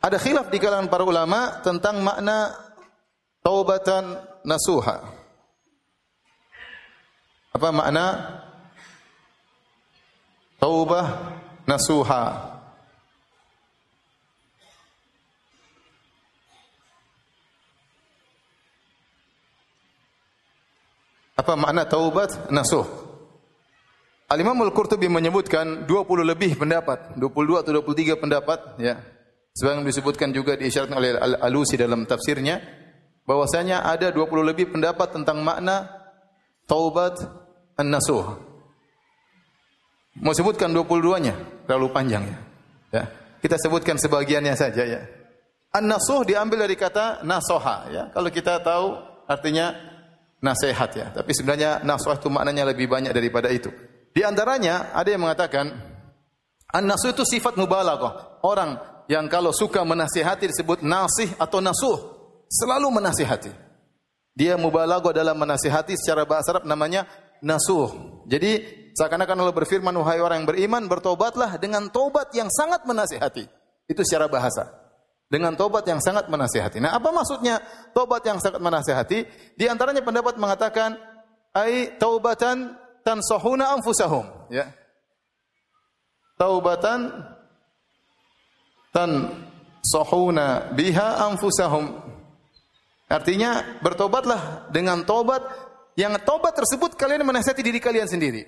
[0.05, 2.53] Ada khilaf di kalangan para ulama tentang makna
[3.41, 5.01] taubatan nasuha.
[7.49, 8.05] Apa makna
[10.61, 11.09] taubah
[11.65, 12.53] nasuha.
[21.33, 22.85] Apa makna taubat nasuh?
[24.29, 29.14] Al-Imam Al-Qurtubi menyebutkan 20 lebih pendapat, 22 atau 23 pendapat ya.
[29.55, 32.59] Sebagaimana disebutkan juga diisyaratkan oleh Al-Alusi dalam tafsirnya
[33.23, 35.87] bahwasanya ada 20 lebih pendapat tentang makna
[36.67, 37.15] taubat
[37.79, 38.35] an-nasuh.
[40.19, 41.35] Mau sebutkan 22-nya,
[41.67, 42.37] terlalu panjang ya.
[42.91, 43.03] ya.
[43.39, 45.01] Kita sebutkan sebagiannya saja ya.
[45.71, 48.03] An-nasuh diambil dari kata nasoha ya.
[48.11, 48.95] Kalau kita tahu
[49.27, 49.71] artinya
[50.43, 51.07] nasihat ya.
[51.15, 53.71] Tapi sebenarnya nasuh itu maknanya lebih banyak daripada itu.
[54.11, 55.71] Di antaranya ada yang mengatakan
[56.71, 58.39] an-nasuh itu sifat mubalaghah.
[58.43, 61.97] Orang yang kalau suka menasihati disebut nasih atau nasuh.
[62.49, 63.51] Selalu menasihati.
[64.35, 67.07] Dia mubalaghah dalam menasihati secara bahasa Arab namanya
[67.39, 68.21] nasuh.
[68.27, 68.61] Jadi
[68.97, 73.47] seakan-akan Allah berfirman wahai orang yang beriman bertobatlah dengan tobat yang sangat menasihati.
[73.87, 74.67] Itu secara bahasa.
[75.25, 76.77] Dengan tobat yang sangat menasihati.
[76.77, 77.57] Nah, apa maksudnya
[77.97, 79.25] tobat yang sangat menasihati?
[79.57, 80.99] Di antaranya pendapat mengatakan
[81.55, 84.69] ai taubatan tansahuna anfusahum, ya.
[86.35, 87.09] Taubatan
[88.95, 89.27] tan
[89.83, 91.99] sahuna biha anfusahum.
[93.11, 95.43] Artinya bertobatlah dengan tobat
[95.99, 98.47] yang tobat tersebut kalian menasihati diri kalian sendiri.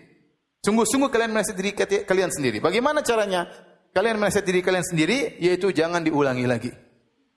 [0.63, 1.73] Sungguh-sungguh kalian menasihati diri
[2.07, 2.63] kalian sendiri.
[2.63, 3.45] Bagaimana caranya?
[3.91, 6.71] Kalian menasihati diri kalian sendiri yaitu jangan diulangi lagi.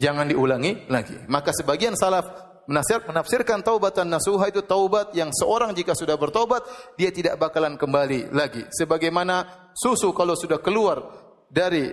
[0.00, 1.18] Jangan diulangi lagi.
[1.28, 2.24] Maka sebagian salaf
[2.64, 6.64] menasihat menafsirkan taubatan nasuha itu taubat yang seorang jika sudah bertobat
[6.96, 8.64] dia tidak bakalan kembali lagi.
[8.72, 11.04] Sebagaimana susu kalau sudah keluar
[11.52, 11.92] dari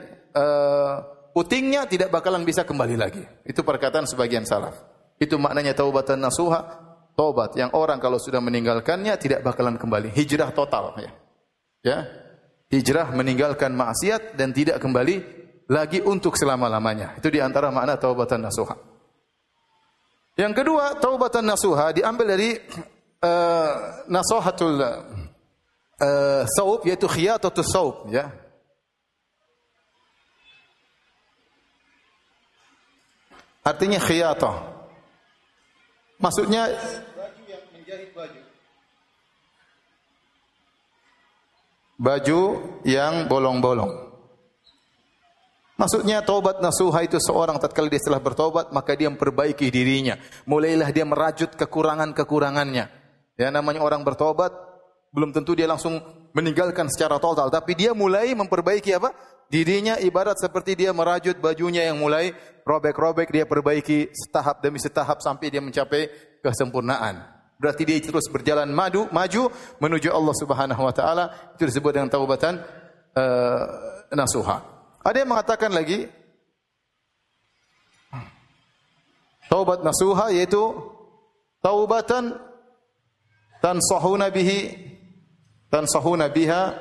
[1.34, 3.24] putingnya tidak bakalan bisa kembali lagi.
[3.46, 4.78] Itu perkataan sebagian salaf.
[5.18, 6.88] Itu maknanya taubatan nasuha
[7.18, 10.14] Tobat yang orang kalau sudah meninggalkannya tidak bakalan kembali.
[10.14, 11.12] Hijrah total ya.
[11.82, 11.98] Ya.
[12.70, 15.26] Hijrah meninggalkan maksiat dan tidak kembali
[15.66, 17.18] lagi untuk selama-lamanya.
[17.18, 18.78] Itu di antara makna taubatan nasuha.
[20.38, 22.54] Yang kedua, taubatan nasuha diambil dari
[23.26, 28.30] uh, nasuhatul uh, saub yaitu khiyatatus saub ya.
[33.68, 34.56] Artinya khiyatah.
[36.24, 38.40] Maksudnya baju yang menjahit baju.
[42.00, 42.42] Baju
[42.88, 44.08] yang bolong-bolong.
[45.78, 50.18] Maksudnya taubat nasuha itu seorang tatkala dia setelah bertobat maka dia memperbaiki dirinya.
[50.48, 52.86] Mulailah dia merajut kekurangan-kekurangannya.
[53.38, 54.50] Ya namanya orang bertobat
[55.14, 56.02] belum tentu dia langsung
[56.34, 59.14] meninggalkan secara total tapi dia mulai memperbaiki apa?
[59.48, 62.34] Dirinya ibarat seperti dia merajut bajunya yang mulai
[62.68, 66.12] robek-robek, dia perbaiki setahap demi setahap sampai dia mencapai
[66.44, 67.24] kesempurnaan.
[67.58, 69.50] Berarti dia terus berjalan maju, maju
[69.82, 71.26] menuju Allah Subhanahu wa taala.
[71.58, 72.62] Itu disebut dengan taubatan
[73.18, 73.64] uh,
[74.14, 74.62] nasuha.
[75.02, 76.06] Ada yang mengatakan lagi
[79.50, 80.62] taubat nasuha yaitu
[81.66, 82.38] taubatan
[83.64, 84.76] tansahuna bihi
[85.74, 86.78] tansahuna biha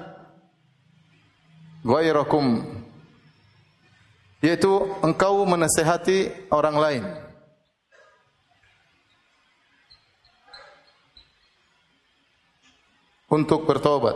[1.86, 2.75] ghairakum
[4.46, 4.70] yaitu
[5.02, 7.02] engkau menasehati orang lain
[13.26, 14.14] untuk bertobat.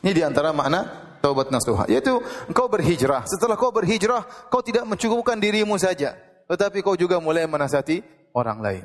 [0.00, 0.88] Ini di antara makna
[1.20, 2.16] taubat nasuha, yaitu
[2.48, 3.28] engkau berhijrah.
[3.28, 6.16] Setelah kau berhijrah, kau tidak mencukupkan dirimu saja,
[6.48, 8.00] tetapi kau juga mulai menasihati
[8.32, 8.84] orang lain.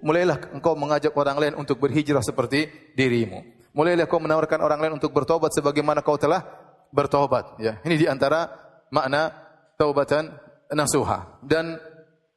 [0.00, 3.44] Mulailah engkau mengajak orang lain untuk berhijrah seperti dirimu.
[3.76, 6.61] Mulailah kau menawarkan orang lain untuk bertobat sebagaimana kau telah
[6.92, 7.56] bertobat.
[7.58, 8.52] Ya, ini di antara
[8.92, 9.32] makna
[9.80, 10.30] taubatan
[10.70, 11.40] nasuha.
[11.42, 11.80] Dan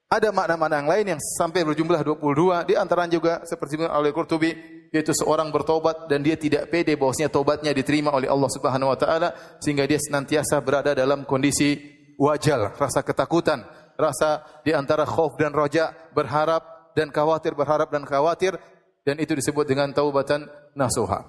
[0.09, 4.53] ada makna-makna yang lain yang sampai berjumlah 22 di antara juga seperti oleh Qurtubi
[4.93, 9.35] yaitu seorang bertobat dan dia tidak pede bahwasanya tobatnya diterima oleh Allah Subhanahu wa taala
[9.59, 11.75] sehingga dia senantiasa berada dalam kondisi
[12.15, 13.67] wajal, rasa ketakutan,
[13.99, 18.55] rasa di antara khauf dan roja, berharap dan khawatir, berharap dan khawatir
[19.03, 21.27] dan itu disebut dengan taubatan nasuha.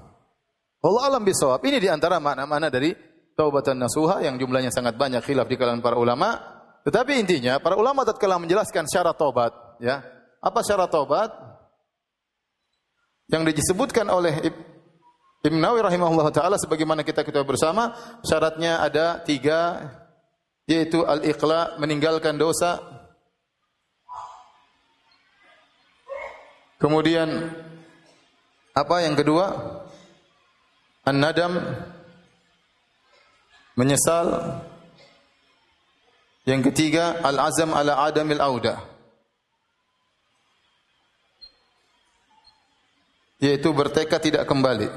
[0.85, 1.59] Allah alam bisawab.
[1.67, 2.95] Ini di antara makna-makna dari
[3.37, 6.41] taubatan nasuha yang jumlahnya sangat banyak khilaf di kalangan para ulama.
[6.83, 10.01] Tetapi intinya para ulama tatkala menjelaskan syarat taubat, ya.
[10.41, 11.31] Apa syarat taubat?
[13.31, 14.39] yang disebutkan oleh
[15.43, 19.83] Ibn Nawawi rahimahullah taala sebagaimana kita kita bersama syaratnya ada tiga
[20.67, 22.79] yaitu al-iqla meninggalkan dosa
[26.79, 27.51] kemudian
[28.75, 29.55] apa yang kedua
[31.03, 31.59] an-nadam
[33.77, 34.59] menyesal.
[36.47, 38.97] Yang ketiga al-azam ala adamil audah
[43.37, 44.89] yaitu bertekad tidak kembali.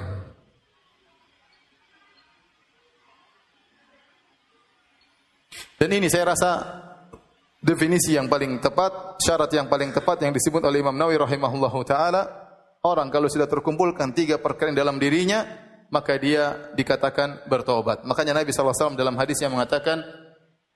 [5.79, 6.51] Dan ini saya rasa
[7.63, 12.27] definisi yang paling tepat, syarat yang paling tepat yang disebut oleh Imam Nawawi rahimahullahu taala,
[12.83, 18.05] orang kalau sudah terkumpulkan tiga perkara dalam dirinya, maka dia dikatakan bertobat.
[18.05, 20.01] Makanya Nabi SAW dalam hadisnya mengatakan,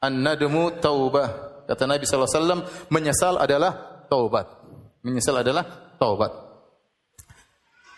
[0.03, 1.64] An-nadmu taubah.
[1.64, 4.52] Kata Nabi SAW, menyesal adalah taubat.
[4.99, 6.44] Menyesal adalah taubat.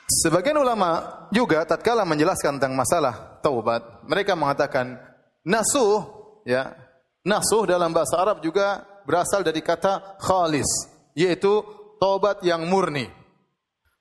[0.06, 1.02] Sebagian ulama
[1.34, 5.02] juga tatkala menjelaskan tentang masalah taubat, mereka mengatakan
[5.42, 6.06] nasuh
[6.46, 6.78] ya.
[7.26, 10.70] Nasuh dalam bahasa Arab juga berasal dari kata khalis,
[11.18, 11.66] yaitu
[11.98, 13.10] taubat yang murni.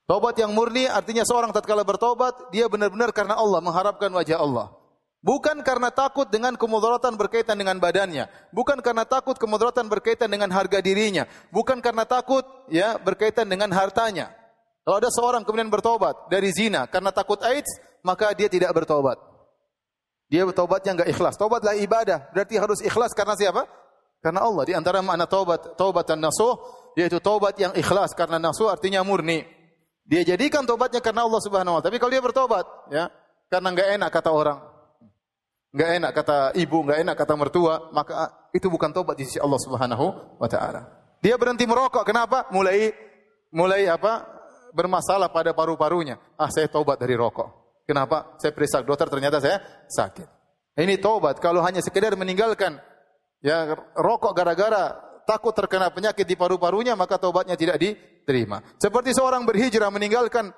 [0.04, 4.68] Taubat yang murni artinya seorang tatkala bertobat, dia benar-benar karena Allah mengharapkan wajah Allah.
[5.24, 10.84] Bukan karena takut dengan kemudaratan berkaitan dengan badannya, bukan karena takut kemudaratan berkaitan dengan harga
[10.84, 14.28] dirinya, bukan karena takut ya berkaitan dengan hartanya.
[14.84, 19.16] Kalau ada seorang kemudian bertobat dari zina karena takut AIDS, maka dia tidak bertobat.
[20.28, 21.40] Dia bertobatnya enggak ikhlas.
[21.40, 23.64] Tobatlah ibadah, berarti harus ikhlas karena siapa?
[24.20, 24.68] Karena Allah.
[24.68, 26.60] Di antara makna taubat, taubatan nasuh
[27.00, 29.63] yaitu taubat yang ikhlas karena nasuh artinya murni.
[30.04, 31.88] Dia jadikan tobatnya karena Allah Subhanahu wa taala.
[31.88, 33.08] Tapi kalau dia bertobat, ya,
[33.48, 34.58] karena enggak enak kata orang,
[35.72, 38.12] enggak enak kata ibu, enggak enak kata mertua, maka
[38.52, 40.06] itu bukan tobat di sisi Allah Subhanahu
[40.36, 40.84] wa taala.
[41.24, 42.52] Dia berhenti merokok, kenapa?
[42.52, 42.92] Mulai
[43.48, 44.34] mulai apa?
[44.74, 46.18] bermasalah pada paru-parunya.
[46.34, 47.78] Ah, saya taubat dari rokok.
[47.86, 48.34] Kenapa?
[48.42, 50.26] Saya periksa dokter ternyata saya sakit.
[50.74, 52.82] Ini taubat kalau hanya sekedar meninggalkan
[53.38, 57.78] ya rokok gara-gara takut terkena penyakit di paru-parunya maka taubatnya tidak
[58.24, 58.64] diterima.
[58.80, 60.48] Seperti seorang berhijrah meninggalkan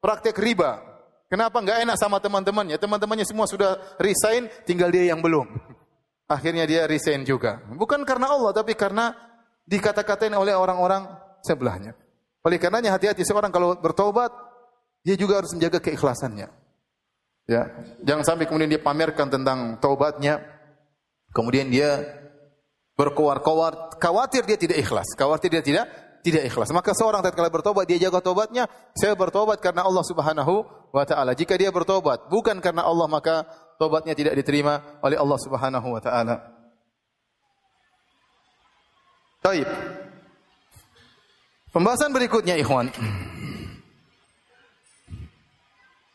[0.00, 0.80] praktek riba.
[1.28, 2.80] Kenapa enggak enak sama teman-temannya?
[2.80, 5.46] Teman-temannya semua sudah resign, tinggal dia yang belum.
[6.34, 7.60] Akhirnya dia resign juga.
[7.70, 9.14] Bukan karena Allah tapi karena
[9.68, 11.06] dikata-katain oleh orang-orang
[11.44, 11.94] sebelahnya.
[12.40, 14.32] Oleh karenanya hati-hati seorang kalau bertobat,
[15.04, 16.48] dia juga harus menjaga keikhlasannya.
[17.46, 17.62] Ya,
[18.02, 20.40] jangan sampai kemudian dia pamerkan tentang taubatnya,
[21.34, 21.98] kemudian dia
[22.94, 25.86] berkoar-koar, khawatir dia tidak ikhlas, khawatir dia tidak
[26.20, 26.70] tidak ikhlas.
[26.72, 30.54] Maka seorang tatkala bertobat dia jaga tobatnya, saya bertobat karena Allah Subhanahu
[30.92, 31.32] wa taala.
[31.32, 33.48] Jika dia bertobat bukan karena Allah maka
[33.80, 36.36] tobatnya tidak diterima oleh Allah Subhanahu wa taala.
[39.40, 39.68] Baik.
[41.72, 42.92] Pembahasan berikutnya ikhwan.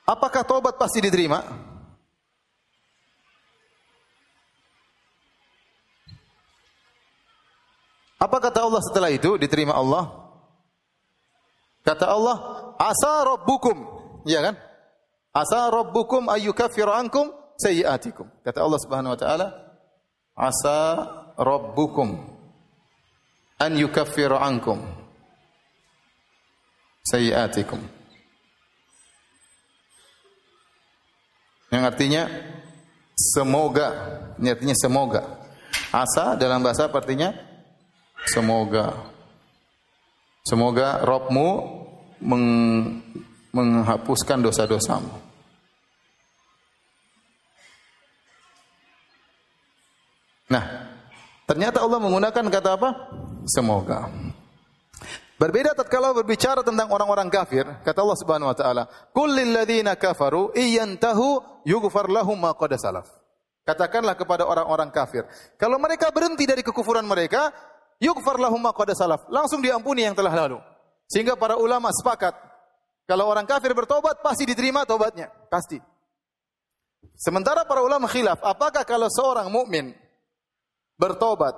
[0.05, 1.41] Apakah tobat pasti diterima?
[8.15, 10.11] Apa kata Allah setelah itu diterima Allah?
[11.85, 12.37] Kata Allah,
[12.81, 13.77] asa rabbukum,
[14.25, 14.55] ya kan?
[15.35, 17.29] Asa rabbukum ayyukaffiru ankum
[17.59, 18.25] sayyi'atikum.
[18.41, 19.47] Kata Allah Subhanahu wa taala,
[20.33, 20.79] asa
[21.37, 22.35] rabbukum
[23.59, 24.81] an yukaffiru ankum
[27.05, 27.79] sayiatikum.
[31.69, 32.23] Yang artinya
[33.13, 33.87] semoga,
[34.39, 35.21] ini artinya semoga.
[35.91, 37.35] Asa dalam bahasa artinya
[38.29, 38.93] semoga.
[40.45, 41.49] Semoga Robmu
[42.21, 42.45] meng,
[43.49, 45.09] menghapuskan dosa-dosamu.
[50.45, 50.65] Nah,
[51.49, 52.89] ternyata Allah menggunakan kata apa?
[53.49, 54.05] Semoga.
[55.35, 61.43] Berbeda tatkala berbicara tentang orang-orang kafir, kata Allah Subhanahu wa taala, "Kullil ladzina kafaru iyantahu
[61.67, 63.11] yughfar lahum ma qad salaf."
[63.65, 65.25] Katakanlah kepada orang-orang kafir,
[65.57, 67.49] kalau mereka berhenti dari kekufuran mereka,
[67.99, 70.59] yughfar lahum ma salaf, langsung diampuni yang telah lalu.
[71.05, 72.33] Sehingga para ulama sepakat,
[73.05, 75.77] kalau orang kafir bertobat pasti diterima tobatnya, pasti.
[77.15, 79.93] Sementara para ulama khilaf, apakah kalau seorang mukmin
[80.97, 81.53] bertobat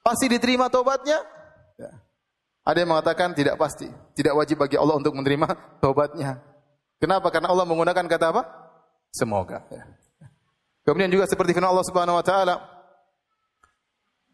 [0.00, 1.20] pasti diterima tobatnya?
[1.76, 1.92] Ya.
[2.64, 5.48] Ada yang mengatakan tidak pasti, tidak wajib bagi Allah untuk menerima
[5.84, 6.40] taubatnya.
[6.98, 7.28] Kenapa?
[7.28, 8.42] Karena Allah menggunakan kata apa?
[9.12, 9.62] Semoga.
[9.68, 9.84] Ya.
[10.88, 12.77] Kemudian juga seperti firman Allah Subhanahu wa taala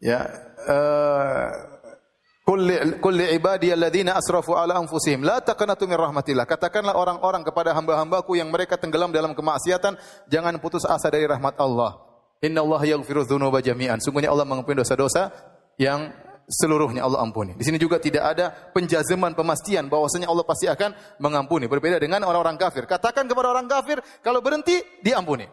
[0.05, 0.21] ya
[2.45, 6.45] kulli kulli ibadiyalladzina asrafu ala anfusihim la taqnatu min rahmatillah.
[6.45, 9.97] Katakanlah orang-orang kepada hamba-hambaku yang mereka tenggelam dalam kemaksiatan,
[10.29, 11.97] jangan putus asa dari rahmat Allah.
[12.45, 13.97] Inna Allah yaghfiru dzunuba jami'an.
[13.97, 15.33] Sungguhnya Allah mengampuni dosa-dosa
[15.81, 16.13] yang
[16.45, 17.57] seluruhnya Allah ampuni.
[17.57, 21.65] Di sini juga tidak ada penjazaman pemastian bahwasanya Allah pasti akan mengampuni.
[21.65, 22.85] Berbeda dengan orang-orang kafir.
[22.85, 25.49] Katakan kepada orang kafir kalau berhenti diampuni.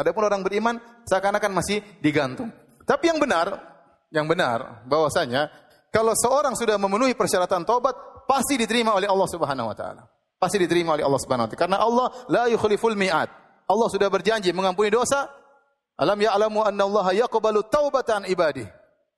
[0.00, 2.48] Adapun orang beriman seakan-akan masih digantung.
[2.88, 3.73] Tapi yang benar,
[4.14, 5.50] yang benar bahwasanya
[5.90, 7.94] kalau seorang sudah memenuhi persyaratan taubat
[8.30, 10.06] pasti diterima oleh Allah Subhanahu wa taala.
[10.38, 13.28] Pasti diterima oleh Allah Subhanahu wa taala karena Allah la yukhliful mi'ad.
[13.66, 15.26] Allah sudah berjanji mengampuni dosa.
[15.94, 18.66] Alam ya'lamu anna Allah yaqbalu taubatan ibadih.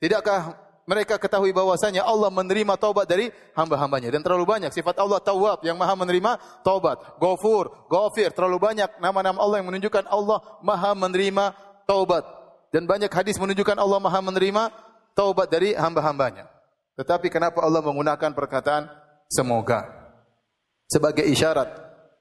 [0.01, 5.66] Tidakkah mereka ketahui bahwasanya Allah menerima taubat dari hamba-hambanya dan terlalu banyak sifat Allah Tawwab
[5.66, 11.44] yang Maha menerima taubat, Ghafur, Ghafir, terlalu banyak nama-nama Allah yang menunjukkan Allah Maha menerima
[11.90, 12.23] taubat
[12.70, 14.70] dan banyak hadis menunjukkan Allah Maha menerima
[15.16, 16.47] taubat dari hamba-hambanya.
[17.01, 18.88] Tetapi kenapa Allah menggunakan perkataan
[19.32, 19.88] semoga
[20.86, 21.72] sebagai isyarat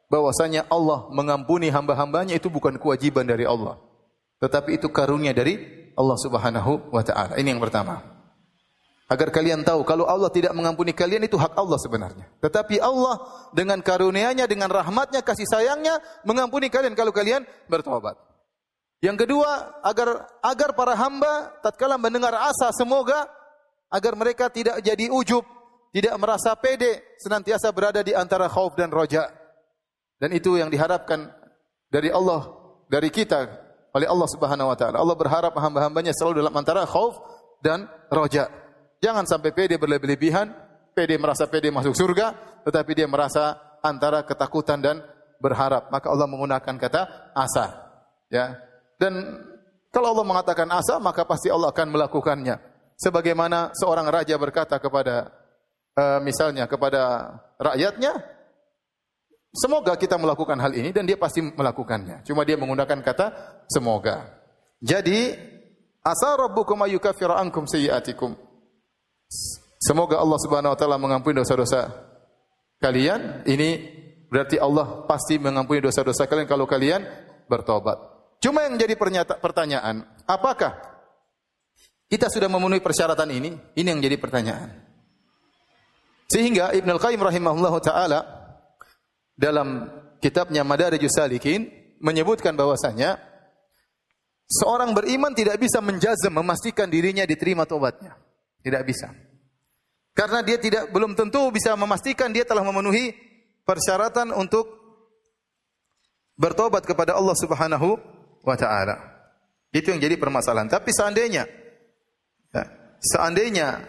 [0.09, 3.77] bahwasanya Allah mengampuni hamba-hambanya itu bukan kewajiban dari Allah,
[4.39, 5.59] tetapi itu karunia dari
[5.95, 7.39] Allah Subhanahu wa taala.
[7.39, 8.15] Ini yang pertama.
[9.05, 12.25] Agar kalian tahu kalau Allah tidak mengampuni kalian itu hak Allah sebenarnya.
[12.41, 13.21] Tetapi Allah
[13.53, 18.17] dengan karunia-Nya, dengan rahmatnya, kasih sayangnya mengampuni kalian kalau kalian bertobat.
[19.05, 23.29] Yang kedua, agar agar para hamba tatkala mendengar asa semoga
[23.93, 25.45] agar mereka tidak jadi ujub,
[25.93, 29.29] tidak merasa pede, senantiasa berada di antara khauf dan roja.
[30.17, 31.29] Dan itu yang diharapkan
[31.93, 32.49] dari Allah,
[32.89, 33.45] dari kita
[33.93, 34.97] oleh Allah Subhanahu wa taala.
[34.97, 37.21] Allah berharap hamba-hambanya selalu dalam antara khauf
[37.61, 38.49] dan roja.
[39.05, 40.49] Jangan sampai pede berlebih-lebihan,
[40.97, 42.33] pede merasa pede masuk surga,
[42.65, 43.53] tetapi dia merasa
[43.85, 45.05] antara ketakutan dan
[45.37, 45.93] berharap.
[45.93, 47.85] Maka Allah menggunakan kata asa.
[48.33, 48.64] Ya.
[48.95, 49.43] Dan
[49.95, 52.59] kalau Allah mengatakan asa, maka pasti Allah akan melakukannya.
[52.99, 55.31] Sebagaimana seorang raja berkata kepada
[55.95, 58.11] uh, misalnya kepada rakyatnya,
[59.51, 62.23] semoga kita melakukan hal ini dan dia pasti melakukannya.
[62.27, 63.27] Cuma dia menggunakan kata
[63.67, 64.35] semoga.
[64.79, 65.31] Jadi
[66.03, 68.35] asa rabbukum ayyukaffira ankum sayyi'atikum.
[69.79, 71.91] Semoga Allah Subhanahu wa taala mengampuni dosa-dosa
[72.79, 73.43] kalian.
[73.43, 73.69] Ini
[74.31, 77.03] berarti Allah pasti mengampuni dosa-dosa kalian kalau kalian
[77.51, 78.14] bertobat.
[78.43, 78.93] Cuma yang jadi
[79.41, 80.77] pertanyaan, apakah
[82.05, 83.51] kita sudah memenuhi persyaratan ini?
[83.73, 84.69] Ini yang jadi pertanyaan.
[86.29, 88.19] Sehingga Ibn Al-Qayyim rahimahullah ta'ala
[89.33, 89.89] dalam
[90.21, 91.69] kitabnya Madarijus Salikin
[92.01, 93.17] menyebutkan bahwasanya
[94.45, 98.17] seorang beriman tidak bisa menjazam memastikan dirinya diterima tobatnya.
[98.61, 99.13] Tidak bisa.
[100.15, 103.13] Karena dia tidak belum tentu bisa memastikan dia telah memenuhi
[103.67, 104.65] persyaratan untuk
[106.39, 108.14] bertobat kepada Allah Subhanahu
[108.45, 108.95] wa taala.
[109.73, 110.71] Itu yang jadi permasalahan.
[110.71, 111.43] Tapi seandainya
[112.53, 112.63] ya,
[113.01, 113.83] seandainya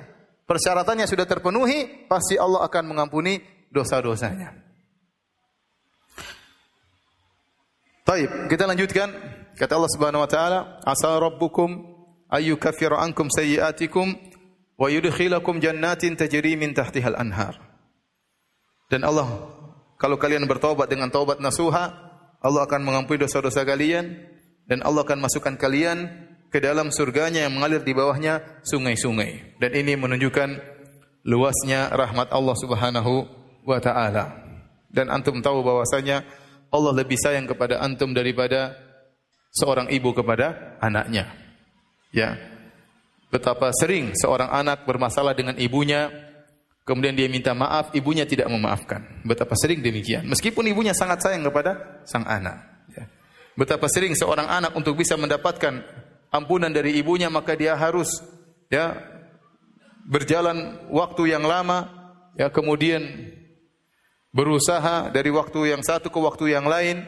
[0.48, 3.38] persyaratannya sudah terpenuhi, pasti Allah akan mengampuni
[3.70, 4.56] dosa-dosanya.
[8.06, 9.08] Baik, kita lanjutkan.
[9.56, 11.96] Kata Allah Subhanahu wa taala, "Asa rabbukum
[12.30, 14.14] ayyukaffira ankum sayyi'atikum
[14.76, 17.56] wa yudkhilakum jannatin tajri min tahtihal anhar.
[18.86, 19.26] Dan Allah
[19.98, 21.84] kalau kalian bertobat dengan taubat nasuha,
[22.38, 24.35] Allah akan mengampuni dosa-dosa kalian
[24.66, 26.10] dan Allah akan masukkan kalian
[26.50, 29.58] ke dalam surganya yang mengalir di bawahnya sungai-sungai.
[29.62, 30.48] Dan ini menunjukkan
[31.26, 33.26] luasnya rahmat Allah Subhanahu
[33.66, 34.42] wa taala.
[34.90, 36.22] Dan antum tahu bahwasanya
[36.70, 38.74] Allah lebih sayang kepada antum daripada
[39.54, 41.30] seorang ibu kepada anaknya.
[42.14, 42.38] Ya,
[43.26, 46.08] Betapa sering seorang anak bermasalah dengan ibunya,
[46.86, 49.02] kemudian dia minta maaf, ibunya tidak memaafkan.
[49.26, 50.30] Betapa sering demikian.
[50.30, 52.75] Meskipun ibunya sangat sayang kepada sang anak.
[53.56, 55.80] Betapa sering seorang anak untuk bisa mendapatkan
[56.28, 58.20] ampunan dari ibunya, maka dia harus
[58.68, 59.00] ya
[60.04, 61.88] berjalan waktu yang lama,
[62.36, 63.32] ya kemudian
[64.30, 67.00] berusaha dari waktu yang satu ke waktu yang lain,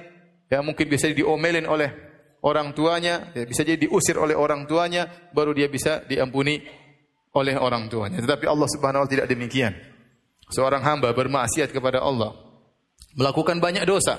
[0.48, 1.92] ya mungkin bisa diomelin oleh
[2.40, 6.64] orang tuanya, ya, bisa jadi diusir oleh orang tuanya, baru dia bisa diampuni
[7.36, 8.24] oleh orang tuanya.
[8.24, 9.76] Tetapi Allah Subhanahu wa taala tidak demikian.
[10.48, 12.32] Seorang hamba bermaksiat kepada Allah,
[13.12, 14.16] melakukan banyak dosa.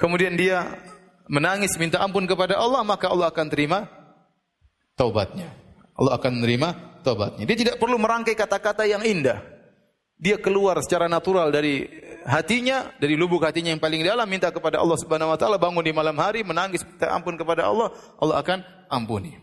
[0.00, 0.72] Kemudian dia
[1.28, 3.88] menangis minta ampun kepada Allah, maka Allah akan terima
[4.98, 5.50] taubatnya.
[5.94, 6.68] Allah akan menerima
[7.06, 7.44] taubatnya.
[7.46, 9.40] Dia tidak perlu merangkai kata-kata yang indah.
[10.14, 11.86] Dia keluar secara natural dari
[12.24, 15.92] hatinya, dari lubuk hatinya yang paling dalam minta kepada Allah Subhanahu wa taala, bangun di
[15.92, 19.36] malam hari menangis minta ampun kepada Allah, Allah akan ampuni.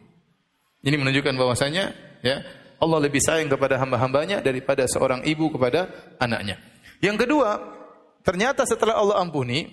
[0.81, 1.93] Ini menunjukkan bahwasanya
[2.25, 2.41] ya,
[2.81, 6.57] Allah lebih sayang kepada hamba-hambanya daripada seorang ibu kepada anaknya.
[7.03, 7.61] Yang kedua,
[8.25, 9.69] ternyata setelah Allah ampuni,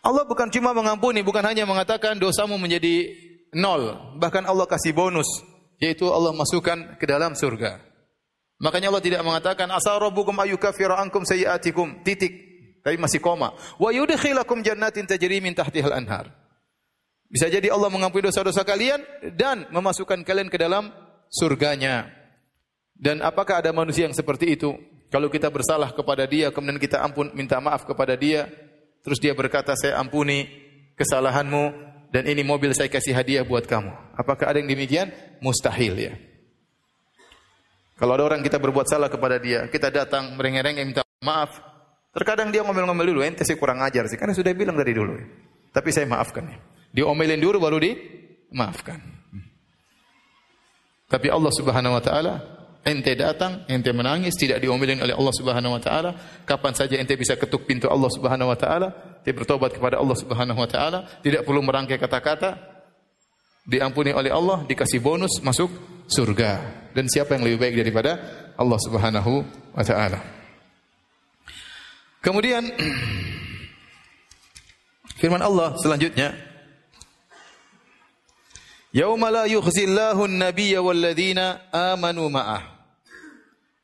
[0.00, 3.12] Allah bukan cuma mengampuni, bukan hanya mengatakan dosamu menjadi
[3.52, 5.28] nol, bahkan Allah kasih bonus,
[5.76, 7.80] yaitu Allah masukkan ke dalam surga.
[8.60, 12.50] Makanya Allah tidak mengatakan asal rabbukum ayyukaffira ankum sayyi'atikum titik
[12.80, 13.52] tapi masih koma.
[13.76, 16.32] Wa yudkhilakum jannatin tajri min tahtihal anhar.
[17.30, 19.00] Bisa jadi Allah mengampuni dosa-dosa kalian
[19.36, 20.90] dan memasukkan kalian ke dalam
[21.30, 22.10] surganya.
[22.96, 24.76] Dan apakah ada manusia yang seperti itu?
[25.08, 28.50] Kalau kita bersalah kepada dia, kemudian kita ampun minta maaf kepada dia,
[29.02, 30.48] terus dia berkata, saya ampuni
[30.96, 33.90] kesalahanmu, dan ini mobil saya kasih hadiah buat kamu.
[34.18, 35.14] Apakah ada yang demikian?
[35.38, 36.12] Mustahil ya.
[37.96, 41.70] Kalau ada orang kita berbuat salah kepada dia, kita datang merengek-rengek minta maaf,
[42.10, 45.14] Terkadang dia ngomel-ngomel dulu, ente sih kurang ajar sih, karena sudah bilang dari dulu.
[45.14, 45.26] Ya.
[45.70, 46.58] Tapi saya maafkan ya.
[46.90, 48.98] Diomelin dulu baru dimaafkan.
[51.06, 52.34] Tapi Allah Subhanahu wa taala
[52.80, 56.10] ente datang, ente menangis, tidak diomelin oleh Allah Subhanahu wa taala,
[56.48, 58.88] kapan saja ente bisa ketuk pintu Allah Subhanahu wa taala,
[59.20, 62.56] dia bertobat kepada Allah Subhanahu wa taala, tidak perlu merangkai kata-kata,
[63.68, 65.68] diampuni oleh Allah, dikasih bonus masuk
[66.08, 66.80] surga.
[66.96, 68.16] Dan siapa yang lebih baik daripada
[68.56, 69.44] Allah Subhanahu
[69.76, 70.18] wa taala?
[72.24, 72.64] Kemudian
[75.20, 76.49] firman Allah selanjutnya
[78.90, 82.62] Yauma la yukhzillahu an-nabiyya walladzina amanu ma'ah.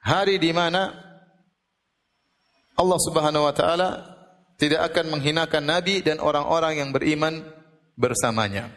[0.02, 0.94] Hari di mana
[2.74, 3.88] Allah Subhanahu wa taala
[4.58, 7.42] tidak akan menghinakan nabi dan orang-orang yang beriman
[7.94, 8.70] bersamanya.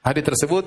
[0.00, 0.64] Hari tersebut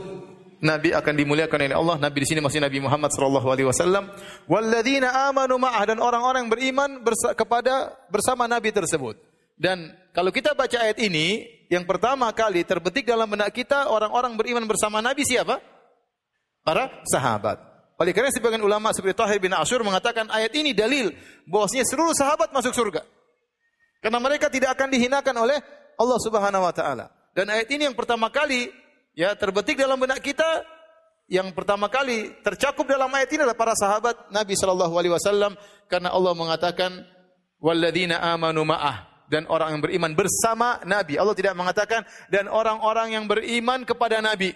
[0.62, 1.98] Nabi akan dimuliakan oleh Allah.
[1.98, 4.14] Nabi di sini masih Nabi Muhammad sallallahu alaihi wasallam.
[4.46, 9.18] Walladzina amanu ma'ah dan orang-orang beriman bersa kepada bersama Nabi tersebut.
[9.58, 14.68] Dan kalau kita baca ayat ini, yang pertama kali terbetik dalam benak kita orang-orang beriman
[14.68, 15.64] bersama Nabi siapa?
[16.68, 17.64] Para sahabat.
[17.96, 21.16] Oleh karena sebagian ulama seperti Tahir bin Ashur mengatakan ayat ini dalil
[21.48, 23.08] bahwasanya seluruh sahabat masuk surga.
[24.04, 25.58] Karena mereka tidak akan dihinakan oleh
[25.96, 27.08] Allah Subhanahu wa taala.
[27.32, 28.68] Dan ayat ini yang pertama kali
[29.16, 30.66] ya terbetik dalam benak kita
[31.32, 35.56] yang pertama kali tercakup dalam ayat ini adalah para sahabat Nabi sallallahu alaihi wasallam
[35.88, 36.92] karena Allah mengatakan
[37.64, 41.16] walladzina amanu ma'ah dan orang yang beriman bersama Nabi.
[41.16, 44.52] Allah tidak mengatakan dan orang-orang yang beriman kepada Nabi.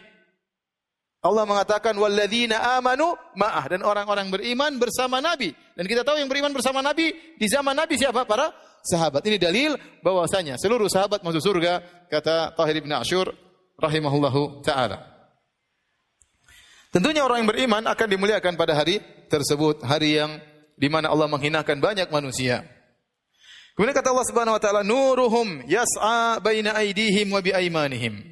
[1.24, 5.56] Allah mengatakan walladzina amanu ma'ah dan orang-orang beriman bersama Nabi.
[5.74, 8.28] Dan kita tahu yang beriman bersama Nabi di zaman Nabi siapa?
[8.28, 8.54] Para
[8.86, 9.26] sahabat.
[9.26, 9.74] Ini dalil
[10.06, 11.82] bahwasanya seluruh sahabat masuk surga
[12.12, 13.34] kata Tahir bin Ashur
[13.80, 15.02] rahimahullahu taala.
[16.94, 20.38] Tentunya orang yang beriman akan dimuliakan pada hari tersebut, hari yang
[20.78, 22.75] di mana Allah menghinakan banyak manusia.
[23.76, 28.24] Kemudian kata Allah Subhanahu wa taala, "Nuruhum yas'a baina aydihim wa biaimanihim."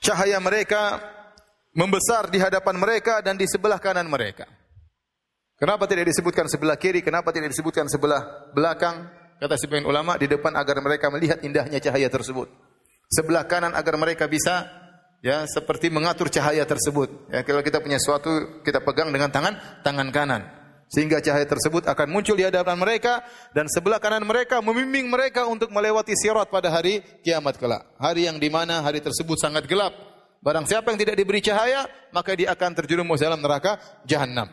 [0.00, 0.96] Cahaya mereka
[1.76, 4.48] membesar di hadapan mereka dan di sebelah kanan mereka.
[5.60, 7.04] Kenapa tidak disebutkan sebelah kiri?
[7.04, 9.12] Kenapa tidak disebutkan sebelah belakang?
[9.36, 12.48] Kata sebagian ulama di depan agar mereka melihat indahnya cahaya tersebut.
[13.12, 14.66] Sebelah kanan agar mereka bisa
[15.20, 17.28] ya seperti mengatur cahaya tersebut.
[17.28, 20.61] Ya, kalau kita punya sesuatu kita pegang dengan tangan tangan kanan
[20.92, 23.24] sehingga cahaya tersebut akan muncul di hadapan mereka
[23.56, 27.80] dan sebelah kanan mereka membimbing mereka untuk melewati sirat pada hari kiamat kelak.
[27.96, 29.96] Hari yang di mana hari tersebut sangat gelap.
[30.44, 34.52] Barang siapa yang tidak diberi cahaya, maka dia akan terjerumus dalam neraka jahanam.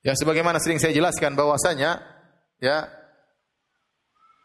[0.00, 2.00] Ya sebagaimana sering saya jelaskan bahwasanya
[2.62, 2.88] ya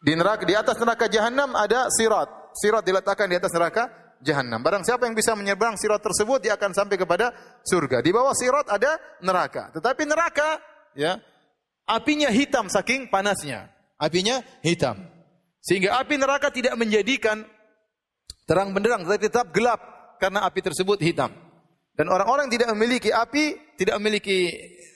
[0.01, 2.27] di neraka di atas neraka jahanam ada sirat.
[2.51, 3.88] Sirat diletakkan di atas neraka
[4.19, 4.59] jahanam.
[4.59, 7.31] Barang siapa yang bisa menyeberang sirat tersebut dia akan sampai kepada
[7.63, 8.01] surga.
[8.01, 9.69] Di bawah sirat ada neraka.
[9.77, 11.19] Tetapi neraka ya
[11.88, 13.68] apinya hitam saking panasnya.
[14.01, 14.97] Apinya hitam.
[15.61, 17.45] Sehingga api neraka tidak menjadikan
[18.49, 19.80] terang benderang tetapi tetap gelap
[20.18, 21.30] karena api tersebut hitam.
[21.93, 24.49] Dan orang-orang tidak memiliki api, tidak memiliki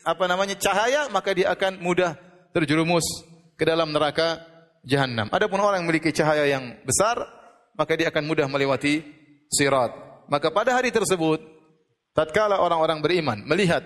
[0.05, 2.17] apa namanya cahaya, maka dia akan mudah
[2.49, 3.03] terjerumus
[3.53, 4.41] ke dalam neraka
[4.85, 5.30] jahanam.
[5.30, 7.19] Adapun orang yang memiliki cahaya yang besar,
[7.77, 9.05] maka dia akan mudah melewati
[9.51, 9.91] sirat.
[10.31, 11.41] Maka pada hari tersebut,
[12.15, 13.84] tatkala orang-orang beriman melihat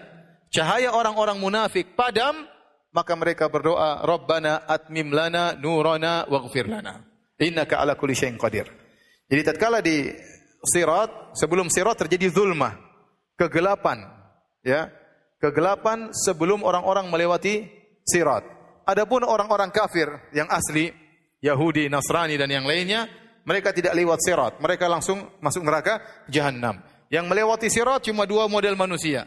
[0.50, 2.46] cahaya orang-orang munafik padam,
[2.92, 7.06] maka mereka berdoa, Rabbana atmim lana nurana waghfir lana.
[7.40, 8.68] Innaka ala kulli syai'in qadir.
[9.30, 10.10] Jadi tatkala di
[10.66, 12.76] sirat, sebelum sirat terjadi zulmah,
[13.38, 14.04] kegelapan,
[14.66, 14.92] ya.
[15.40, 17.64] Kegelapan sebelum orang-orang melewati
[18.04, 18.44] sirat.
[18.84, 20.92] Adapun orang-orang kafir yang asli,
[21.40, 23.08] Yahudi, Nasrani dan yang lainnya,
[23.48, 26.84] mereka tidak lewat sirat, mereka langsung masuk neraka jahanam.
[27.08, 29.24] Yang melewati sirat cuma dua model manusia.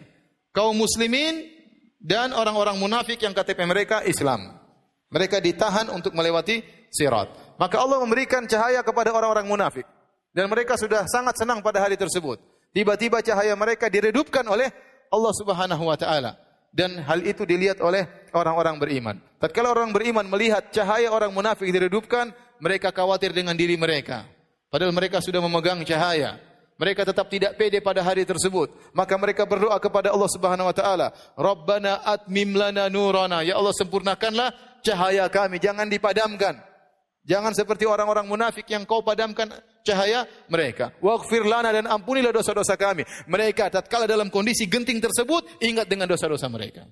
[0.52, 1.48] Kaum muslimin
[1.96, 4.52] dan orang-orang munafik yang KTP mereka Islam.
[5.12, 6.60] Mereka ditahan untuk melewati
[6.92, 7.56] sirat.
[7.56, 9.84] Maka Allah memberikan cahaya kepada orang-orang munafik.
[10.32, 12.40] dan mereka sudah sangat senang pada hari tersebut.
[12.72, 14.72] Tiba-tiba cahaya mereka diredupkan oleh
[15.12, 16.40] Allah Subhanahu wa taala
[16.72, 19.16] dan hal itu dilihat oleh orang-orang beriman.
[19.36, 22.32] Tatkala orang beriman melihat cahaya orang munafik diredupkan,
[22.64, 24.24] mereka khawatir dengan diri mereka.
[24.72, 26.40] Padahal mereka sudah memegang cahaya.
[26.82, 28.74] Mereka tetap tidak pede pada hari tersebut.
[28.90, 34.82] Maka mereka berdoa kepada Allah Subhanahu wa taala, "Rabbana atmim lana nurana." Ya Allah sempurnakanlah
[34.82, 36.58] cahaya kami, jangan dipadamkan.
[37.22, 39.46] Jangan seperti orang-orang munafik yang kau padamkan
[39.86, 40.90] cahaya mereka.
[40.98, 43.06] Waghfir lana dan ampunilah dosa-dosa kami.
[43.30, 46.82] Mereka tatkala dalam kondisi genting tersebut ingat dengan dosa-dosa mereka.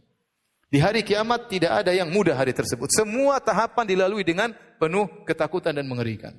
[0.70, 2.94] Di hari kiamat tidak ada yang mudah hari tersebut.
[2.94, 6.30] Semua tahapan dilalui dengan penuh ketakutan dan mengerikan.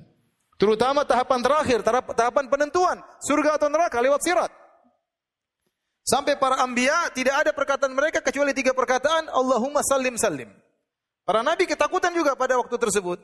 [0.62, 1.82] Terutama tahapan terakhir,
[2.14, 4.46] tahapan penentuan surga atau neraka lewat sirat.
[6.06, 10.46] Sampai para ambia tidak ada perkataan mereka kecuali tiga perkataan Allahumma sallim sallim.
[11.26, 13.18] Para nabi ketakutan juga pada waktu tersebut.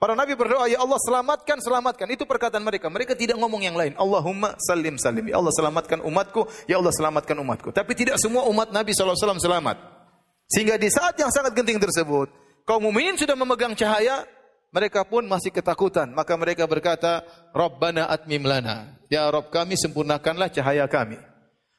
[0.00, 2.88] Para nabi berdoa, "Ya Allah, selamatkan, selamatkan." Itu perkataan mereka.
[2.88, 3.92] Mereka tidak ngomong yang lain.
[4.00, 5.28] Allahumma salim salim.
[5.28, 6.48] Ya Allah, selamatkan umatku.
[6.64, 7.76] Ya Allah, selamatkan umatku.
[7.76, 9.80] Tapi tidak semua umat Nabi SAW selamat.
[10.48, 12.28] Sehingga di saat yang sangat genting tersebut,
[12.68, 14.24] kaum mukminin sudah memegang cahaya,
[14.74, 16.10] mereka pun masih ketakutan.
[16.10, 17.22] Maka mereka berkata,
[17.54, 21.14] "Rabbana atmim lana." Ya Rabb kami, sempurnakanlah cahaya kami.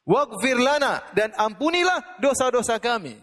[0.07, 3.19] Waghfir lana dan ampunilah dosa-dosa kami.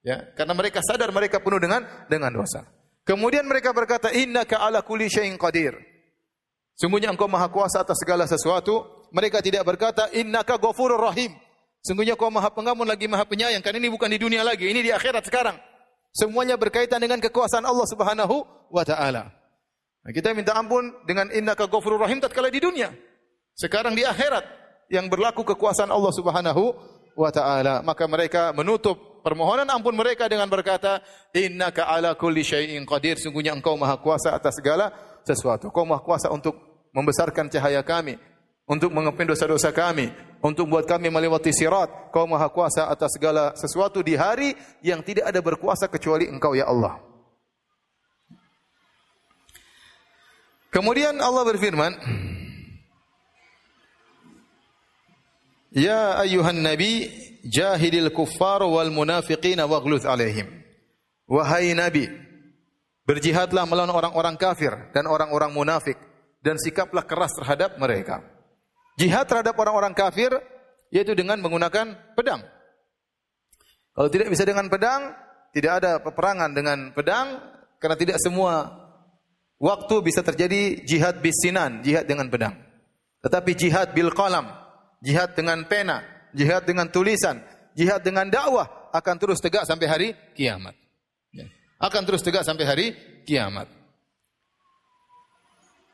[0.00, 2.64] Ya, karena mereka sadar mereka penuh dengan dengan dosa.
[3.02, 5.74] Kemudian mereka berkata, Innaka ala kulli syai'in qadir.
[6.78, 9.04] Sungguhnya engkau maha kuasa atas segala sesuatu.
[9.12, 11.34] Mereka tidak berkata, Innaka ghafurur rahim.
[11.82, 13.60] Sungguhnya kau maha pengampun lagi maha penyayang.
[13.60, 15.58] Karena ini bukan di dunia lagi, ini di akhirat sekarang.
[16.12, 19.32] Semuanya berkaitan dengan kekuasaan Allah Subhanahu wa taala.
[20.02, 22.92] Nah, kita minta ampun dengan innaka ghafurur rahim tatkala di dunia.
[23.56, 24.44] Sekarang di akhirat
[24.92, 26.62] yang berlaku kekuasaan Allah Subhanahu
[27.16, 31.00] wa taala, maka mereka menutup permohonan ampun mereka dengan berkata,
[31.32, 33.16] Innaka ala kulli syai'in qadir.
[33.16, 34.92] Sungguhnya engkau maha kuasa atas segala
[35.24, 35.72] sesuatu.
[35.72, 36.60] Engkau maha kuasa untuk
[36.92, 38.20] membesarkan cahaya kami,
[38.72, 40.08] untuk mengepin dosa-dosa kami,
[40.40, 42.08] untuk buat kami melewati sirat.
[42.08, 46.64] Kau maha kuasa atas segala sesuatu di hari yang tidak ada berkuasa kecuali engkau ya
[46.64, 46.96] Allah.
[50.72, 51.92] Kemudian Allah berfirman,
[55.72, 57.12] Ya ayuhan nabi
[57.44, 60.48] jahidil kuffar wal munafiqin waghluz alaihim.
[61.28, 62.12] Wahai Nabi,
[63.08, 65.96] berjihadlah melawan orang-orang kafir dan orang-orang munafik
[66.44, 68.31] dan sikaplah keras terhadap mereka.
[69.00, 70.30] Jihad terhadap orang-orang kafir
[70.92, 72.44] yaitu dengan menggunakan pedang.
[73.92, 75.12] Kalau tidak bisa dengan pedang,
[75.52, 77.40] tidak ada peperangan dengan pedang
[77.80, 78.72] karena tidak semua
[79.60, 82.56] waktu bisa terjadi jihad bisinan, jihad dengan pedang.
[83.24, 84.48] Tetapi jihad bil qalam,
[85.04, 86.00] jihad dengan pena,
[86.32, 87.40] jihad dengan tulisan,
[87.76, 90.76] jihad dengan dakwah akan terus tegak sampai hari kiamat.
[91.32, 91.48] Ya.
[91.80, 92.86] Akan terus tegak sampai hari
[93.24, 93.81] kiamat.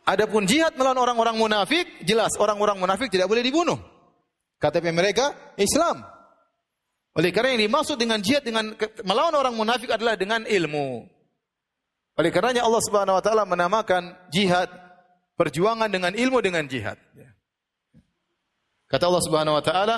[0.09, 3.77] Adapun jihad melawan orang-orang munafik, jelas orang-orang munafik tidak boleh dibunuh.
[4.57, 6.01] KTP mereka Islam.
[7.13, 8.73] Oleh karena yang dimaksud dengan jihad dengan
[9.05, 11.05] melawan orang munafik adalah dengan ilmu.
[12.17, 14.73] Oleh karenanya Allah Subhanahu wa taala menamakan jihad
[15.37, 16.97] perjuangan dengan ilmu dengan jihad.
[18.89, 19.97] Kata Allah Subhanahu wa taala,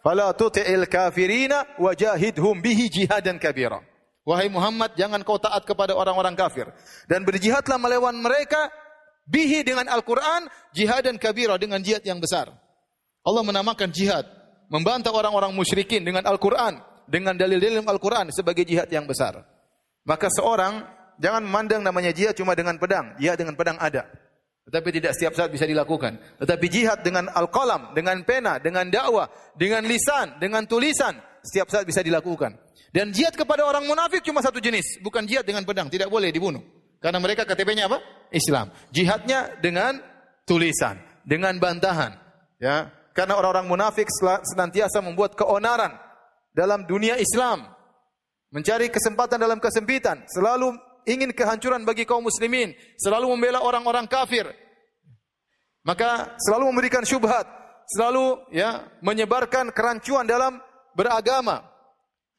[0.00, 3.84] Fala tuti'il kafirina wajahidhum bihi jihadan kabira.
[4.24, 6.68] Wahai Muhammad, jangan kau taat kepada orang-orang kafir
[7.04, 8.72] dan berjihadlah melawan mereka
[9.30, 12.50] bihi dengan Al-Qur'an jihadan kabira dengan jihad yang besar.
[13.22, 14.26] Allah menamakan jihad
[14.66, 19.46] membantah orang-orang musyrikin dengan Al-Qur'an dengan dalil-dalil Al-Qur'an sebagai jihad yang besar.
[20.02, 20.82] Maka seorang
[21.22, 23.14] jangan memandang namanya jihad cuma dengan pedang.
[23.22, 24.10] Jihad dengan pedang ada.
[24.70, 26.18] Tetapi tidak setiap saat bisa dilakukan.
[26.38, 29.26] Tetapi jihad dengan al-qalam, dengan pena, dengan dakwah,
[29.58, 32.54] dengan lisan, dengan tulisan, setiap saat bisa dilakukan.
[32.90, 36.62] Dan jihad kepada orang munafik cuma satu jenis, bukan jihad dengan pedang, tidak boleh dibunuh.
[37.00, 37.98] Karena mereka KTP-nya apa?
[38.30, 38.68] Islam.
[38.92, 39.98] Jihadnya dengan
[40.44, 42.12] tulisan, dengan bantahan.
[42.60, 44.06] Ya, karena orang-orang munafik
[44.44, 45.96] senantiasa membuat keonaran
[46.52, 47.66] dalam dunia Islam.
[48.50, 50.74] Mencari kesempatan dalam kesempitan, selalu
[51.06, 54.50] ingin kehancuran bagi kaum muslimin, selalu membela orang-orang kafir.
[55.86, 57.46] Maka selalu memberikan syubhat,
[57.88, 60.58] selalu ya menyebarkan kerancuan dalam
[60.92, 61.64] beragama.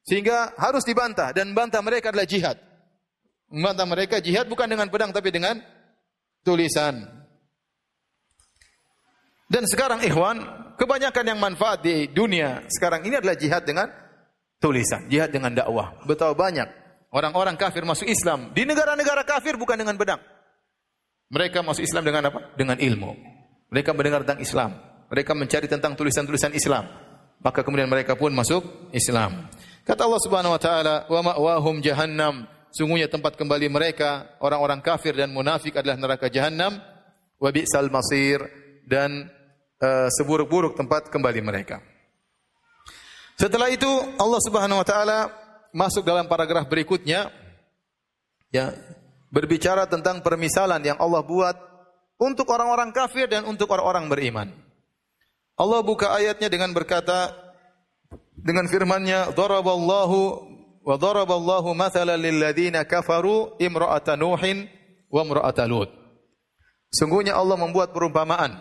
[0.05, 2.57] Sehingga harus dibantah dan bantah mereka adalah jihad.
[3.52, 5.60] Membantah mereka jihad bukan dengan pedang tapi dengan
[6.41, 7.03] tulisan.
[9.52, 10.40] Dan sekarang ikhwan,
[10.80, 13.91] kebanyakan yang manfaat di dunia sekarang ini adalah jihad dengan
[14.64, 15.99] tulisan, jihad dengan dakwah.
[16.07, 20.23] Betapa banyak Orang-orang kafir masuk Islam di negara-negara kafir bukan dengan pedang.
[21.28, 22.56] Mereka masuk Islam dengan apa?
[22.56, 23.11] Dengan ilmu.
[23.68, 24.80] Mereka mendengar tentang Islam.
[25.11, 26.88] Mereka mencari tentang tulisan-tulisan Islam.
[27.44, 28.64] Maka kemudian mereka pun masuk
[28.95, 29.52] Islam.
[29.84, 35.31] Kata Allah Subhanahu wa taala, "Wa ma'wahum jahannam." Sungguhnya tempat kembali mereka orang-orang kafir dan
[35.35, 36.80] munafik adalah neraka jahanam.
[37.41, 38.38] wa bi'sal masir
[38.85, 39.26] dan
[39.81, 41.81] uh, seburuk-buruk tempat kembali mereka.
[43.34, 43.89] Setelah itu
[44.22, 45.19] Allah Subhanahu wa taala
[45.73, 47.34] masuk dalam paragraf berikutnya
[48.53, 48.69] ya
[49.34, 51.57] berbicara tentang permisalan yang Allah buat
[52.22, 54.48] untuk orang-orang kafir dan untuk orang-orang beriman.
[55.57, 57.34] Allah buka ayatnya dengan berkata
[58.38, 60.45] dengan firman-Nya daraballahu
[60.81, 64.65] wa daraballahu mathalan lil ladzina kafaru imra'ata nuhin
[65.09, 65.89] wa.
[66.91, 68.59] Sungguhnya Allah membuat perumpamaan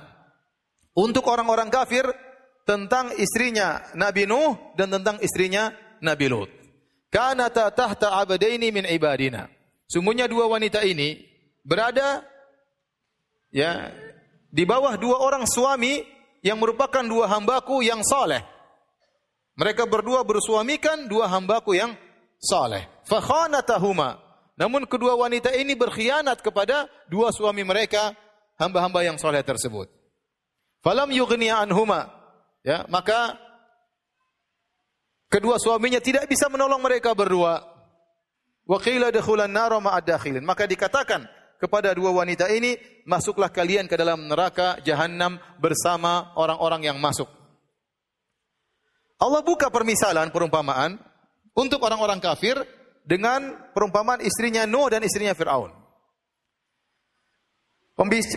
[0.95, 2.07] untuk orang-orang kafir
[2.69, 6.51] tentang istrinya Nabi Nuh dan tentang istrinya Nabi Lut.
[7.11, 9.51] Kanata tahta abadaini min ibadina.
[9.91, 11.19] Sungguhnya dua wanita ini
[11.67, 12.23] berada
[13.51, 13.91] ya
[14.47, 16.07] di bawah dua orang suami
[16.47, 18.47] yang merupakan dua hambaku yang saleh.
[19.59, 21.99] Mereka berdua bersuamikan dua hambaku yang
[22.41, 22.89] saleh.
[23.05, 24.19] Fakhanatahuma.
[24.57, 28.13] Namun kedua wanita ini berkhianat kepada dua suami mereka,
[28.61, 29.89] hamba-hamba yang saleh tersebut.
[30.81, 32.09] Falam yughni anhuma.
[32.61, 33.41] Ya, maka
[35.33, 37.65] kedua suaminya tidak bisa menolong mereka berdua.
[38.69, 40.45] Wa qila dakhulan nar ma'ad dakhilin.
[40.45, 41.25] Maka dikatakan
[41.57, 42.77] kepada dua wanita ini,
[43.09, 47.29] masuklah kalian ke dalam neraka jahanam bersama orang-orang yang masuk.
[49.21, 50.97] Allah buka permisalan perumpamaan
[51.55, 52.59] untuk orang-orang kafir
[53.03, 55.73] dengan perumpamaan istrinya Nuh dan istrinya Firaun.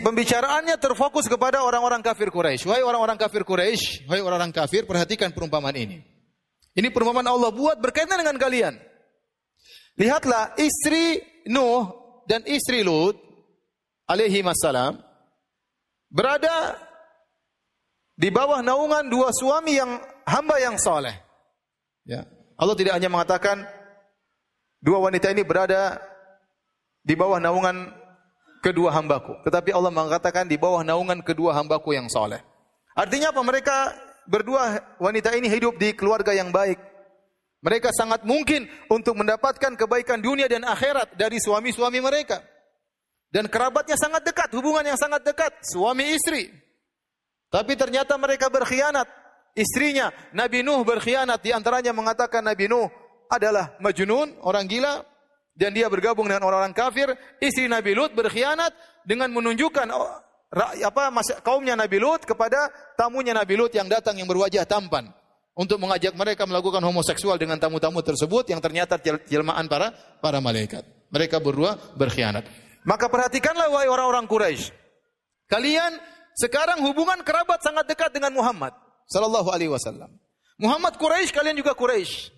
[0.03, 2.68] Pembicaraannya terfokus kepada orang-orang kafir Quraisy.
[2.68, 6.03] Wahai orang-orang kafir Quraisy, wahai orang-orang kafir, perhatikan perumpamaan ini.
[6.76, 8.76] Ini perumpamaan Allah buat berkaitan dengan kalian.
[9.95, 11.88] Lihatlah istri Nuh
[12.27, 13.15] dan istri Lut
[14.10, 14.99] alaihi wassalam
[16.11, 16.76] berada
[18.19, 21.14] di bawah naungan dua suami yang hamba yang saleh.
[22.03, 22.27] Ya.
[22.64, 23.68] Allah tidak hanya mengatakan
[24.80, 25.99] dua wanita ini berada
[27.03, 27.91] di bawah naungan
[28.64, 29.35] kedua hambaku.
[29.44, 32.40] Tetapi Allah mengatakan di bawah naungan kedua hambaku yang soleh.
[32.95, 33.44] Artinya apa?
[33.44, 33.77] Mereka
[34.31, 36.80] berdua wanita ini hidup di keluarga yang baik.
[37.64, 42.40] Mereka sangat mungkin untuk mendapatkan kebaikan dunia dan akhirat dari suami-suami mereka.
[43.27, 46.48] Dan kerabatnya sangat dekat, hubungan yang sangat dekat, suami istri.
[47.52, 49.23] Tapi ternyata mereka berkhianat.
[49.54, 51.46] Istrinya, Nabi Nuh berkhianat.
[51.46, 52.90] Di antaranya mengatakan Nabi Nuh
[53.30, 55.06] adalah majnun, orang gila
[55.54, 58.74] dan dia bergabung dengan orang-orang kafir, istri Nabi Lut berkhianat
[59.06, 60.10] dengan menunjukkan oh,
[60.82, 61.14] apa
[61.46, 65.14] kaumnya Nabi Lut kepada tamunya Nabi Lut yang datang yang berwajah tampan
[65.54, 68.98] untuk mengajak mereka melakukan homoseksual dengan tamu-tamu tersebut yang ternyata
[69.30, 70.82] jelmaan para para malaikat.
[71.14, 72.50] Mereka berdua berkhianat.
[72.90, 74.74] Maka perhatikanlah wahai orang-orang Quraisy.
[75.46, 76.02] Kalian
[76.34, 78.74] sekarang hubungan kerabat sangat dekat dengan Muhammad
[79.10, 80.12] sallallahu alaihi wasallam.
[80.60, 82.32] Muhammad Quraisy, kalian juga Quraisy.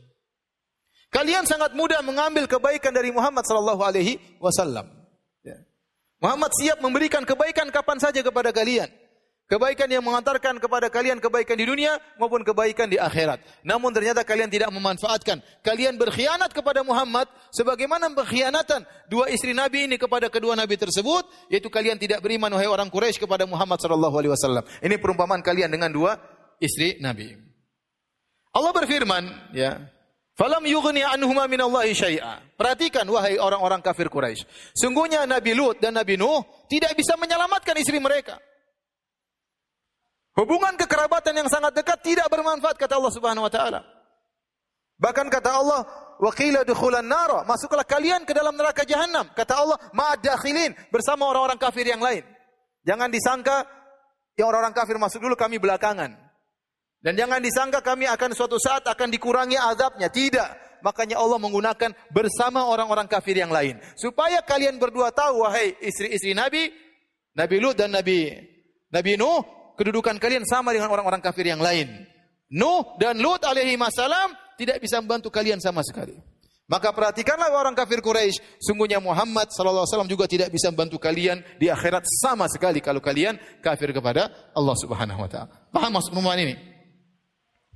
[1.12, 4.90] Kalian sangat mudah mengambil kebaikan dari Muhammad sallallahu alaihi wasallam.
[5.48, 5.64] Ya.
[6.20, 8.92] Muhammad siap memberikan kebaikan kapan saja kepada kalian.
[9.46, 13.38] Kebaikan yang mengantarkan kepada kalian kebaikan di dunia maupun kebaikan di akhirat.
[13.62, 15.38] Namun ternyata kalian tidak memanfaatkan.
[15.62, 21.70] Kalian berkhianat kepada Muhammad sebagaimana berkhianatan dua istri Nabi ini kepada kedua Nabi tersebut, yaitu
[21.70, 24.66] kalian tidak beriman wahai orang Quraisy kepada Muhammad sallallahu alaihi wasallam.
[24.82, 26.18] Ini perumpamaan kalian dengan dua
[26.60, 27.36] istri Nabi.
[28.56, 29.80] Allah berfirman, ya,
[30.36, 32.44] Falam yughni anhuma minallahi syai'a.
[32.60, 34.44] Perhatikan wahai orang-orang kafir Quraisy.
[34.76, 38.36] Sungguhnya Nabi Lut dan Nabi Nuh tidak bisa menyelamatkan istri mereka.
[40.36, 43.88] Hubungan kekerabatan yang sangat dekat tidak bermanfaat kata Allah Subhanahu wa taala.
[44.99, 45.88] Bahkan kata Allah,
[46.19, 49.32] "Wa qila dukhulan nara," masuklah kalian ke dalam neraka jahanam.
[49.32, 52.27] Kata Allah, "Ma'adakhilin," bersama orang-orang kafir yang lain.
[52.84, 53.64] Jangan disangka
[54.36, 56.24] yang orang-orang kafir masuk dulu kami belakangan.
[57.06, 60.10] Dan jangan disangka kami akan suatu saat akan dikurangi azabnya.
[60.10, 60.82] Tidak.
[60.82, 63.77] Makanya Allah menggunakan bersama orang-orang kafir yang lain.
[63.94, 66.73] Supaya kalian berdua tahu, wahai istri-istri Nabi,
[67.38, 68.34] Nabi Lut dan Nabi
[68.90, 69.45] Nabi Nuh,
[69.77, 72.10] kedudukan kalian sama dengan orang-orang kafir yang lain.
[72.49, 76.18] Nuh dan Lut alaihi masalam tidak bisa membantu kalian sama sekali.
[76.65, 81.45] Maka perhatikanlah orang kafir Quraisy, sungguhnya Muhammad sallallahu alaihi wasallam juga tidak bisa membantu kalian
[81.61, 85.53] di akhirat sama sekali kalau kalian kafir kepada Allah Subhanahu wa taala.
[85.69, 86.74] Paham maksud perumpamaan ini?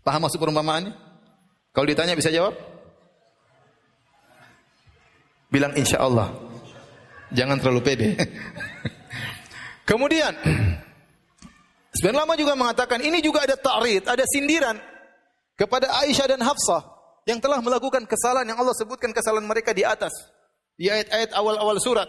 [0.03, 0.93] Paham maksud perumpamaannya?
[1.76, 2.55] Kalau ditanya bisa jawab?
[5.49, 6.34] Bilang insya Allah.
[7.30, 8.09] Jangan terlalu pede.
[9.89, 10.34] Kemudian,
[11.97, 14.77] sebenarnya lama juga mengatakan ini juga ada ta'rid, ada sindiran
[15.57, 16.81] kepada Aisyah dan Hafsah
[17.30, 20.13] yang telah melakukan kesalahan yang Allah sebutkan kesalahan mereka di atas
[20.80, 22.07] di ayat-ayat awal-awal surat.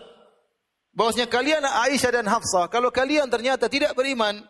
[0.95, 4.47] Bahwasanya kalian Aisyah dan Hafsah, kalau kalian ternyata tidak beriman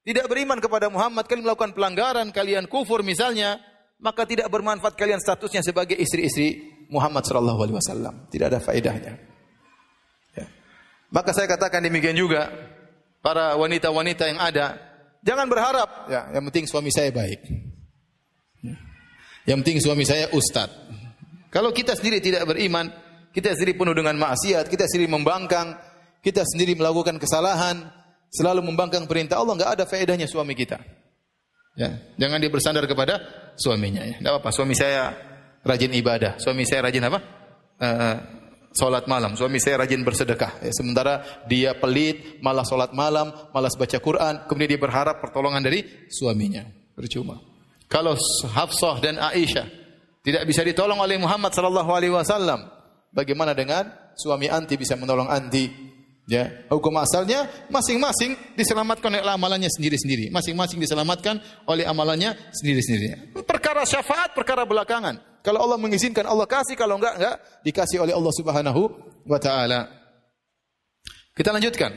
[0.00, 3.60] tidak beriman kepada Muhammad, kalian melakukan pelanggaran, kalian kufur misalnya,
[4.00, 8.14] maka tidak bermanfaat kalian statusnya sebagai istri-istri Muhammad sallallahu alaihi wasallam.
[8.32, 9.20] Tidak ada faedahnya.
[10.32, 10.46] Ya.
[11.12, 12.48] Maka saya katakan demikian juga,
[13.20, 14.80] para wanita-wanita yang ada,
[15.20, 17.40] jangan berharap ya, yang penting suami saya baik.
[19.44, 20.72] Yang penting suami saya ustadz.
[21.52, 22.88] Kalau kita sendiri tidak beriman,
[23.36, 25.76] kita sendiri penuh dengan maksiat, kita sendiri membangkang,
[26.22, 27.84] kita sendiri melakukan kesalahan,
[28.30, 30.78] selalu membangkang perintah Allah, nggak ada faedahnya suami kita.
[31.78, 33.18] Ya, jangan dia bersandar kepada
[33.58, 34.02] suaminya.
[34.02, 34.18] Ya.
[34.18, 35.14] Tidak apa, suami saya
[35.66, 37.18] rajin ibadah, suami saya rajin apa?
[37.80, 38.16] Uh,
[39.10, 40.62] malam, suami saya rajin bersedekah.
[40.62, 45.82] Ya, sementara dia pelit, malah solat malam, malas baca Quran, kemudian dia berharap pertolongan dari
[46.10, 46.66] suaminya.
[46.94, 47.40] Percuma.
[47.90, 48.14] Kalau
[48.54, 49.66] Hafsah dan Aisyah
[50.22, 52.70] tidak bisa ditolong oleh Muhammad sallallahu alaihi wasallam,
[53.10, 55.89] bagaimana dengan suami anti bisa menolong anti?
[56.30, 60.30] Ya, hukum asalnya masing-masing diselamatkan oleh amalannya sendiri-sendiri.
[60.30, 63.34] Masing-masing diselamatkan oleh amalannya sendiri-sendiri.
[63.42, 65.18] Perkara syafaat, perkara belakangan.
[65.42, 67.36] Kalau Allah mengizinkan Allah kasih, kalau enggak enggak
[67.66, 68.82] dikasih oleh Allah Subhanahu
[69.26, 69.90] wa taala.
[71.34, 71.90] Kita lanjutkan.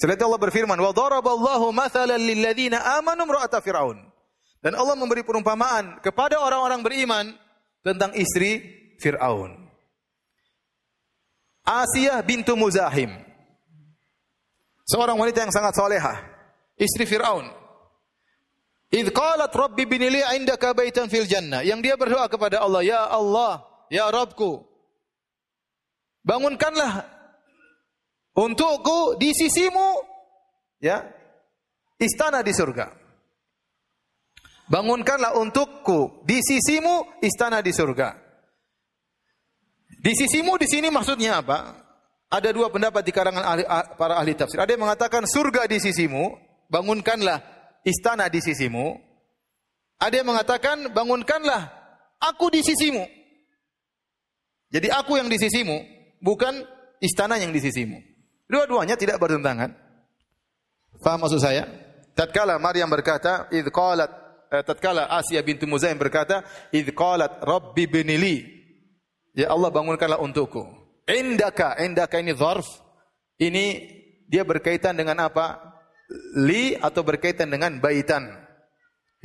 [0.00, 3.28] Itu Allah berfirman, "Wa daraballahu mathalan lil ladzina amanu
[3.60, 4.00] fir'aun."
[4.64, 7.36] Dan Allah memberi perumpamaan kepada orang-orang beriman
[7.84, 8.64] tentang istri
[8.96, 9.54] Fir'aun.
[11.68, 13.27] Asiyah bintu Muzahim.
[14.88, 16.16] Seorang wanita yang sangat solehah.
[16.80, 17.44] Istri Fir'aun.
[18.88, 21.60] Idh qalat rabbi binili indaka baitan fil jannah.
[21.60, 24.64] Yang dia berdoa kepada Allah, Ya Allah, Ya Rabbku.
[26.24, 27.04] Bangunkanlah
[28.36, 30.00] untukku di sisimu
[30.80, 31.04] ya
[32.00, 32.92] istana di surga.
[34.68, 38.12] Bangunkanlah untukku di sisimu istana di surga.
[40.04, 41.87] Di sisimu di sini maksudnya apa?
[42.28, 44.60] Ada dua pendapat di karangan ahli, ah, para ahli tafsir.
[44.60, 46.36] Ada yang mengatakan surga di sisimu,
[46.68, 47.40] bangunkanlah
[47.88, 49.00] istana di sisimu.
[49.96, 51.72] Ada yang mengatakan bangunkanlah
[52.20, 53.00] aku di sisimu.
[54.68, 55.80] Jadi aku yang di sisimu,
[56.20, 56.52] bukan
[57.00, 57.96] istana yang di sisimu.
[58.44, 59.72] Dua-duanya tidak bertentangan.
[61.00, 61.64] Faham maksud saya?
[62.12, 64.10] Tatkala Maryam berkata, "Idz qalat
[64.52, 66.44] eh, tatkala Asia bintu Muzaim berkata,
[66.76, 68.44] "Idz qalat rabbi binili."
[69.32, 70.87] Ya Allah bangunkanlah untukku.
[71.08, 72.68] Indaka, indaka ini dzarf.
[73.40, 73.64] Ini
[74.28, 75.56] dia berkaitan dengan apa?
[76.36, 78.28] Li atau berkaitan dengan baitan.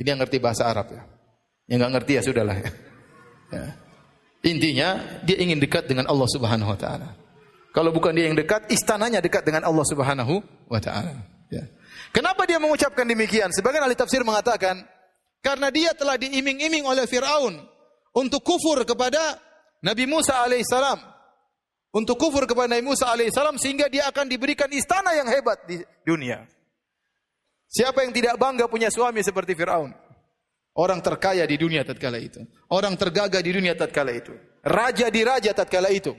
[0.00, 1.04] Ini yang ngerti bahasa Arab ya.
[1.68, 2.70] Yang enggak ngerti ya sudahlah ya.
[3.52, 3.64] ya.
[4.44, 4.88] Intinya
[5.24, 7.08] dia ingin dekat dengan Allah Subhanahu wa taala.
[7.74, 10.34] Kalau bukan dia yang dekat, istananya dekat dengan Allah Subhanahu
[10.68, 11.24] wa taala.
[11.48, 11.64] Ya.
[12.12, 13.50] Kenapa dia mengucapkan demikian?
[13.50, 14.84] Sebagian ahli tafsir mengatakan
[15.44, 17.60] karena dia telah diiming-iming oleh Fir'aun
[18.14, 19.40] untuk kufur kepada
[19.84, 21.13] Nabi Musa alaihissalam.
[21.94, 26.42] Untuk kufur kepada Nabi Musa alaihissalam sehingga dia akan diberikan istana yang hebat di dunia.
[27.70, 29.94] Siapa yang tidak bangga punya suami seperti Fir'aun?
[30.74, 32.42] Orang terkaya di dunia tatkala itu.
[32.74, 34.34] Orang tergagah di dunia tatkala itu.
[34.66, 36.10] Raja di raja tatkala itu.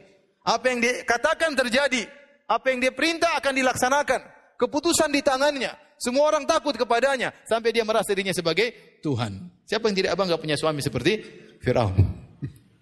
[0.47, 2.07] Apa yang dikatakan terjadi.
[2.47, 4.21] Apa yang dia perintah akan dilaksanakan.
[4.55, 5.75] Keputusan di tangannya.
[5.99, 9.63] Semua orang takut kepadanya sampai dia merasa dirinya sebagai Tuhan.
[9.67, 11.19] Siapa yang tidak bangga punya suami seperti
[11.59, 11.95] Firaun?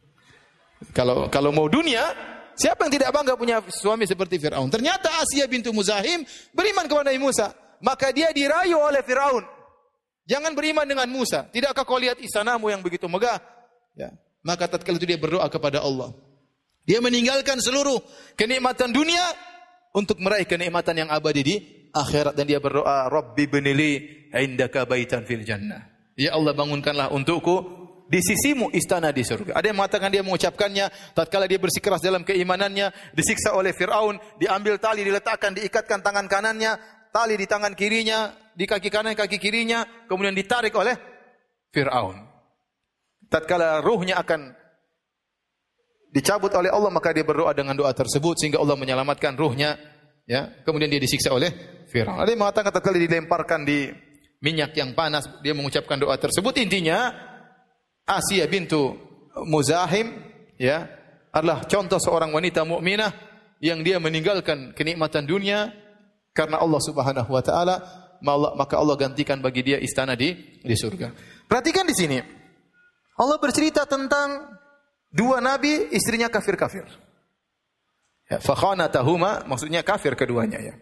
[0.97, 4.69] kalau kalau mau dunia, siapa yang tidak bangga punya suami seperti Firaun?
[4.69, 6.25] Ternyata Asia bintu Muzahim
[6.55, 7.51] beriman kepada Nabi Musa,
[7.83, 9.43] maka dia dirayu oleh Firaun.
[10.23, 11.47] Jangan beriman dengan Musa.
[11.51, 13.43] Tidakkah kau lihat istanamu yang begitu megah?
[13.93, 14.15] Ya.
[14.43, 16.15] Maka tatkala itu dia berdoa kepada Allah.
[16.83, 17.99] Dia meninggalkan seluruh
[18.35, 19.23] kenikmatan dunia
[19.95, 21.55] untuk meraih kenikmatan yang abadi di
[21.95, 23.91] akhirat dan dia berdoa, Rabbi benili
[24.33, 25.87] indaka baitan fil jannah.
[26.19, 27.82] Ya Allah bangunkanlah untukku
[28.13, 29.57] di sisimu istana di surga.
[29.57, 35.01] Ada yang mengatakan dia mengucapkannya tatkala dia bersikeras dalam keimanannya, disiksa oleh Firaun, diambil tali
[35.01, 36.77] diletakkan, diikatkan tangan kanannya,
[37.09, 40.93] tali di tangan kirinya, di kaki kanan kaki kirinya, kemudian ditarik oleh
[41.73, 42.21] Firaun.
[43.33, 44.53] Tatkala ruhnya akan
[46.13, 49.73] dicabut oleh Allah maka dia berdoa dengan doa tersebut sehingga Allah menyelamatkan ruhnya
[50.29, 51.49] ya kemudian dia disiksa oleh
[51.89, 52.21] Firaun.
[52.21, 53.89] Ada yang mengatakan tatkala dilemparkan di
[54.37, 56.53] minyak yang panas, dia mengucapkan doa tersebut.
[56.61, 57.32] Intinya
[58.03, 58.95] Asia bintu
[59.47, 60.11] Muzahim
[60.59, 60.85] ya
[61.33, 63.09] adalah contoh seorang wanita mukminah
[63.63, 65.71] yang dia meninggalkan kenikmatan dunia
[66.35, 67.75] karena Allah Subhanahu wa taala
[68.55, 71.11] maka Allah gantikan bagi dia istana di di surga.
[71.47, 72.19] Perhatikan di sini.
[73.13, 74.57] Allah bercerita tentang
[75.13, 76.87] dua nabi istrinya kafir-kafir.
[78.31, 78.39] Ya,
[78.89, 80.75] tahuma maksudnya kafir keduanya ya.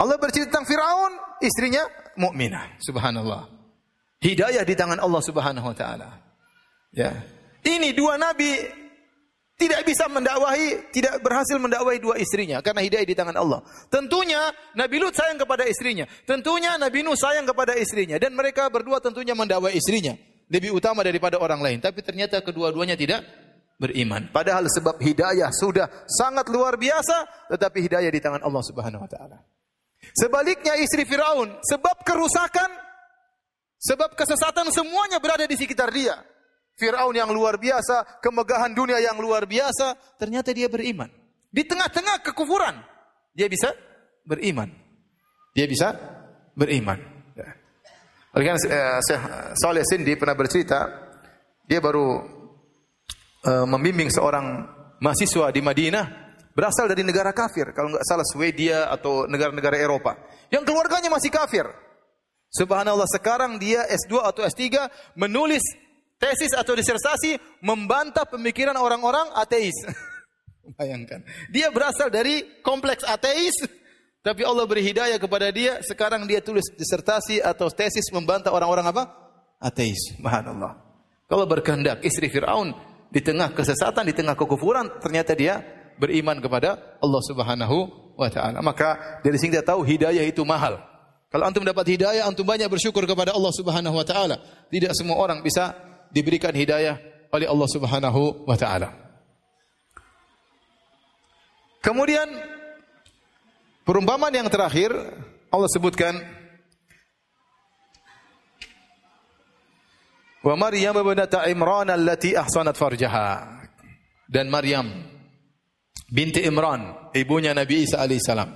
[0.00, 1.12] Allah bercerita tentang Firaun,
[1.44, 1.84] istrinya
[2.16, 2.80] mukminah.
[2.80, 3.59] Subhanallah.
[4.20, 6.08] Hidayah di tangan Allah Subhanahu wa taala.
[6.92, 7.12] Ya.
[7.64, 8.52] Ini dua nabi
[9.60, 13.60] tidak bisa mendakwahi, tidak berhasil mendakwahi dua istrinya karena hidayah di tangan Allah.
[13.92, 16.08] Tentunya Nabi Lut sayang kepada istrinya.
[16.24, 20.16] Tentunya Nabi Nuh sayang kepada istrinya dan mereka berdua tentunya mendakwahi istrinya
[20.48, 21.78] lebih utama daripada orang lain.
[21.80, 23.20] Tapi ternyata kedua-duanya tidak
[23.76, 24.28] beriman.
[24.32, 29.38] Padahal sebab hidayah sudah sangat luar biasa, tetapi hidayah di tangan Allah Subhanahu wa taala.
[30.16, 32.68] Sebaliknya istri Firaun, sebab kerusakan,
[33.80, 36.20] sebab kesesatan semuanya berada di sekitar dia.
[36.76, 41.08] Firaun yang luar biasa, kemegahan dunia yang luar biasa, ternyata dia beriman.
[41.50, 42.80] Di tengah-tengah kekufuran,
[43.36, 43.72] dia bisa
[44.24, 44.70] beriman.
[45.52, 45.92] Dia bisa
[46.56, 46.96] beriman.
[47.36, 47.48] Ya.
[48.32, 48.60] Oleh karena
[49.58, 50.88] Saleh Sindi pernah bercerita,
[51.68, 52.22] dia baru
[53.44, 54.64] uh, membimbing seorang
[55.04, 56.04] mahasiswa di Madinah
[56.54, 60.16] berasal dari negara kafir, kalau nggak salah Swedia atau negara-negara Eropa.
[60.48, 61.66] Yang keluarganya masih kafir.
[62.50, 65.62] Subhanallah sekarang dia S2 atau S3 menulis
[66.18, 69.74] tesis atau disertasi membantah pemikiran orang-orang ateis.
[70.78, 71.22] Bayangkan.
[71.48, 73.54] Dia berasal dari kompleks ateis,
[74.20, 75.78] tapi Allah beri hidayah kepada dia.
[75.80, 79.02] Sekarang dia tulis disertasi atau tesis membantah orang-orang apa?
[79.62, 80.18] Ateis.
[80.18, 80.76] Subhanallah.
[81.30, 82.74] Kalau berkehendak istri Fir'aun
[83.14, 85.62] di tengah kesesatan, di tengah kekufuran, ternyata dia
[86.02, 87.76] beriman kepada Allah Subhanahu
[88.18, 88.58] wa taala.
[88.58, 90.89] Maka dari sini kita tahu hidayah itu mahal.
[91.30, 94.42] Kalau antum dapat hidayah, antum banyak bersyukur kepada Allah Subhanahu wa taala.
[94.66, 95.78] Tidak semua orang bisa
[96.10, 96.98] diberikan hidayah
[97.30, 98.90] oleh Allah Subhanahu wa taala.
[101.80, 102.26] Kemudian
[103.86, 104.90] perumpamaan yang terakhir
[105.54, 106.18] Allah sebutkan
[110.40, 113.60] Wa Maryam ibnata Imran allati ahsanat farjaha.
[114.24, 114.88] Dan Maryam
[116.08, 118.48] binti Imran, ibunya Nabi Isa alaihissalam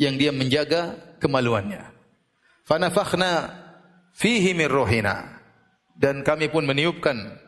[0.00, 2.01] yang dia menjaga kemaluannya.
[2.62, 3.50] Fanafakhna
[4.14, 5.42] fihi min ruhina
[5.98, 7.38] dan kami pun meniupkan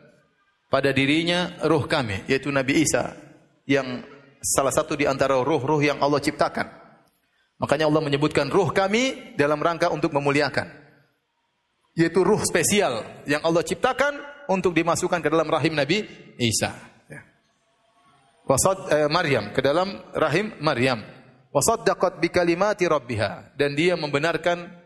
[0.68, 3.14] pada dirinya ruh kami yaitu Nabi Isa
[3.64, 4.02] yang
[4.44, 6.68] salah satu di antara ruh-ruh yang Allah ciptakan.
[7.56, 10.68] Makanya Allah menyebutkan ruh kami dalam rangka untuk memuliakan.
[11.94, 14.18] Yaitu ruh spesial yang Allah ciptakan
[14.50, 16.04] untuk dimasukkan ke dalam rahim Nabi
[16.36, 16.74] Isa.
[17.08, 17.22] Ya.
[18.44, 21.00] Wasad eh, Maryam ke dalam rahim Maryam.
[21.54, 24.83] Wasaddaqat bi kalimati rabbiha dan dia membenarkan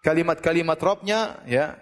[0.00, 1.76] kalimat-kalimat Rabbnya ya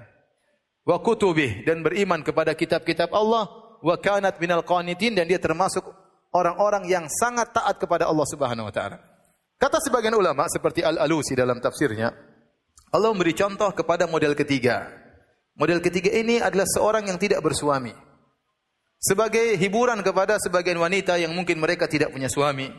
[0.83, 5.87] wa kutubih dan beriman kepada kitab-kitab Allah wa kanat minal qanitin dan dia termasuk
[6.35, 8.99] orang-orang yang sangat taat kepada Allah Subhanahu wa taala.
[9.59, 12.15] Kata sebagian ulama seperti Al-Alusi dalam tafsirnya,
[12.95, 14.87] Allah memberi contoh kepada model ketiga.
[15.59, 17.91] Model ketiga ini adalah seorang yang tidak bersuami.
[19.03, 22.71] Sebagai hiburan kepada sebagian wanita yang mungkin mereka tidak punya suami.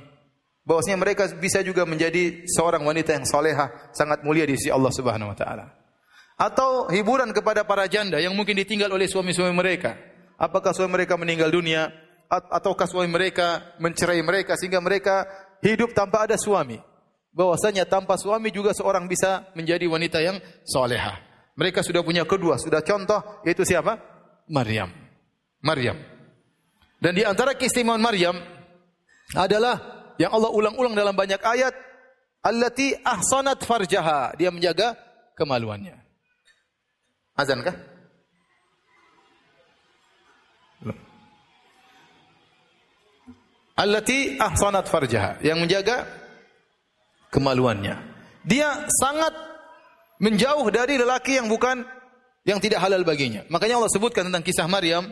[0.70, 5.34] Bahwasanya mereka bisa juga menjadi seorang wanita yang soleha, sangat mulia di sisi Allah Subhanahu
[5.34, 5.80] wa taala
[6.40, 10.00] atau hiburan kepada para janda yang mungkin ditinggal oleh suami-suami mereka.
[10.40, 11.92] Apakah suami mereka meninggal dunia
[12.32, 15.28] ataukah suami mereka mencerai mereka sehingga mereka
[15.60, 16.80] hidup tanpa ada suami.
[17.36, 21.20] Bahwasanya tanpa suami juga seorang bisa menjadi wanita yang solehah.
[21.60, 24.00] Mereka sudah punya kedua, sudah contoh yaitu siapa?
[24.48, 24.88] Maryam.
[25.60, 26.00] Maryam.
[27.04, 28.40] Dan di antara keistimewaan Maryam
[29.36, 31.72] adalah yang Allah ulang-ulang dalam banyak ayat,
[32.44, 35.00] allati ahsanat farjaha, dia menjaga
[35.40, 35.96] kemaluannya.
[37.40, 37.76] Azan kah?
[43.80, 46.04] Allati ahsanat farjaha, yang menjaga
[47.32, 47.96] kemaluannya.
[48.44, 49.32] Dia sangat
[50.20, 51.88] menjauh dari lelaki yang bukan
[52.44, 53.48] yang tidak halal baginya.
[53.48, 55.08] Makanya Allah sebutkan tentang kisah Maryam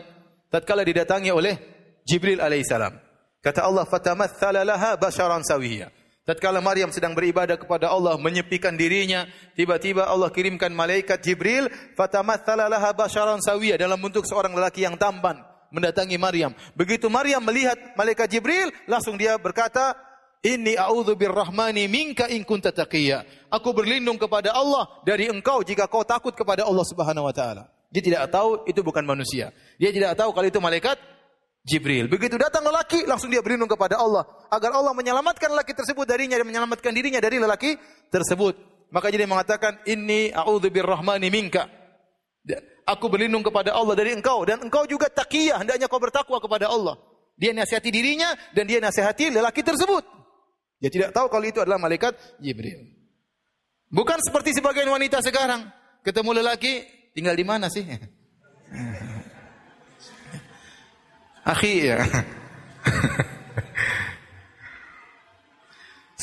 [0.52, 1.56] tatkala didatangi oleh
[2.04, 3.07] Jibril alaihissalam.
[3.38, 5.90] Kata Allah, "Fatamathala laha basharan sawiyya."
[6.28, 9.24] Tatkala Maryam sedang beribadah kepada Allah, menyepikan dirinya,
[9.56, 15.40] tiba-tiba Allah kirimkan malaikat Jibril, fatamatsala laha basharan sawiya dalam bentuk seorang lelaki yang tampan
[15.72, 16.52] mendatangi Maryam.
[16.76, 19.96] Begitu Maryam melihat malaikat Jibril, langsung dia berkata,
[20.44, 26.04] "Inni a'udzu birrahmani minka in kunta taqiyya." Aku berlindung kepada Allah dari engkau jika kau
[26.04, 27.72] takut kepada Allah Subhanahu wa taala.
[27.88, 29.48] Dia tidak tahu itu bukan manusia.
[29.80, 31.00] Dia tidak tahu kalau itu malaikat
[31.68, 32.08] Jibril.
[32.08, 34.24] Begitu datang lelaki, langsung dia berlindung kepada Allah.
[34.48, 37.76] Agar Allah menyelamatkan lelaki tersebut darinya dan menyelamatkan dirinya dari lelaki
[38.08, 38.56] tersebut.
[38.88, 41.68] Maka jadi mengatakan, Inni a'udhu birrahmani minka.
[42.88, 44.48] Aku berlindung kepada Allah dari engkau.
[44.48, 45.60] Dan engkau juga taqiyah.
[45.60, 46.96] Hendaknya kau bertakwa kepada Allah.
[47.36, 50.02] Dia nasihati dirinya dan dia nasihati lelaki tersebut.
[50.80, 52.96] Dia tidak tahu kalau itu adalah malaikat Jibril.
[53.92, 55.68] Bukan seperti sebagian wanita sekarang.
[56.02, 56.82] Ketemu lelaki,
[57.12, 57.84] tinggal di mana sih?
[61.48, 62.04] Akhi ya.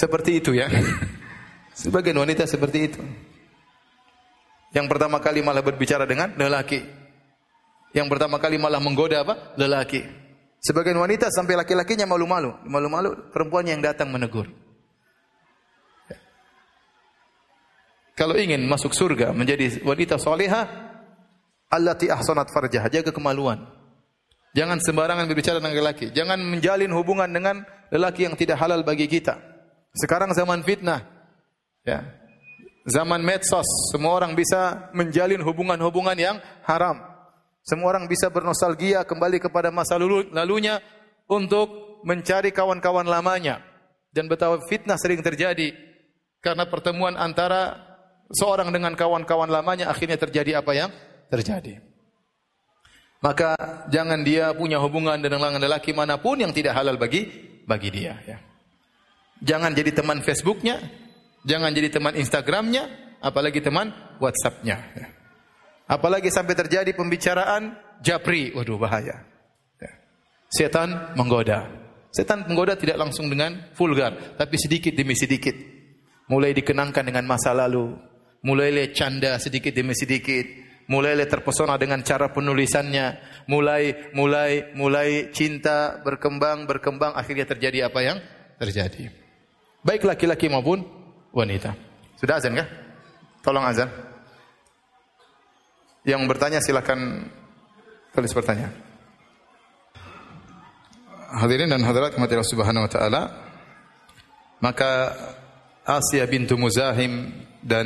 [0.06, 0.70] seperti itu ya.
[1.74, 3.02] Sebagian wanita seperti itu.
[4.70, 6.86] Yang pertama kali malah berbicara dengan lelaki.
[7.96, 9.58] Yang pertama kali malah menggoda apa?
[9.58, 10.06] Lelaki.
[10.62, 12.62] Sebagian wanita sampai laki-lakinya malu-malu.
[12.68, 14.46] Malu-malu perempuan yang datang menegur.
[18.16, 20.64] Kalau ingin masuk surga menjadi wanita soleha,
[21.68, 23.75] allati ahsanat farjah, jaga kemaluan.
[24.56, 26.16] Jangan sembarangan berbicara dengan lelaki.
[26.16, 29.36] Jangan menjalin hubungan dengan lelaki yang tidak halal bagi kita.
[29.92, 31.04] Sekarang zaman fitnah.
[31.84, 32.08] Ya.
[32.88, 37.02] Zaman medsos, semua orang bisa menjalin hubungan-hubungan yang haram.
[37.66, 40.80] Semua orang bisa bernostalgia kembali kepada masa lalu, lalunya
[41.26, 43.60] untuk mencari kawan-kawan lamanya.
[44.14, 45.74] Dan betapa fitnah sering terjadi
[46.40, 47.76] karena pertemuan antara
[48.32, 50.94] seorang dengan kawan-kawan lamanya akhirnya terjadi apa yang
[51.28, 51.95] terjadi.
[53.26, 53.58] Maka
[53.90, 57.26] jangan dia punya hubungan dengan lelaki mana pun yang tidak halal bagi
[57.66, 58.22] bagi dia.
[58.22, 58.38] Ya.
[59.42, 60.78] Jangan jadi teman Facebooknya,
[61.42, 62.86] jangan jadi teman Instagramnya,
[63.18, 63.90] apalagi teman
[64.22, 64.78] WhatsAppnya.
[64.94, 65.08] Ya.
[65.90, 67.74] Apalagi sampai terjadi pembicaraan
[68.06, 69.26] japri, waduh bahaya.
[69.82, 69.92] Ya.
[70.54, 71.66] Setan menggoda.
[72.14, 75.58] Setan menggoda tidak langsung dengan vulgar, tapi sedikit demi sedikit.
[76.30, 77.90] Mulai dikenangkan dengan masa lalu,
[78.46, 83.18] mulai canda sedikit demi sedikit, mulai terpesona dengan cara penulisannya,
[83.50, 88.18] mulai mulai mulai cinta berkembang berkembang akhirnya terjadi apa yang
[88.62, 89.10] terjadi.
[89.86, 90.82] Baik laki-laki maupun
[91.30, 91.78] wanita.
[92.18, 92.68] Sudah azan kah?
[93.46, 93.90] Tolong azan.
[96.06, 97.30] Yang bertanya silakan
[98.14, 98.74] tulis pertanyaan.
[101.36, 103.22] Hadirin dan hadirat kematian Subhanahu wa taala.
[104.64, 105.14] Maka
[105.86, 107.30] Asia bintu Muzahim
[107.62, 107.86] dan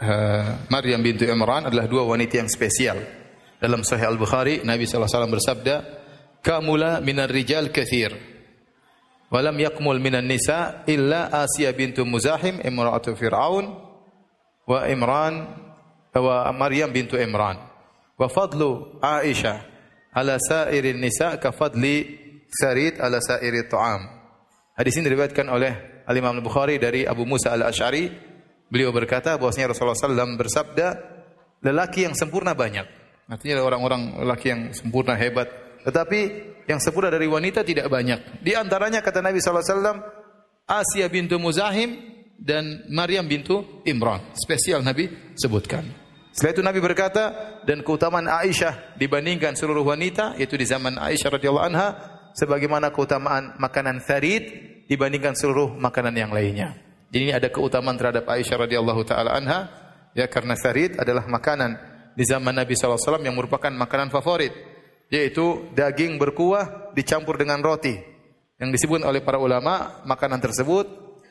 [0.00, 2.98] uh, Maryam bintu Imran adalah dua wanita yang spesial.
[3.56, 5.74] Dalam Sahih Al-Bukhari, Nabi SAW bersabda,
[6.44, 8.14] Kamula minar rijal kathir.
[9.26, 13.66] Walam yakmul minan nisa illa Asia bintu Muzahim imra'atu Fir'aun
[14.70, 15.34] wa Imran
[16.14, 17.58] wa Maryam bintu Imran.
[18.14, 19.66] Wa fadlu Aisyah
[20.14, 22.06] ala sairin nisa ka fadli
[22.48, 24.06] sarid ala sairi ta'am.
[24.78, 25.72] Hadis ini diriwayatkan oleh
[26.06, 28.25] Al-Imam Al-Bukhari dari Abu Musa Al-Asy'ari,
[28.70, 30.86] beliau berkata bahwasanya Rasulullah SAW bersabda,
[31.62, 32.86] lelaki yang sempurna banyak.
[33.26, 35.50] Artinya orang-orang lelaki yang sempurna hebat,
[35.82, 36.18] tetapi
[36.70, 38.42] yang sempurna dari wanita tidak banyak.
[38.42, 40.02] Di antaranya kata Nabi SAW,
[40.66, 41.98] Asia bintu Muzahim
[42.38, 44.34] dan Maryam bintu Imran.
[44.34, 45.86] Spesial Nabi sebutkan.
[46.36, 47.24] Setelah itu Nabi berkata,
[47.64, 51.88] dan keutamaan Aisyah dibandingkan seluruh wanita, yaitu di zaman Aisyah radhiyallahu anha,
[52.36, 54.44] sebagaimana keutamaan makanan farid
[54.84, 56.85] dibandingkan seluruh makanan yang lainnya.
[57.16, 59.72] Ini ada keutamaan terhadap Aisyah radhiyallahu taala anha
[60.12, 61.80] ya karena sarid adalah makanan
[62.12, 64.52] di zaman Nabi SAW yang merupakan makanan favorit
[65.08, 67.96] yaitu daging berkuah dicampur dengan roti.
[68.60, 70.84] Yang disebut oleh para ulama makanan tersebut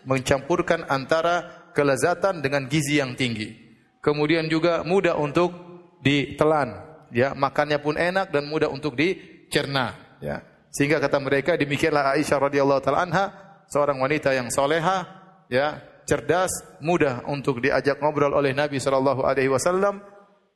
[0.10, 3.54] mencampurkan antara kelezatan dengan gizi yang tinggi.
[4.02, 5.54] Kemudian juga mudah untuk
[6.02, 6.82] ditelan
[7.14, 10.42] ya makannya pun enak dan mudah untuk dicerna ya.
[10.74, 13.26] Sehingga kata mereka demikianlah Aisyah radhiyallahu taala anha
[13.70, 16.52] seorang wanita yang soleha, ya, cerdas,
[16.82, 20.02] mudah untuk diajak ngobrol oleh Nabi sallallahu alaihi wasallam,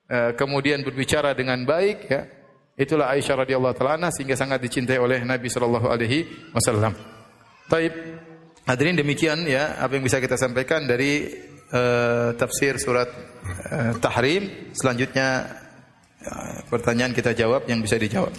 [0.10, 2.22] eh, kemudian berbicara dengan baik, ya.
[2.80, 6.24] Itulah Aisyah radhiyallahu taala sehingga sangat dicintai oleh Nabi sallallahu alaihi
[6.56, 6.95] wasallam.
[7.68, 7.91] Taib.
[8.64, 11.28] Hadirin demikian ya apa yang bisa kita sampaikan dari
[11.76, 13.10] uh, tafsir surat
[13.68, 14.72] uh, Tahrim.
[14.72, 15.44] Selanjutnya
[16.24, 18.32] uh, pertanyaan kita jawab yang bisa dijawab.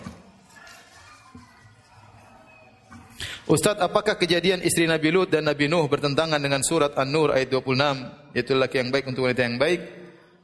[3.50, 8.30] Ustaz, apakah kejadian istri Nabi Lut dan Nabi Nuh bertentangan dengan surat An-Nur ayat 26,
[8.30, 9.80] yaitu laki yang baik untuk wanita yang baik?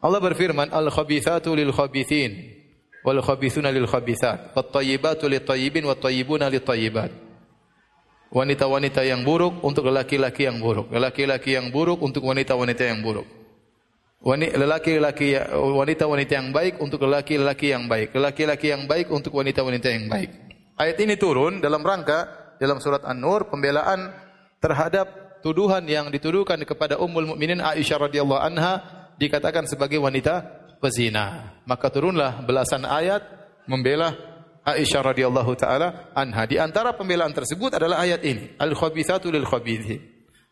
[0.03, 2.35] Allah berfirman, "Al-khabithatu lil khabithin
[3.07, 7.15] wal khabithuna lil khabithat, wat tayyibatu lit tayyibin wat tayyibuna lit tayyibat."
[8.35, 13.31] Wanita-wanita yang buruk untuk lelaki-laki yang buruk, lelaki-laki yang buruk untuk wanita-wanita yang buruk.
[14.27, 20.31] Lelaki-laki wanita-wanita yang baik untuk lelaki-lelaki yang baik, lelaki-laki yang baik untuk wanita-wanita yang baik.
[20.75, 24.13] Ayat ini turun dalam rangka dalam surat An-Nur pembelaan
[24.61, 28.83] terhadap tuduhan yang dituduhkan kepada Ummul Mukminin Aisyah radhiyallahu anha
[29.21, 30.43] dikatakan sebagai wanita
[30.83, 31.57] pezina.
[31.65, 33.23] Maka turunlah belasan ayat
[33.71, 34.13] membela
[34.67, 36.43] Aisyah radhiyallahu taala anha.
[36.51, 40.03] Di antara pembelaan tersebut adalah ayat ini, al-khabithatu lil khabithin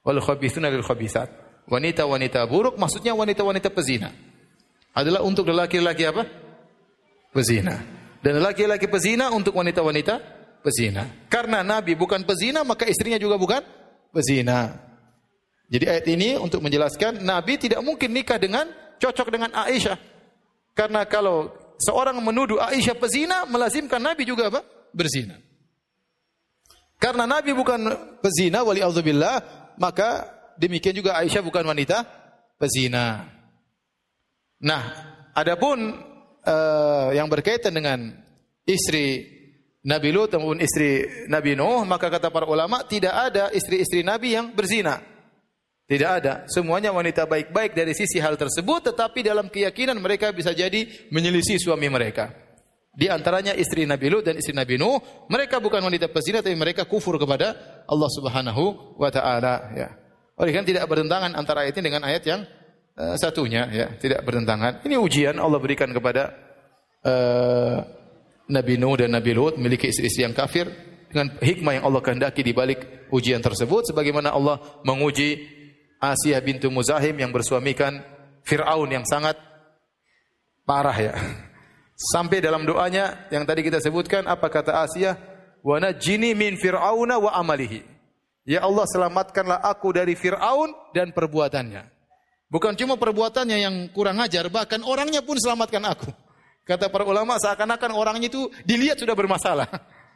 [0.06, 1.28] wal khabithuna lil khabithat.
[1.64, 4.12] Wanita-wanita buruk maksudnya wanita-wanita pezina.
[4.94, 6.22] Adalah untuk lelaki-lelaki apa?
[7.34, 7.74] Pezina.
[8.22, 10.14] Dan lelaki-lelaki pezina untuk wanita-wanita
[10.64, 11.04] pezina.
[11.28, 13.60] Karena Nabi bukan pezina, maka istrinya juga bukan
[14.08, 14.80] pezina.
[15.68, 18.64] Jadi ayat ini untuk menjelaskan Nabi tidak mungkin nikah dengan
[18.96, 20.00] cocok dengan Aisyah.
[20.72, 24.64] Karena kalau seorang menuduh Aisyah pezina, melazimkan Nabi juga apa?
[24.96, 25.36] Berzina.
[26.96, 27.84] Karena Nabi bukan
[28.24, 28.80] pezina, wali
[29.76, 32.06] maka demikian juga Aisyah bukan wanita
[32.56, 33.28] pezina.
[34.64, 34.82] Nah,
[35.36, 36.00] adapun
[36.46, 38.14] uh, yang berkaitan dengan
[38.64, 39.33] istri
[39.84, 44.56] Nabi Lut maupun istri Nabi Nuh, maka kata para ulama tidak ada istri-istri Nabi yang
[44.56, 45.04] berzina.
[45.84, 46.48] Tidak ada.
[46.48, 51.92] Semuanya wanita baik-baik dari sisi hal tersebut, tetapi dalam keyakinan mereka bisa jadi menyelisih suami
[51.92, 52.32] mereka.
[52.96, 54.96] Di antaranya istri Nabi Lut dan istri Nabi Nuh,
[55.28, 57.52] mereka bukan wanita pezina tapi mereka kufur kepada
[57.84, 59.92] Allah Subhanahu wa taala ya.
[60.40, 62.40] Oleh karena tidak bertentangan antara ayat ini dengan ayat yang
[62.96, 64.80] uh, satunya ya, tidak bertentangan.
[64.86, 66.32] Ini ujian Allah berikan kepada
[67.04, 68.03] uh,
[68.48, 70.68] Nabi Nuh dan Nabi Lut memiliki istri-istri yang kafir
[71.08, 75.40] dengan hikmah yang Allah kehendaki di balik ujian tersebut sebagaimana Allah menguji
[76.02, 78.04] Asia bintu Muzahim yang bersuamikan
[78.44, 79.40] Firaun yang sangat
[80.68, 81.14] parah ya.
[81.94, 85.16] Sampai dalam doanya yang tadi kita sebutkan apa kata Asia?
[85.64, 87.80] Wa najini min fir'auna wa amalihi.
[88.44, 91.88] Ya Allah selamatkanlah aku dari Fir'aun dan perbuatannya.
[92.52, 96.12] Bukan cuma perbuatannya yang kurang ajar, bahkan orangnya pun selamatkan aku.
[96.64, 99.68] Kata para ulama seakan-akan orangnya itu dilihat sudah bermasalah.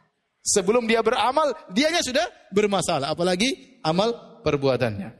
[0.56, 3.12] Sebelum dia beramal, dianya sudah bermasalah.
[3.12, 5.12] Apalagi amal perbuatannya.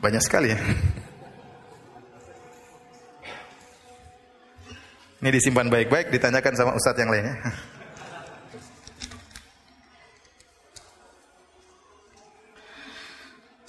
[0.00, 0.60] Banyak sekali ya.
[5.20, 7.36] Ini disimpan baik-baik, ditanyakan sama ustadz yang lainnya.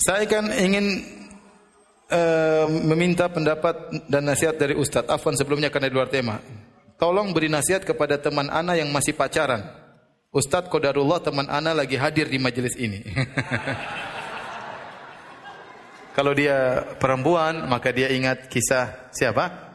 [0.07, 1.03] Saya kan ingin
[2.11, 5.07] uh, meminta pendapat dan nasihat dari Ustadz.
[5.09, 6.43] Afwan sebelumnya karena di luar tema.
[6.99, 9.65] Tolong beri nasihat kepada teman ana yang masih pacaran.
[10.31, 13.01] Ustadz Kodarullah teman ana lagi hadir di majelis ini.
[16.15, 19.71] Kalau dia perempuan, maka dia ingat kisah siapa?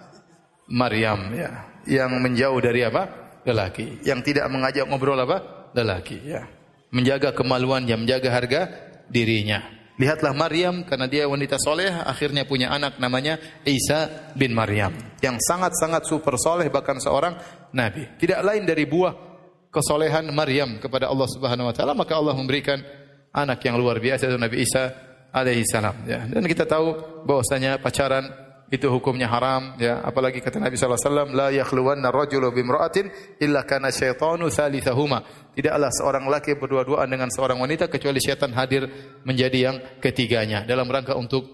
[0.69, 3.25] Maryam ya, yang menjauh dari apa?
[3.47, 5.71] lelaki, yang tidak mengajak ngobrol apa?
[5.71, 6.51] lelaki ya.
[6.91, 8.61] Menjaga kemaluannya, menjaga harga
[9.11, 9.76] dirinya.
[9.97, 14.93] Lihatlah Maryam karena dia wanita soleh akhirnya punya anak namanya Isa bin Maryam
[15.25, 17.33] yang sangat-sangat super soleh bahkan seorang
[17.73, 18.05] nabi.
[18.21, 19.17] Tidak lain dari buah
[19.73, 22.77] kesolehan Maryam kepada Allah Subhanahu wa taala maka Allah memberikan
[23.33, 24.85] anak yang luar biasa itu Nabi Isa
[25.33, 26.29] alaihi salam ya.
[26.29, 30.03] Dan kita tahu bahwasanya pacaran itu hukumnya haram ya.
[30.03, 33.07] Apalagi kata Nabi sallallahu alaihi wasallam la yakhluwanna rajulu bimra'atin
[33.39, 35.23] illa kana syaitanu thalithahuma
[35.55, 38.91] tidaklah seorang laki berdua-duaan dengan seorang wanita kecuali syaitan hadir
[39.23, 40.67] menjadi yang ketiganya.
[40.67, 41.47] Dalam rangka untuk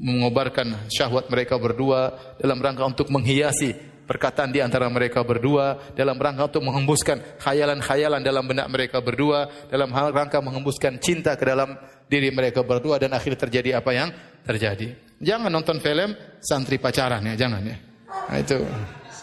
[0.00, 3.76] mengobarkan syahwat mereka berdua dalam rangka untuk menghiasi
[4.10, 9.92] perkataan di antara mereka berdua dalam rangka untuk menghembuskan khayalan-khayalan dalam benak mereka berdua dalam
[9.94, 11.78] rangka menghembuskan cinta ke dalam
[12.10, 14.10] diri mereka berdua dan akhirnya terjadi apa yang
[14.44, 17.76] terjadi Jangan nonton film santri pacaran ya, jangan ya.
[18.08, 18.56] Nah, itu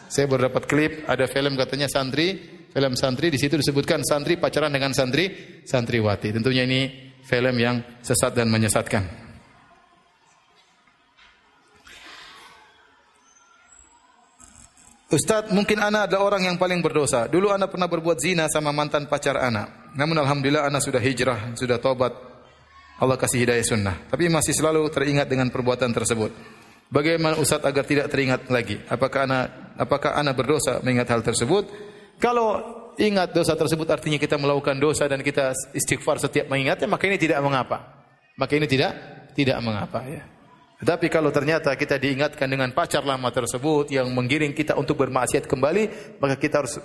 [0.06, 2.38] saya baru dapat klip ada film katanya santri,
[2.70, 6.30] film santri di situ disebutkan santri pacaran dengan santri santriwati.
[6.30, 9.26] Tentunya ini film yang sesat dan menyesatkan.
[15.08, 17.26] Ustadz, mungkin anak adalah orang yang paling berdosa.
[17.32, 19.98] Dulu anak pernah berbuat zina sama mantan pacar anak.
[19.98, 22.12] Namun alhamdulillah anak sudah hijrah, sudah tobat,
[22.98, 23.96] Allah kasih hidayah sunnah.
[24.10, 26.34] Tapi masih selalu teringat dengan perbuatan tersebut.
[26.88, 28.80] Bagaimana Ustaz agar tidak teringat lagi?
[28.88, 29.46] Apakah anak
[29.76, 31.68] apakah anak berdosa mengingat hal tersebut?
[32.18, 32.64] Kalau
[32.98, 37.44] ingat dosa tersebut artinya kita melakukan dosa dan kita istighfar setiap mengingatnya, maka ini tidak
[37.44, 38.08] mengapa.
[38.40, 38.92] Maka ini tidak
[39.38, 40.24] tidak mengapa ya.
[40.78, 46.18] Tetapi kalau ternyata kita diingatkan dengan pacar lama tersebut yang menggiring kita untuk bermaksiat kembali,
[46.22, 46.78] maka kita harus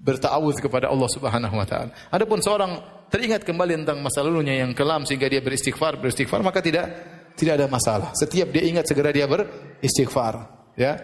[0.00, 1.92] bertawuz kepada Allah Subhanahu wa taala.
[2.08, 6.88] Adapun seorang teringat kembali tentang masa lalunya yang kelam sehingga dia beristighfar, beristighfar maka tidak
[7.36, 8.10] tidak ada masalah.
[8.16, 10.96] Setiap dia ingat segera dia beristighfar, ya.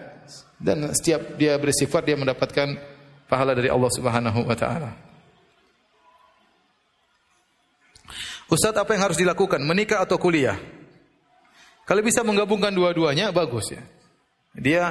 [0.56, 2.80] Dan setiap dia beristighfar dia mendapatkan
[3.28, 4.90] pahala dari Allah Subhanahu wa taala.
[8.46, 9.58] Ustaz, apa yang harus dilakukan?
[9.60, 10.56] Menikah atau kuliah?
[11.82, 13.82] Kalau bisa menggabungkan dua-duanya bagus ya.
[14.56, 14.84] Dia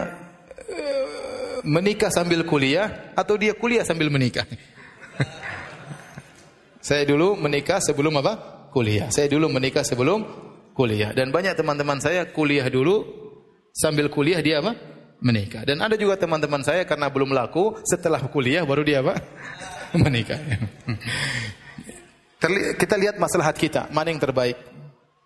[1.65, 4.45] menikah sambil kuliah atau dia kuliah sambil menikah?
[6.85, 8.69] Saya dulu menikah sebelum apa?
[8.69, 9.09] Kuliah.
[9.09, 10.21] Saya dulu menikah sebelum
[10.77, 11.17] kuliah.
[11.17, 13.01] Dan banyak teman-teman saya kuliah dulu
[13.73, 14.77] sambil kuliah dia apa?
[15.17, 15.65] Menikah.
[15.65, 19.17] Dan ada juga teman-teman saya karena belum laku setelah kuliah baru dia apa?
[20.03, 20.37] menikah.
[22.77, 24.59] kita lihat maslahat kita, mana yang terbaik.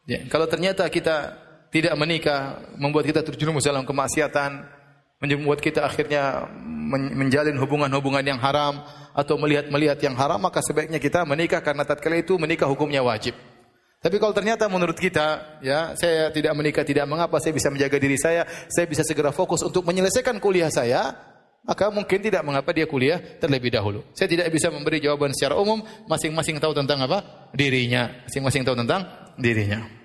[0.08, 1.36] Ya, kalau ternyata kita
[1.76, 4.79] tidak menikah membuat kita terjerumus dalam kemaksiatan,
[5.20, 6.48] membuat kita akhirnya
[7.16, 8.80] menjalin hubungan-hubungan yang haram
[9.12, 13.36] atau melihat-melihat yang haram maka sebaiknya kita menikah karena tatkala itu menikah hukumnya wajib.
[14.00, 18.16] Tapi kalau ternyata menurut kita ya saya tidak menikah tidak mengapa saya bisa menjaga diri
[18.16, 21.12] saya, saya bisa segera fokus untuk menyelesaikan kuliah saya,
[21.68, 24.08] maka mungkin tidak mengapa dia kuliah terlebih dahulu.
[24.16, 27.52] Saya tidak bisa memberi jawaban secara umum, masing-masing tahu tentang apa?
[27.52, 29.04] dirinya, masing-masing tahu tentang
[29.36, 29.99] dirinya.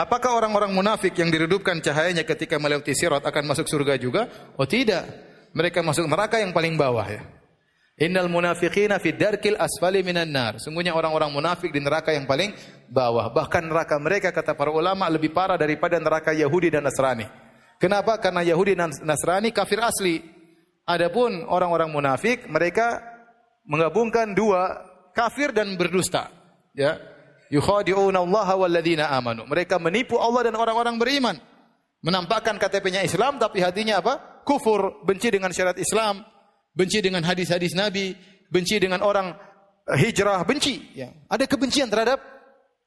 [0.00, 4.32] Apakah orang-orang munafik yang diredupkan cahayanya ketika melewati sirat akan masuk surga juga?
[4.56, 5.04] Oh tidak.
[5.52, 7.20] Mereka masuk neraka yang paling bawah ya.
[8.00, 10.56] Innal munafiqina fi darkil asfali minan nar.
[10.56, 12.56] Sungguhnya orang-orang munafik di neraka yang paling
[12.88, 13.28] bawah.
[13.28, 17.28] Bahkan neraka mereka kata para ulama lebih parah daripada neraka Yahudi dan Nasrani.
[17.76, 18.16] Kenapa?
[18.16, 20.24] Karena Yahudi dan Nasrani kafir asli.
[20.88, 23.04] Adapun orang-orang munafik mereka
[23.68, 24.80] menggabungkan dua
[25.12, 26.32] kafir dan berdusta.
[26.72, 27.09] Ya.
[27.50, 29.42] Yukhadi'una Allah wal ladzina amanu.
[29.44, 31.36] Mereka menipu Allah dan orang-orang beriman.
[32.00, 34.42] Menampakkan KTP-nya Islam tapi hatinya apa?
[34.46, 36.24] Kufur, benci dengan syariat Islam,
[36.72, 38.16] benci dengan hadis-hadis Nabi,
[38.48, 39.36] benci dengan orang
[39.84, 40.96] eh, hijrah, benci.
[40.96, 41.12] Ya.
[41.28, 42.22] Ada kebencian terhadap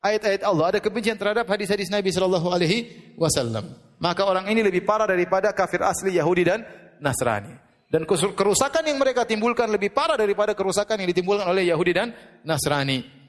[0.01, 3.77] ayat-ayat Allah, ada kebencian terhadap hadis-hadis Nabi Shallallahu Alaihi Wasallam.
[4.01, 6.65] Maka orang ini lebih parah daripada kafir asli Yahudi dan
[6.97, 7.53] Nasrani.
[7.93, 12.09] Dan kerusakan yang mereka timbulkan lebih parah daripada kerusakan yang ditimbulkan oleh Yahudi dan
[12.41, 13.22] Nasrani.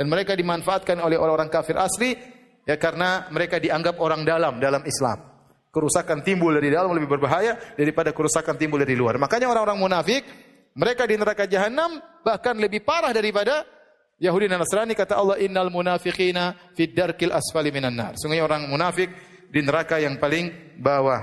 [0.00, 2.16] Dan mereka dimanfaatkan oleh orang-orang kafir asli
[2.64, 5.20] ya karena mereka dianggap orang dalam dalam Islam.
[5.68, 9.20] Kerusakan timbul dari dalam lebih berbahaya daripada kerusakan timbul dari luar.
[9.20, 10.24] Makanya orang-orang munafik,
[10.72, 13.68] mereka di neraka jahanam bahkan lebih parah daripada
[14.16, 18.16] Yahudi dan Nasrani kata Allah innal munafiqina fid darkil asfali minan nar.
[18.16, 19.12] Sungguhnya orang munafik
[19.52, 21.20] di neraka yang paling bawah.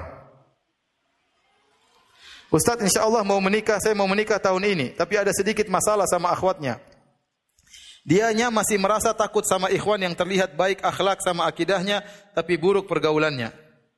[2.54, 6.30] Ustaz insya Allah mau menikah, saya mau menikah tahun ini, tapi ada sedikit masalah sama
[6.30, 6.78] akhwatnya.
[8.08, 13.52] Dianya masih merasa takut sama ikhwan yang terlihat baik akhlak sama akidahnya, tapi buruk pergaulannya.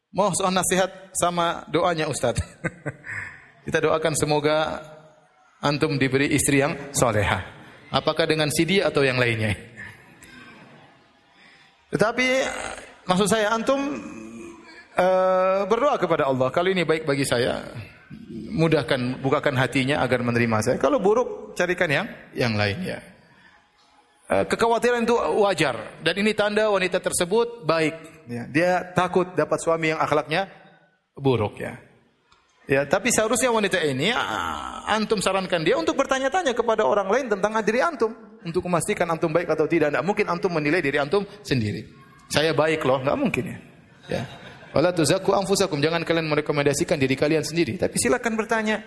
[0.10, 2.42] Mau soal nasihat sama doanya Ustaz.
[3.70, 4.82] Kita doakan semoga
[5.62, 7.46] antum diberi istri yang soleha.
[7.94, 9.54] Apakah dengan CD atau yang lainnya?
[11.94, 12.28] Tetapi
[13.06, 13.78] maksud saya antum
[14.98, 16.50] uh, berdoa kepada Allah.
[16.50, 17.62] Kalau ini baik bagi saya,
[18.50, 20.78] mudahkan bukakan hatinya agar menerima saya.
[20.82, 23.19] Kalau buruk carikan yang yang lainnya.
[24.30, 29.90] Uh, kekhawatiran itu wajar dan ini tanda wanita tersebut baik Ya, dia takut dapat suami
[29.90, 30.54] yang akhlaknya
[31.18, 31.82] buruk ya.
[32.70, 34.14] Ya, tapi seharusnya wanita ini
[34.86, 38.14] antum sarankan dia untuk bertanya-tanya kepada orang lain tentang diri antum
[38.46, 39.90] untuk memastikan antum baik atau tidak.
[39.90, 41.90] Tidak mungkin antum menilai diri antum sendiri.
[42.30, 43.58] Saya baik loh, nggak mungkin ya.
[44.06, 44.24] Ya.
[44.78, 48.86] Wala tuzakku anfusakum, jangan kalian merekomendasikan diri kalian sendiri, tapi silakan bertanya.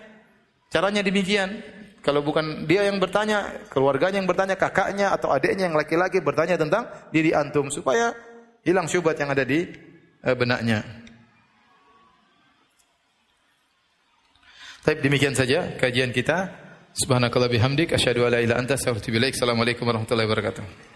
[0.71, 1.59] Caranya demikian.
[2.03, 6.83] Kalau bukan dia yang bertanya, keluarganya yang bertanya, kakaknya atau adiknya yang laki-laki bertanya tentang
[7.15, 8.11] diri antum supaya
[8.67, 9.71] hilang syubhat yang ada di
[10.27, 10.83] uh, benaknya.
[14.83, 16.51] Baik, demikian saja kajian kita.
[16.91, 18.75] Subhanakallah bihamdik asyhadu an la ilaha anta.
[18.75, 20.92] Assalamualaikum warahmatullahi wabarakatuh.